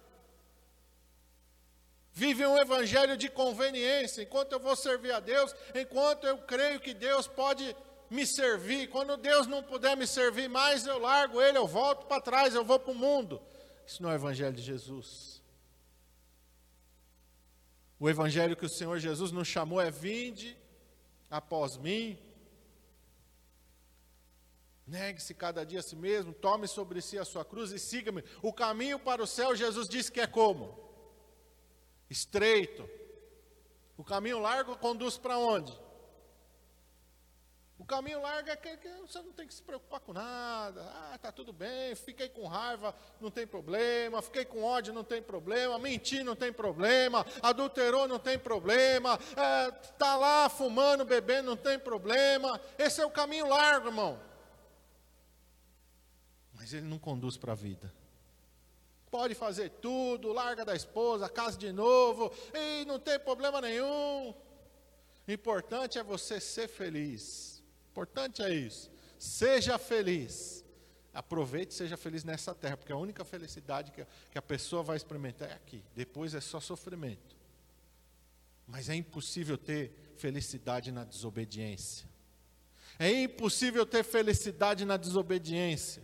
Vivem 2.15 2.47
um 2.47 2.59
evangelho 2.59 3.17
de 3.17 3.29
conveniência, 3.31 4.23
enquanto 4.23 4.53
eu 4.53 4.61
vou 4.61 4.77
servir 4.77 5.13
a 5.13 5.19
Deus, 5.19 5.55
enquanto 5.75 6.27
eu 6.27 6.37
creio 6.39 6.79
que 6.79 6.93
Deus 6.93 7.27
pode 7.27 7.75
me 8.11 8.27
servir. 8.27 8.91
Quando 8.91 9.17
Deus 9.17 9.47
não 9.47 9.63
puder 9.63 9.97
me 9.97 10.07
servir 10.07 10.49
mais, 10.49 10.87
eu 10.87 10.99
largo 10.99 11.41
Ele, 11.41 11.57
eu 11.57 11.67
volto 11.67 12.07
para 12.07 12.21
trás, 12.21 12.55
eu 12.55 12.65
vou 12.65 12.79
para 12.79 12.93
o 12.93 12.95
mundo. 12.95 13.41
Isso 13.87 14.03
não 14.03 14.11
é 14.11 14.13
o 14.13 14.17
Evangelho 14.17 14.53
de 14.53 14.63
Jesus. 14.63 15.43
O 17.99 18.11
Evangelho 18.11 18.57
que 18.57 18.67
o 18.67 18.69
Senhor 18.69 18.99
Jesus 18.99 19.33
nos 19.33 19.49
chamou 19.49 19.81
é: 19.81 19.91
vinde 19.91 20.57
após 21.31 21.79
mim. 21.79 22.19
Negue-se 24.87 25.33
cada 25.35 25.65
dia 25.65 25.79
a 25.79 25.83
si 25.83 25.95
mesmo, 25.95 26.33
tome 26.33 26.67
sobre 26.67 27.01
si 27.01 27.19
a 27.19 27.25
sua 27.25 27.45
cruz 27.45 27.71
e 27.71 27.79
siga-me. 27.79 28.25
O 28.43 28.53
caminho 28.53 28.99
para 28.99 29.23
o 29.23 29.27
céu, 29.27 29.55
Jesus 29.55 29.89
disse 29.89 30.11
que 30.11 30.21
é 30.21 30.27
como? 30.27 30.77
Estreito. 32.11 32.89
O 33.97 34.05
caminho 34.05 34.41
largo 34.41 34.77
conduz 34.77 35.17
para 35.17 35.39
onde? 35.39 35.73
O 37.83 37.85
caminho 37.85 38.23
largo 38.23 38.49
é 38.49 38.55
que, 38.55 38.77
que, 38.77 38.89
você 39.01 39.21
não 39.21 39.33
tem 39.33 39.45
que 39.45 39.53
se 39.53 39.63
preocupar 39.63 39.99
com 39.99 40.13
nada. 40.13 40.83
Ah, 40.83 41.19
tá 41.21 41.33
tudo 41.33 41.53
bem, 41.53 41.95
fiquei 41.97 42.29
com 42.29 42.47
raiva, 42.47 42.95
não 43.21 43.29
tem 43.29 43.45
problema. 43.45 44.23
Fiquei 44.23 44.45
com 44.45 44.63
ódio, 44.63 44.93
não 44.93 45.03
tem 45.03 45.21
problema. 45.21 45.79
Mentir, 45.81 46.25
não 46.25 46.37
tem 46.37 46.53
problema. 46.53 47.27
Adulterou, 47.43 48.07
não 48.07 48.21
tem 48.21 48.39
problema. 48.39 49.19
É, 49.37 49.71
tá 49.99 50.17
lá 50.17 50.49
fumando, 50.49 51.05
bebendo, 51.05 51.51
não 51.51 51.57
tem 51.57 51.77
problema. 51.77 52.61
Esse 52.79 53.01
é 53.01 53.07
o 53.07 53.11
caminho 53.11 53.49
largo, 53.49 53.89
irmão. 53.89 54.32
Ele 56.73 56.87
não 56.87 56.99
conduz 56.99 57.37
para 57.37 57.53
a 57.53 57.57
vida. 57.57 57.93
Pode 59.11 59.35
fazer 59.35 59.69
tudo, 59.69 60.33
larga 60.33 60.65
da 60.65 60.75
esposa, 60.75 61.29
casa 61.29 61.59
de 61.59 61.71
novo, 61.71 62.33
e 62.55 62.85
não 62.87 62.99
tem 62.99 63.19
problema 63.19 63.61
nenhum. 63.61 64.35
Importante 65.29 65.99
é 65.99 66.03
você 66.03 66.41
ser 66.41 66.67
feliz. 66.67 67.63
Importante 67.91 68.43
é 68.43 68.53
isso. 68.53 68.91
Seja 69.19 69.79
feliz. 69.79 70.65
Aproveite 71.13 71.75
e 71.75 71.77
seja 71.77 71.97
feliz 71.99 72.25
nessa 72.25 72.55
terra, 72.55 72.77
porque 72.77 72.93
a 72.93 72.97
única 72.97 73.23
felicidade 73.23 73.93
que 73.93 74.39
a 74.39 74.43
pessoa 74.43 74.83
vai 74.83 74.97
experimentar 74.97 75.51
é 75.51 75.53
aqui. 75.53 75.85
Depois 75.95 76.35
é 76.35 76.41
só 76.41 76.59
sofrimento. 76.59 77.37
Mas 78.67 78.89
é 78.89 78.95
impossível 78.95 79.59
ter 79.59 79.93
felicidade 80.17 80.91
na 80.91 81.05
desobediência. 81.05 82.09
É 82.99 83.11
impossível 83.11 83.85
ter 83.85 84.03
felicidade 84.05 84.87
na 84.87 84.97
desobediência. 84.97 86.03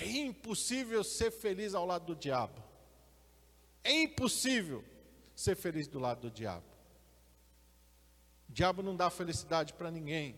É 0.00 0.06
impossível 0.06 1.02
ser 1.02 1.30
feliz 1.30 1.74
ao 1.74 1.86
lado 1.86 2.06
do 2.06 2.16
diabo. 2.16 2.62
É 3.82 4.02
impossível 4.02 4.84
ser 5.34 5.56
feliz 5.56 5.86
do 5.86 5.98
lado 5.98 6.22
do 6.22 6.30
diabo. 6.30 6.66
O 8.48 8.52
diabo 8.52 8.82
não 8.82 8.96
dá 8.96 9.08
felicidade 9.10 9.72
para 9.72 9.90
ninguém. 9.90 10.36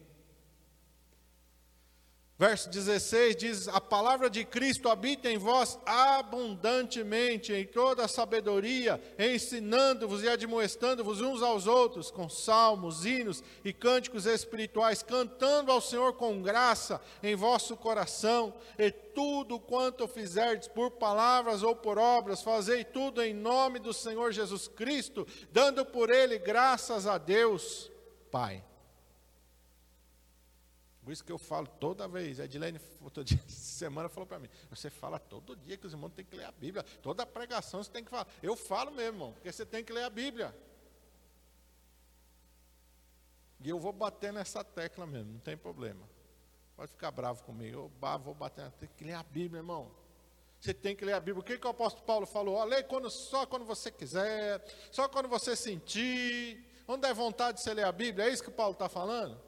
Verso 2.39 2.71
16 2.71 3.35
diz: 3.35 3.69
A 3.69 3.81
palavra 3.81 4.31
de 4.31 4.45
Cristo 4.45 4.89
habita 4.89 5.29
em 5.29 5.37
vós 5.37 5.77
abundantemente, 5.85 7.53
em 7.53 7.67
toda 7.67 8.05
a 8.05 8.09
sabedoria, 8.09 9.03
ensinando-vos 9.19 10.23
e 10.23 10.29
admoestando-vos 10.29 11.21
uns 11.21 11.43
aos 11.43 11.67
outros, 11.67 12.13
com 12.13 12.29
salmos, 12.29 13.05
hinos 13.05 13.43
e 13.65 13.73
cânticos 13.73 14.25
espirituais, 14.25 15.03
cantando 15.03 15.73
ao 15.73 15.81
Senhor 15.81 16.13
com 16.13 16.41
graça 16.41 17.01
em 17.25 17.35
vosso 17.35 17.77
coração, 17.77 18.55
e 18.79 18.89
tudo 18.93 19.59
quanto 19.59 20.07
fizerdes 20.07 20.69
por 20.69 20.93
palavras 20.93 21.65
ou 21.65 21.75
por 21.75 21.99
obras, 21.99 22.41
fazei 22.41 22.85
tudo 22.85 23.21
em 23.21 23.35
nome 23.35 23.81
do 23.81 23.93
Senhor 23.93 24.31
Jesus 24.31 24.69
Cristo, 24.69 25.27
dando 25.51 25.85
por 25.85 26.09
ele 26.09 26.39
graças 26.39 27.05
a 27.05 27.19
Deus 27.19 27.91
Pai. 28.31 28.68
Por 31.09 31.13
isso 31.13 31.25
que 31.25 31.33
eu 31.33 31.39
falo 31.39 31.67
toda 31.67 32.07
vez. 32.07 32.39
A 32.39 32.45
Edilene, 32.45 32.79
outro 33.01 33.25
dia, 33.25 33.41
semana, 33.49 34.11
falou 34.11 34.27
para 34.27 34.39
mim: 34.39 34.49
Você 34.69 34.91
fala 34.91 35.19
todo 35.19 35.57
dia 35.57 35.75
que 35.79 35.87
os 35.87 35.95
irmãos 35.95 36.13
têm 36.13 36.23
que 36.23 36.37
ler 36.37 36.45
a 36.45 36.53
Bíblia. 36.53 36.83
Toda 37.01 37.25
pregação 37.25 37.83
você 37.83 37.91
tem 37.91 38.05
que 38.05 38.11
falar. 38.11 38.27
Eu 38.43 38.55
falo 38.55 38.91
mesmo, 38.91 39.15
irmão, 39.15 39.33
porque 39.33 39.51
você 39.51 39.65
tem 39.65 39.83
que 39.83 39.91
ler 39.91 40.03
a 40.03 40.11
Bíblia. 40.11 40.55
E 43.59 43.71
eu 43.71 43.79
vou 43.79 43.91
bater 43.91 44.35
nessa 44.35 44.63
tecla 44.63 45.07
mesmo, 45.07 45.33
não 45.33 45.41
tem 45.41 45.57
problema. 45.57 46.07
Pode 46.77 46.93
ficar 46.93 47.11
bravo 47.11 47.43
comigo. 47.43 47.91
Eu 48.03 48.19
vou 48.19 48.35
bater, 48.35 48.71
tem 48.73 48.91
que 48.95 49.03
ler 49.03 49.15
a 49.15 49.23
Bíblia, 49.23 49.61
irmão. 49.61 49.91
Você 50.61 50.75
tem 50.75 50.95
que 50.95 51.07
ler 51.07 51.15
a 51.15 51.21
Bíblia. 51.21 51.41
O 51.41 51.43
que, 51.43 51.57
que 51.57 51.67
o 51.67 51.71
apóstolo 51.71 52.05
Paulo 52.05 52.27
falou? 52.27 52.57
Ó, 52.57 52.65
lê 52.65 52.83
quando, 52.83 53.09
só 53.09 53.47
quando 53.47 53.65
você 53.65 53.91
quiser, 53.91 54.63
só 54.93 55.09
quando 55.09 55.27
você 55.27 55.57
sentir. 55.57 56.63
Onde 56.87 57.09
é 57.09 57.15
vontade 57.15 57.57
de 57.57 57.65
você 57.65 57.73
ler 57.73 57.87
a 57.87 57.93
Bíblia? 57.93 58.27
É 58.27 58.31
isso 58.31 58.45
que 58.45 58.51
Paulo 58.51 58.75
está 58.75 58.91
falando? 58.91 59.48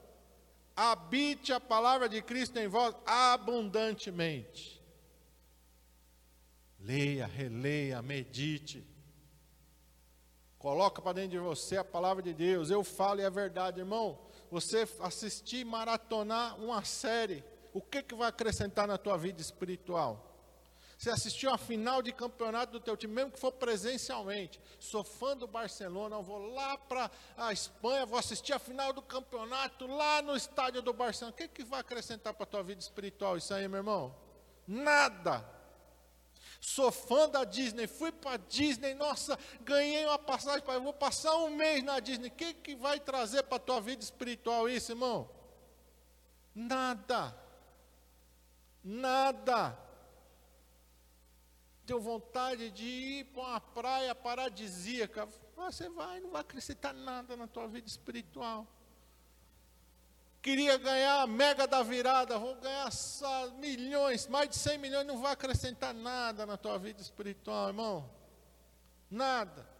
Habite 0.75 1.51
a 1.51 1.59
palavra 1.59 2.07
de 2.07 2.21
Cristo 2.21 2.57
em 2.57 2.67
vós 2.67 2.95
abundantemente. 3.05 4.81
Leia, 6.79 7.27
releia, 7.27 8.01
medite. 8.01 8.85
Coloca 10.57 11.01
para 11.01 11.13
dentro 11.13 11.31
de 11.31 11.39
você 11.39 11.77
a 11.77 11.83
palavra 11.83 12.23
de 12.23 12.33
Deus. 12.33 12.69
Eu 12.69 12.83
falo 12.83 13.19
e 13.19 13.23
é 13.23 13.29
verdade, 13.29 13.79
irmão. 13.79 14.19
Você 14.49 14.87
assistir, 14.99 15.65
maratonar 15.65 16.59
uma 16.59 16.83
série, 16.83 17.43
o 17.73 17.81
que, 17.81 18.03
que 18.03 18.15
vai 18.15 18.29
acrescentar 18.29 18.87
na 18.87 18.97
tua 18.97 19.17
vida 19.17 19.41
espiritual? 19.41 20.30
Você 21.01 21.09
assistiu 21.09 21.49
a 21.51 21.57
final 21.57 21.99
de 22.03 22.11
campeonato 22.11 22.73
do 22.73 22.79
teu 22.79 22.95
time, 22.95 23.11
mesmo 23.11 23.31
que 23.31 23.39
for 23.39 23.51
presencialmente. 23.51 24.61
Sou 24.79 25.03
fã 25.03 25.35
do 25.35 25.47
Barcelona, 25.47 26.17
eu 26.17 26.21
vou 26.21 26.53
lá 26.53 26.77
para 26.77 27.09
a 27.35 27.51
Espanha, 27.51 28.05
vou 28.05 28.19
assistir 28.19 28.53
a 28.53 28.59
final 28.59 28.93
do 28.93 29.01
campeonato 29.01 29.87
lá 29.87 30.21
no 30.21 30.35
estádio 30.35 30.79
do 30.79 30.93
Barcelona. 30.93 31.33
O 31.33 31.35
que, 31.35 31.47
que 31.47 31.63
vai 31.63 31.79
acrescentar 31.79 32.35
para 32.35 32.43
a 32.43 32.45
tua 32.45 32.61
vida 32.61 32.81
espiritual 32.81 33.35
isso 33.35 33.51
aí, 33.51 33.67
meu 33.67 33.79
irmão? 33.79 34.15
Nada. 34.67 35.43
Sou 36.59 36.91
fã 36.91 37.27
da 37.27 37.45
Disney, 37.45 37.87
fui 37.87 38.11
para 38.11 38.35
a 38.35 38.37
Disney, 38.37 38.93
nossa, 38.93 39.39
ganhei 39.61 40.05
uma 40.05 40.19
passagem 40.19 40.61
para 40.61 40.77
vou 40.77 40.93
passar 40.93 41.35
um 41.37 41.49
mês 41.49 41.83
na 41.83 41.99
Disney. 41.99 42.27
O 42.27 42.31
que, 42.31 42.53
que 42.53 42.75
vai 42.75 42.99
trazer 42.99 43.41
para 43.41 43.55
a 43.55 43.59
tua 43.59 43.81
vida 43.81 44.03
espiritual 44.03 44.69
isso, 44.69 44.91
irmão? 44.91 45.27
Nada. 46.53 47.35
Nada. 48.83 49.89
Tenho 51.85 51.99
vontade 51.99 52.69
de 52.69 52.85
ir 52.85 53.25
para 53.25 53.41
uma 53.41 53.59
praia 53.59 54.15
paradisíaca. 54.15 55.27
Você 55.55 55.89
vai, 55.89 56.19
não 56.19 56.31
vai 56.31 56.41
acrescentar 56.41 56.93
nada 56.93 57.35
na 57.35 57.47
tua 57.47 57.67
vida 57.67 57.87
espiritual. 57.87 58.67
Queria 60.41 60.75
ganhar 60.77 61.21
a 61.21 61.27
mega 61.27 61.67
da 61.67 61.83
virada, 61.83 62.39
vou 62.39 62.55
ganhar 62.55 62.89
milhões, 63.59 64.27
mais 64.27 64.49
de 64.49 64.55
100 64.55 64.77
milhões, 64.79 65.05
não 65.05 65.21
vai 65.21 65.33
acrescentar 65.33 65.93
nada 65.93 66.47
na 66.47 66.57
tua 66.57 66.79
vida 66.79 66.99
espiritual, 66.99 67.67
irmão. 67.67 68.09
Nada. 69.09 69.70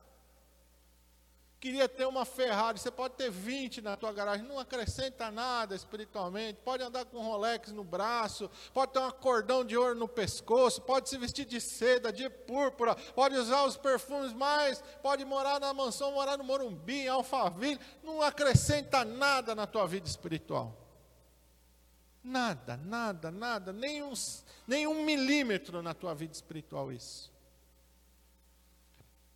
Queria 1.62 1.88
ter 1.88 2.08
uma 2.08 2.26
Ferrari, 2.26 2.80
você 2.80 2.90
pode 2.90 3.14
ter 3.14 3.30
20 3.30 3.84
na 3.84 3.96
tua 3.96 4.12
garagem, 4.12 4.44
não 4.48 4.58
acrescenta 4.58 5.30
nada 5.30 5.76
espiritualmente. 5.76 6.60
Pode 6.66 6.82
andar 6.82 7.06
com 7.06 7.20
um 7.20 7.22
Rolex 7.22 7.72
no 7.72 7.84
braço, 7.84 8.50
pode 8.74 8.94
ter 8.94 8.98
um 8.98 9.12
cordão 9.12 9.64
de 9.64 9.78
ouro 9.78 9.94
no 9.94 10.08
pescoço, 10.08 10.82
pode 10.82 11.08
se 11.08 11.20
vestir 11.20 11.46
de 11.46 11.62
seda, 11.62 12.12
de 12.12 12.28
púrpura, 12.32 12.96
pode 12.96 13.36
usar 13.36 13.64
os 13.64 13.78
perfumes 13.78 14.34
mais, 14.34 14.84
pode 15.04 15.24
morar 15.24 15.60
na 15.60 15.72
mansão, 15.72 16.12
morar 16.14 16.36
no 16.36 16.44
Morumbi, 16.44 17.02
em 17.02 17.10
Alphaville, 17.10 17.80
não 18.02 18.24
acrescenta 18.24 19.06
nada 19.06 19.54
na 19.54 19.68
tua 19.68 19.86
vida 19.86 20.08
espiritual. 20.08 20.76
Nada, 22.24 22.76
nada, 22.76 23.30
nada, 23.30 23.72
nem, 23.72 24.02
uns, 24.02 24.44
nem 24.66 24.88
um 24.88 25.06
milímetro 25.06 25.84
na 25.84 25.94
tua 25.94 26.16
vida 26.16 26.34
espiritual 26.34 26.92
isso. 26.92 27.32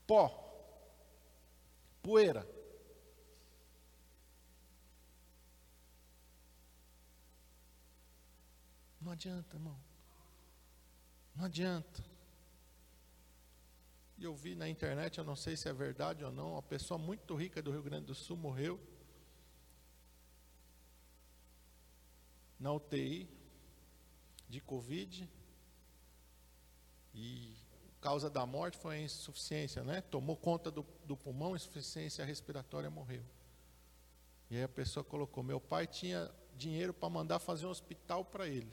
Pó 0.08 0.45
poeira. 2.06 2.48
Não 9.02 9.12
adianta, 9.12 9.56
irmão. 9.56 9.80
Não 11.36 11.46
adianta. 11.46 12.06
E 14.20 14.24
eu 14.24 14.36
vi 14.36 14.56
na 14.56 14.70
internet, 14.70 15.18
eu 15.18 15.24
não 15.24 15.36
sei 15.36 15.58
se 15.58 15.68
é 15.68 15.74
verdade 15.74 16.24
ou 16.24 16.32
não, 16.32 16.54
uma 16.54 16.62
pessoa 16.62 16.98
muito 17.00 17.36
rica 17.36 17.60
do 17.60 17.72
Rio 17.72 17.82
Grande 17.82 18.06
do 18.06 18.16
Sul 18.16 18.38
morreu 18.38 18.80
na 22.60 22.72
UTI 22.72 23.28
de 24.48 24.62
Covid 24.62 25.28
e 27.16 27.65
causa 28.06 28.30
da 28.30 28.46
morte 28.46 28.78
foi 28.78 28.98
a 28.98 29.02
insuficiência, 29.02 29.84
né? 29.84 30.00
Tomou 30.00 30.38
conta 30.38 30.70
do, 30.70 30.86
do 31.06 31.18
pulmão, 31.18 31.56
insuficiência 31.56 32.24
respiratória, 32.24 32.88
morreu. 32.88 33.26
E 34.48 34.58
aí 34.58 34.62
a 34.62 34.70
pessoa 34.70 35.04
colocou: 35.04 35.44
meu 35.44 35.60
pai 35.60 35.88
tinha 35.88 36.32
dinheiro 36.56 36.94
para 36.94 37.10
mandar 37.10 37.40
fazer 37.40 37.66
um 37.66 37.72
hospital 37.72 38.24
para 38.24 38.48
ele, 38.48 38.72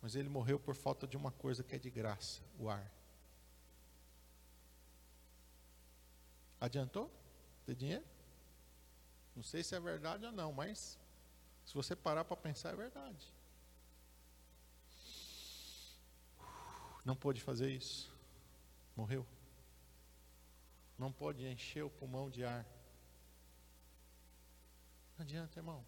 mas 0.00 0.16
ele 0.16 0.30
morreu 0.30 0.58
por 0.58 0.74
falta 0.74 1.06
de 1.06 1.14
uma 1.14 1.30
coisa 1.30 1.62
que 1.62 1.74
é 1.74 1.78
de 1.78 1.90
graça: 1.90 2.40
o 2.58 2.70
ar. 2.70 2.90
Adiantou 6.58 7.10
ter 7.66 7.74
dinheiro? 7.74 8.04
Não 9.36 9.42
sei 9.42 9.62
se 9.62 9.74
é 9.74 9.80
verdade 9.80 10.24
ou 10.24 10.32
não, 10.32 10.54
mas 10.54 10.98
se 11.66 11.74
você 11.74 11.94
parar 11.94 12.24
para 12.24 12.36
pensar, 12.38 12.70
é 12.72 12.76
verdade. 12.76 13.30
Não 17.04 17.14
pôde 17.14 17.42
fazer 17.42 17.68
isso. 17.68 18.11
Morreu. 18.96 19.26
Não 20.98 21.12
pode 21.12 21.46
encher 21.46 21.82
o 21.82 21.90
pulmão 21.90 22.30
de 22.30 22.44
ar. 22.44 22.66
Não 25.16 25.24
adianta, 25.24 25.58
irmão. 25.58 25.84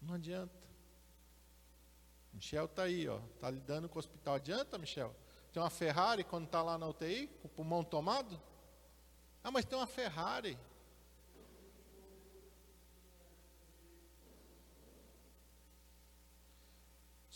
Não 0.00 0.14
adianta. 0.14 0.54
Michel 2.32 2.66
está 2.66 2.84
aí, 2.84 3.08
ó, 3.08 3.18
está 3.34 3.50
lidando 3.50 3.88
com 3.88 3.96
o 3.96 3.98
hospital. 3.98 4.34
Adianta, 4.34 4.78
Michel? 4.78 5.14
Tem 5.52 5.62
uma 5.62 5.70
Ferrari 5.70 6.22
quando 6.22 6.46
está 6.46 6.62
lá 6.62 6.78
na 6.78 6.86
UTI, 6.86 7.26
com 7.26 7.48
o 7.48 7.50
pulmão 7.50 7.82
tomado? 7.82 8.40
Ah, 9.42 9.50
mas 9.50 9.64
tem 9.64 9.76
uma 9.76 9.86
Ferrari. 9.86 10.58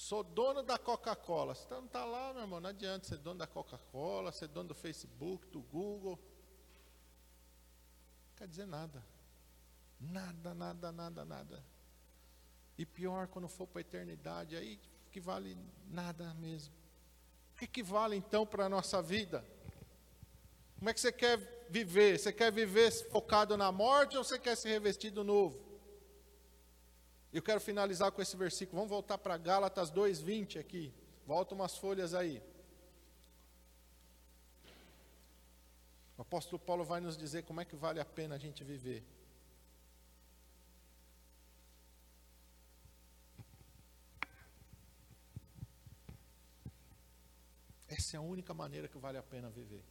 Sou 0.05 0.22
dono 0.22 0.62
da 0.62 0.76
Coca-Cola. 0.76 1.55
Você 1.55 1.66
não 1.72 1.86
está 1.86 2.05
lá, 2.05 2.34
meu 2.34 2.42
irmão, 2.42 2.61
não 2.61 2.68
adianta 2.68 3.07
ser 3.07 3.16
dono 3.16 3.38
da 3.38 3.46
Coca-Cola, 3.46 4.30
ser 4.32 4.48
dono 4.48 4.68
do 4.68 4.74
Facebook, 4.74 5.46
do 5.46 5.62
Google. 5.62 6.18
Não 8.28 8.36
quer 8.36 8.46
dizer 8.46 8.66
nada. 8.66 9.02
Nada, 9.98 10.52
nada, 10.55 10.92
nada, 10.92 11.24
nada. 11.24 11.64
E 12.76 12.84
pior, 12.84 13.28
quando 13.28 13.48
for 13.48 13.66
para 13.66 13.80
a 13.80 13.86
eternidade, 13.88 14.55
aí 14.55 14.78
que 15.11 15.20
vale 15.20 15.57
nada 15.88 16.34
mesmo. 16.34 16.74
O 17.55 17.57
que, 17.57 17.66
que 17.66 17.82
vale 17.82 18.14
então 18.14 18.44
para 18.44 18.66
a 18.66 18.68
nossa 18.68 19.00
vida? 19.00 19.42
Como 20.76 20.90
é 20.90 20.92
que 20.92 21.00
você 21.00 21.12
quer 21.12 21.38
viver? 21.70 22.18
Você 22.18 22.30
quer 22.30 22.52
viver 22.52 22.90
focado 23.11 23.57
na 23.57 23.72
morte 23.72 24.18
ou 24.18 24.22
você 24.22 24.38
quer 24.38 24.55
se 24.55 24.68
revestir 24.68 25.11
do 25.11 25.24
novo? 25.24 25.74
Eu 27.35 27.43
quero 27.43 27.61
finalizar 27.61 28.12
com 28.12 28.22
esse 28.22 28.37
versículo. 28.37 28.76
Vamos 28.76 28.91
voltar 28.91 29.18
para 29.18 29.37
Gálatas 29.37 29.91
2:20 29.91 30.57
aqui. 30.57 30.95
Volta 31.26 31.53
umas 31.53 31.76
folhas 31.76 32.14
aí. 32.14 32.41
O 36.16 36.22
apóstolo 36.22 36.61
Paulo 36.61 36.85
vai 36.85 37.01
nos 37.01 37.16
dizer 37.16 37.43
como 37.43 37.61
é 37.61 37.64
que 37.64 37.74
vale 37.74 37.99
a 37.99 38.05
pena 38.05 38.37
a 38.37 38.39
gente 38.39 38.62
viver. 38.62 39.03
Essa 47.89 48.16
é 48.16 48.18
a 48.18 48.22
única 48.22 48.55
maneira 48.55 48.87
que 48.87 48.97
vale 48.97 49.18
a 49.18 49.24
pena 49.24 49.51
viver. 49.51 49.85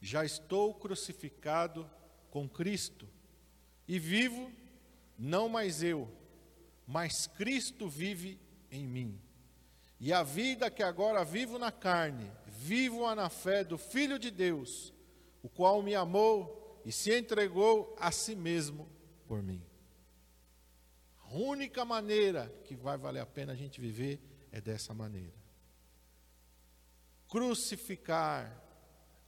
Já 0.00 0.24
estou 0.24 0.74
crucificado 0.74 1.88
com 2.32 2.48
Cristo 2.48 3.08
e 3.90 3.98
vivo, 3.98 4.52
não 5.18 5.48
mais 5.48 5.82
eu, 5.82 6.08
mas 6.86 7.26
Cristo 7.26 7.88
vive 7.88 8.38
em 8.70 8.86
mim. 8.86 9.20
E 9.98 10.12
a 10.12 10.22
vida 10.22 10.70
que 10.70 10.80
agora 10.80 11.24
vivo 11.24 11.58
na 11.58 11.72
carne, 11.72 12.30
vivo-a 12.46 13.16
na 13.16 13.28
fé 13.28 13.64
do 13.64 13.76
Filho 13.76 14.16
de 14.16 14.30
Deus, 14.30 14.94
o 15.42 15.48
qual 15.48 15.82
me 15.82 15.96
amou 15.96 16.80
e 16.84 16.92
se 16.92 17.12
entregou 17.12 17.96
a 17.98 18.12
si 18.12 18.36
mesmo 18.36 18.88
por 19.26 19.42
mim. 19.42 19.60
A 21.24 21.34
única 21.34 21.84
maneira 21.84 22.48
que 22.62 22.76
vai 22.76 22.96
valer 22.96 23.18
a 23.18 23.26
pena 23.26 23.54
a 23.54 23.56
gente 23.56 23.80
viver 23.80 24.20
é 24.52 24.60
dessa 24.60 24.94
maneira. 24.94 25.34
Crucificar 27.28 28.56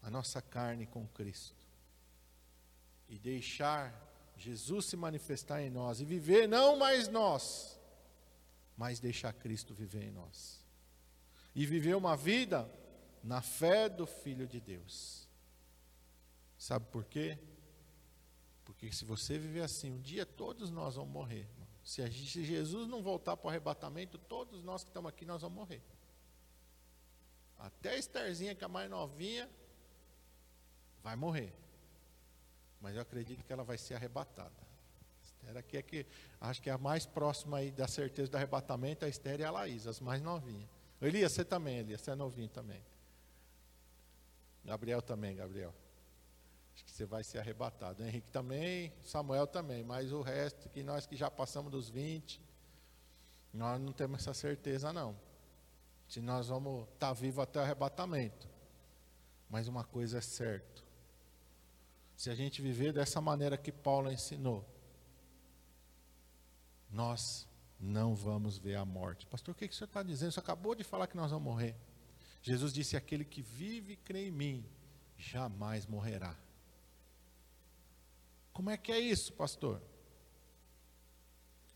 a 0.00 0.08
nossa 0.08 0.40
carne 0.40 0.86
com 0.86 1.04
Cristo 1.08 1.66
e 3.08 3.18
deixar 3.18 4.11
Jesus 4.42 4.86
se 4.86 4.96
manifestar 4.96 5.62
em 5.62 5.70
nós 5.70 6.00
e 6.00 6.04
viver 6.04 6.48
não 6.48 6.76
mais 6.76 7.06
nós, 7.06 7.78
mas 8.76 8.98
deixar 8.98 9.32
Cristo 9.32 9.72
viver 9.72 10.02
em 10.02 10.10
nós. 10.10 10.60
E 11.54 11.64
viver 11.64 11.94
uma 11.94 12.16
vida 12.16 12.68
na 13.22 13.40
fé 13.40 13.88
do 13.88 14.04
Filho 14.04 14.46
de 14.46 14.60
Deus. 14.60 15.28
Sabe 16.58 16.86
por 16.86 17.04
quê? 17.04 17.38
Porque 18.64 18.90
se 18.90 19.04
você 19.04 19.38
viver 19.38 19.62
assim, 19.62 19.92
um 19.92 20.00
dia 20.00 20.26
todos 20.26 20.70
nós 20.70 20.96
vamos 20.96 21.12
morrer. 21.12 21.48
Se, 21.84 22.04
gente, 22.08 22.30
se 22.30 22.44
Jesus 22.44 22.88
não 22.88 23.02
voltar 23.02 23.36
para 23.36 23.46
o 23.46 23.50
arrebatamento, 23.50 24.18
todos 24.18 24.62
nós 24.64 24.82
que 24.82 24.90
estamos 24.90 25.08
aqui, 25.08 25.24
nós 25.24 25.42
vamos 25.42 25.56
morrer. 25.56 25.82
Até 27.58 27.90
a 27.90 27.96
Estherzinha, 27.96 28.54
que 28.56 28.64
é 28.64 28.66
a 28.66 28.68
mais 28.68 28.90
novinha, 28.90 29.48
vai 31.00 31.14
morrer 31.14 31.61
mas 32.82 32.96
eu 32.96 33.02
acredito 33.02 33.44
que 33.44 33.52
ela 33.52 33.62
vai 33.62 33.78
ser 33.78 33.94
arrebatada. 33.94 34.52
Esther 35.22 35.56
aqui 35.56 35.76
é 35.76 35.82
que 35.82 36.06
acho 36.40 36.60
que 36.60 36.68
é 36.68 36.72
a 36.72 36.78
mais 36.78 37.06
próxima 37.06 37.58
aí 37.58 37.70
da 37.70 37.86
certeza 37.86 38.30
do 38.30 38.36
arrebatamento, 38.36 39.04
a 39.04 39.08
Esther 39.08 39.40
e 39.40 39.44
a 39.44 39.50
Laís, 39.50 39.86
as 39.86 40.00
mais 40.00 40.20
novinhas. 40.20 40.68
Elias, 41.00 41.32
você 41.32 41.44
também, 41.44 41.78
Elias, 41.78 42.00
você 42.00 42.10
é 42.10 42.14
novinho 42.14 42.48
também. 42.48 42.82
Gabriel 44.64 45.00
também, 45.00 45.34
Gabriel. 45.34 45.72
Acho 46.74 46.84
que 46.84 46.90
você 46.90 47.04
vai 47.04 47.22
ser 47.22 47.38
arrebatado. 47.38 48.02
Henrique 48.02 48.28
também, 48.30 48.92
Samuel 49.02 49.46
também, 49.46 49.84
mas 49.84 50.12
o 50.12 50.20
resto, 50.20 50.68
que 50.68 50.82
nós 50.82 51.06
que 51.06 51.16
já 51.16 51.30
passamos 51.30 51.70
dos 51.70 51.88
20, 51.88 52.40
nós 53.52 53.80
não 53.80 53.92
temos 53.92 54.20
essa 54.20 54.34
certeza 54.34 54.92
não. 54.92 55.16
Se 56.08 56.20
nós 56.20 56.48
vamos 56.48 56.82
estar 56.88 57.08
tá 57.08 57.12
vivos 57.12 57.42
até 57.42 57.60
o 57.60 57.62
arrebatamento. 57.62 58.48
Mas 59.48 59.68
uma 59.68 59.84
coisa 59.84 60.18
é 60.18 60.20
certa 60.20 60.81
se 62.22 62.30
a 62.30 62.36
gente 62.36 62.62
viver 62.62 62.92
dessa 62.92 63.20
maneira 63.20 63.58
que 63.58 63.72
Paulo 63.72 64.08
ensinou, 64.08 64.64
nós 66.88 67.48
não 67.80 68.14
vamos 68.14 68.56
ver 68.56 68.76
a 68.76 68.84
morte. 68.84 69.26
Pastor, 69.26 69.52
o 69.52 69.58
que, 69.58 69.66
que 69.66 69.74
o 69.74 69.76
senhor 69.76 69.88
está 69.88 70.04
dizendo? 70.04 70.30
Você 70.30 70.38
acabou 70.38 70.72
de 70.76 70.84
falar 70.84 71.08
que 71.08 71.16
nós 71.16 71.32
vamos 71.32 71.44
morrer. 71.44 71.74
Jesus 72.40 72.72
disse: 72.72 72.96
Aquele 72.96 73.24
que 73.24 73.42
vive 73.42 73.94
e 73.94 73.96
crê 73.96 74.28
em 74.28 74.30
mim, 74.30 74.64
jamais 75.18 75.84
morrerá. 75.84 76.38
Como 78.52 78.70
é 78.70 78.76
que 78.76 78.92
é 78.92 79.00
isso, 79.00 79.32
pastor? 79.32 79.82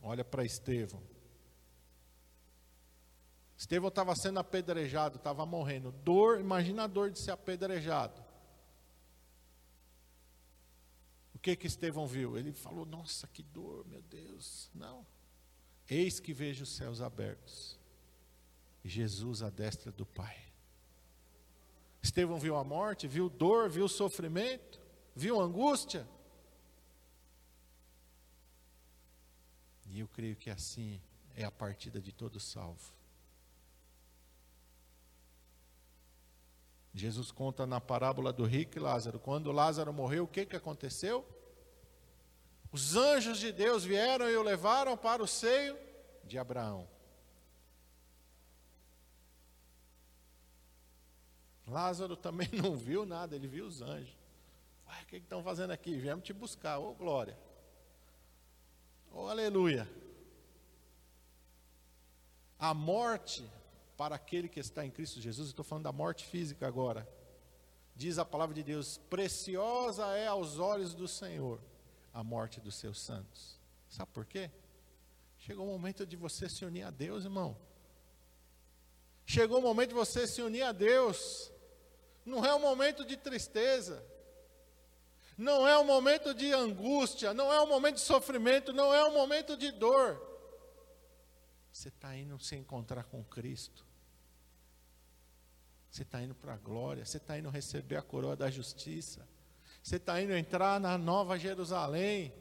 Olha 0.01 0.25
para 0.25 0.45
Estevão. 0.45 1.03
Estevão 3.59 3.89
estava 3.89 4.15
sendo 4.15 4.39
apedrejado, 4.39 5.17
estava 5.17 5.45
morrendo. 5.45 5.91
Dor, 5.91 6.39
imagina 6.39 6.85
a 6.85 6.87
dor 6.87 7.11
de 7.11 7.19
ser 7.19 7.33
apedrejado. 7.33 8.25
O 11.36 11.36
que 11.47 11.55
que 11.55 11.67
Estevão 11.69 12.09
viu? 12.09 12.37
Ele 12.37 12.53
falou: 12.53 12.85
Nossa, 12.85 13.29
que 13.29 13.41
dor, 13.41 13.87
meu 13.87 14.03
Deus. 14.03 14.69
Não. 14.75 15.07
Eis 15.89 16.19
que 16.19 16.33
vejo 16.33 16.65
os 16.65 16.71
céus 16.71 17.01
abertos. 17.01 17.79
E 18.83 18.89
Jesus 18.89 19.43
à 19.43 19.49
destra 19.49 19.93
do 19.93 20.05
Pai. 20.05 20.37
Estevão 22.03 22.41
viu 22.41 22.57
a 22.57 22.65
morte, 22.65 23.07
viu 23.07 23.29
dor, 23.29 23.69
viu 23.69 23.87
sofrimento, 23.87 24.81
viu 25.15 25.41
angústia. 25.41 26.09
E 29.89 30.01
eu 30.01 30.09
creio 30.09 30.35
que 30.35 30.51
assim 30.51 31.01
é 31.37 31.45
a 31.45 31.51
partida 31.51 32.01
de 32.01 32.11
todo 32.13 32.41
salvo. 32.41 32.93
Jesus 36.97 37.31
conta 37.31 37.67
na 37.67 37.79
parábola 37.79 38.33
do 38.33 38.47
rico 38.47 38.79
e 38.79 38.81
Lázaro. 38.81 39.19
Quando 39.19 39.53
Lázaro 39.53 39.93
morreu, 39.93 40.25
o 40.25 40.29
que, 40.29 40.47
que 40.47 40.57
aconteceu? 40.57 41.29
Os 42.73 42.97
anjos 42.97 43.39
de 43.39 43.53
Deus 43.53 43.85
vieram 43.85 44.31
e 44.31 44.37
o 44.37 44.43
levaram 44.43 44.97
para 44.97 45.23
o 45.23 45.27
seio 45.27 45.79
de 46.25 46.39
Abraão. 46.39 46.89
Lázaro 51.67 52.17
também 52.17 52.49
não 52.63 52.75
viu 52.75 53.05
nada, 53.05 53.37
ele 53.37 53.47
viu 53.47 53.67
os 53.67 53.83
anjos. 53.83 54.17
Ué, 54.89 55.03
o 55.03 55.07
que 55.07 55.17
estão 55.17 55.43
fazendo 55.43 55.73
aqui? 55.73 55.99
Viemos 55.99 56.25
te 56.25 56.33
buscar, 56.33 56.79
ô 56.79 56.95
glória. 56.95 57.39
Ô 59.13 59.29
aleluia. 59.29 59.87
A 62.59 62.73
morte 62.73 63.47
para 63.97 64.17
aquele 64.17 64.49
que 64.49 64.61
está 64.61 64.85
em 64.85 64.91
Cristo 64.91 65.21
Jesus, 65.21 65.49
estou 65.49 65.65
falando 65.65 65.85
da 65.85 65.93
morte 65.93 66.27
física 66.27 66.67
agora. 66.67 67.09
Diz 67.95 68.19
a 68.19 68.25
palavra 68.25 68.55
de 68.55 68.63
Deus: 68.63 68.99
preciosa 69.09 70.07
é 70.17 70.27
aos 70.27 70.59
olhos 70.59 70.95
do 70.95 71.09
Senhor 71.09 71.61
a 72.13 72.23
morte 72.23 72.61
dos 72.61 72.75
seus 72.75 73.01
santos. 73.01 73.59
Sabe 73.89 74.11
por 74.13 74.25
quê? 74.25 74.51
Chegou 75.39 75.67
o 75.67 75.71
momento 75.71 76.07
de 76.07 76.17
você 76.17 76.49
se 76.49 76.65
unir 76.65 76.83
a 76.83 76.91
Deus, 76.91 77.25
irmão. 77.25 77.57
Chegou 79.25 79.59
o 79.59 79.63
momento 79.63 79.91
de 79.91 79.95
você 79.95 80.27
se 80.27 80.43
unir 80.43 80.63
a 80.63 80.73
Deus. 80.73 81.53
Não 82.25 82.45
é 82.45 82.55
um 82.55 82.61
momento 82.61 83.05
de 83.05 83.17
tristeza. 83.17 84.05
Não 85.37 85.69
é 85.69 85.79
um 85.79 85.85
momento 85.85 86.33
de 86.33 86.53
angústia, 86.53 87.35
não 87.35 87.53
é 87.53 87.61
um 87.61 87.67
momento 87.67 87.97
de 87.97 88.01
sofrimento, 88.01 88.73
não 88.73 88.95
é 88.95 89.07
um 89.07 89.13
momento 89.13 89.57
de 89.57 89.71
dor. 89.71 90.19
Você 91.71 91.89
está 91.89 92.17
indo 92.17 92.39
se 92.39 92.57
encontrar 92.57 93.05
com 93.05 93.23
Cristo. 93.23 93.86
Você 95.97 96.03
está 96.03 96.23
indo 96.23 96.35
para 96.35 96.53
a 96.53 96.59
glória, 96.59 97.07
você 97.07 97.17
está 97.17 97.39
indo 97.39 97.49
receber 97.49 97.97
a 97.97 98.03
coroa 98.03 98.37
da 98.37 98.51
justiça. 98.51 99.27
Você 99.83 99.97
está 99.97 100.21
indo 100.21 100.35
entrar 100.35 100.79
na 100.79 100.99
nova 100.99 101.39
Jerusalém. 101.39 102.35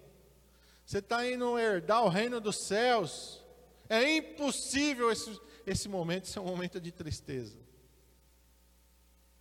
Você 0.85 0.97
está 0.97 1.25
indo 1.25 1.57
herdar 1.57 2.03
o 2.03 2.09
reino 2.09 2.41
dos 2.41 2.57
céus. 2.57 3.41
É 3.87 4.17
impossível 4.17 5.09
esse, 5.09 5.39
esse 5.65 5.87
momento 5.87 6.27
ser 6.27 6.39
um 6.39 6.45
momento 6.45 6.81
de 6.81 6.91
tristeza. 6.91 7.57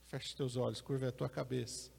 Feche 0.07 0.37
teus 0.37 0.55
olhos, 0.55 0.81
curva 0.81 1.09
a 1.09 1.13
tua 1.13 1.29
cabeça. 1.29 1.91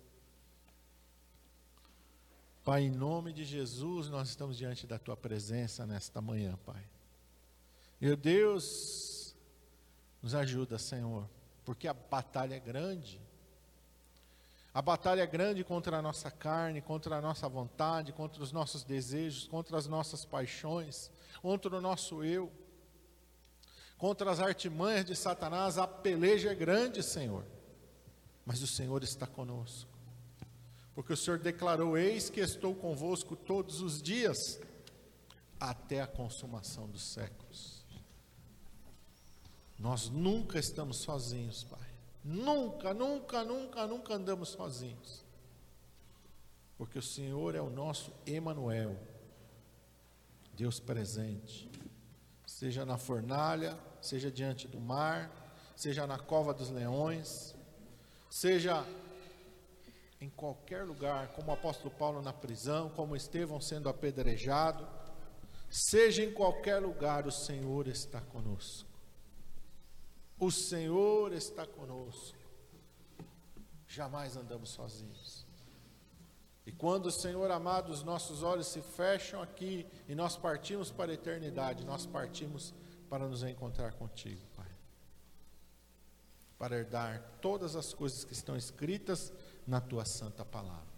Pai, 2.63 2.83
em 2.83 2.91
nome 2.91 3.33
de 3.33 3.43
Jesus, 3.43 4.07
nós 4.07 4.29
estamos 4.29 4.57
diante 4.57 4.87
da 4.87 4.97
tua 4.97 5.17
presença 5.17 5.85
nesta 5.85 6.21
manhã, 6.21 6.57
Pai. 6.65 6.81
Meu 7.99 8.15
Deus, 8.15 9.35
nos 10.21 10.33
ajuda, 10.33 10.77
Senhor, 10.77 11.29
porque 11.65 11.87
a 11.87 11.93
batalha 11.93 12.55
é 12.55 12.59
grande. 12.59 13.19
A 14.73 14.81
batalha 14.81 15.21
é 15.21 15.27
grande 15.27 15.63
contra 15.63 15.97
a 15.97 16.01
nossa 16.01 16.29
carne, 16.29 16.81
contra 16.81 17.15
a 17.15 17.21
nossa 17.21 17.47
vontade, 17.49 18.11
contra 18.11 18.43
os 18.43 18.51
nossos 18.51 18.83
desejos, 18.83 19.47
contra 19.47 19.77
as 19.77 19.87
nossas 19.87 20.25
paixões, 20.25 21.09
contra 21.41 21.75
o 21.75 21.81
nosso 21.81 22.23
eu, 22.23 22.51
contra 23.97 24.29
as 24.29 24.39
artimanhas 24.39 25.05
de 25.05 25.15
Satanás. 25.15 25.77
A 25.77 25.87
peleja 25.87 26.51
é 26.51 26.55
grande, 26.55 27.01
Senhor, 27.01 27.45
mas 28.45 28.61
o 28.61 28.67
Senhor 28.67 29.01
está 29.01 29.25
conosco, 29.25 29.89
porque 30.93 31.13
o 31.13 31.17
Senhor 31.17 31.39
declarou: 31.39 31.97
Eis 31.97 32.29
que 32.29 32.41
estou 32.41 32.75
convosco 32.75 33.35
todos 33.35 33.79
os 33.81 34.01
dias, 34.01 34.59
até 35.57 36.01
a 36.01 36.07
consumação 36.07 36.87
dos 36.89 37.13
séculos. 37.13 37.74
Nós 39.77 40.09
nunca 40.09 40.57
estamos 40.57 40.97
sozinhos, 40.97 41.63
Pai. 41.63 41.89
Nunca, 42.23 42.93
nunca, 42.93 43.43
nunca, 43.43 43.85
nunca 43.85 44.13
andamos 44.15 44.49
sozinhos. 44.49 45.23
Porque 46.77 46.97
o 46.97 47.03
Senhor 47.03 47.55
é 47.55 47.61
o 47.61 47.69
nosso 47.69 48.11
Emanuel, 48.25 48.97
Deus 50.53 50.79
presente. 50.79 51.69
Seja 52.45 52.85
na 52.85 52.97
fornalha, 52.97 53.77
seja 54.01 54.31
diante 54.31 54.67
do 54.67 54.79
mar, 54.79 55.31
seja 55.75 56.07
na 56.07 56.17
cova 56.17 56.53
dos 56.53 56.69
leões, 56.69 57.55
seja 58.29 58.85
em 60.19 60.29
qualquer 60.29 60.83
lugar, 60.83 61.27
como 61.33 61.51
o 61.51 61.53
apóstolo 61.53 61.91
Paulo 61.91 62.21
na 62.21 62.33
prisão, 62.33 62.89
como 62.89 63.15
Estevão 63.15 63.61
sendo 63.61 63.89
apedrejado, 63.89 64.87
seja 65.69 66.23
em 66.23 66.33
qualquer 66.33 66.79
lugar, 66.79 67.27
o 67.27 67.31
Senhor 67.31 67.87
está 67.87 68.21
conosco. 68.21 68.94
O 70.37 70.51
Senhor 70.51 71.31
está 71.33 71.65
conosco. 71.65 72.37
Jamais 73.87 74.35
andamos 74.35 74.69
sozinhos. 74.69 75.45
E 76.65 76.71
quando, 76.71 77.11
Senhor 77.11 77.49
amado, 77.51 77.91
os 77.91 78.03
nossos 78.03 78.41
olhos 78.41 78.67
se 78.67 78.81
fecham 78.81 79.41
aqui 79.41 79.85
e 80.07 80.15
nós 80.15 80.35
partimos 80.35 80.91
para 80.91 81.11
a 81.11 81.13
eternidade, 81.13 81.85
nós 81.85 82.05
partimos 82.05 82.73
para 83.09 83.27
nos 83.27 83.43
encontrar 83.43 83.93
contigo, 83.93 84.41
Pai. 84.55 84.65
Para 86.57 86.77
herdar 86.77 87.21
todas 87.39 87.75
as 87.75 87.93
coisas 87.93 88.25
que 88.25 88.33
estão 88.33 88.57
escritas 88.57 89.31
na 89.67 89.79
tua 89.79 90.05
santa 90.05 90.43
palavra. 90.43 90.95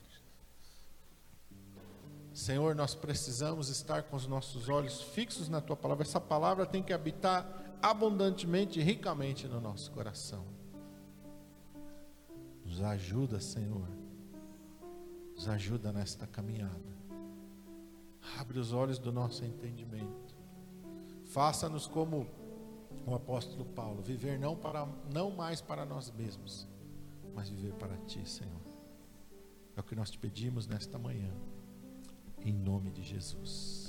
Senhor, 2.34 2.76
nós 2.76 2.94
precisamos 2.94 3.68
estar 3.68 4.04
com 4.04 4.16
os 4.16 4.28
nossos 4.28 4.70
olhos 4.70 5.02
fixos 5.02 5.50
na 5.50 5.60
tua 5.60 5.76
palavra. 5.76 6.06
Essa 6.06 6.22
palavra 6.22 6.68
tem 6.68 6.84
que 6.84 6.94
habitar 6.94 7.66
abundantemente 7.82 8.80
e 8.80 8.84
ricamente 8.84 9.48
no 9.48 9.62
nosso 9.62 9.92
coração. 9.92 10.46
Nos 12.66 12.82
ajuda, 12.82 13.40
Senhor. 13.40 13.88
Nos 15.36 15.48
ajuda 15.48 15.92
nesta 15.92 16.28
caminhada. 16.28 16.98
Abre 18.38 18.60
os 18.60 18.74
olhos 18.74 19.00
do 19.00 19.12
nosso 19.12 19.46
entendimento. 19.46 20.36
Faça-nos 21.26 21.88
como 21.88 22.28
o 23.06 23.16
apóstolo 23.16 23.66
Paulo, 23.66 24.02
viver 24.02 24.38
não 24.38 24.56
para 24.56 24.86
não 25.14 25.32
mais 25.32 25.62
para 25.62 25.86
nós 25.86 26.12
mesmos, 26.12 26.68
mas 27.34 27.50
viver 27.50 27.74
para 27.74 27.96
ti, 28.00 28.28
Senhor. 28.28 28.62
É 29.76 29.80
o 29.80 29.84
que 29.84 29.96
nós 29.96 30.10
te 30.10 30.18
pedimos 30.18 30.68
nesta 30.68 30.98
manhã. 30.98 31.32
Em 32.42 32.52
nome 32.52 32.92
de 32.92 33.04
Jesus. 33.04 33.87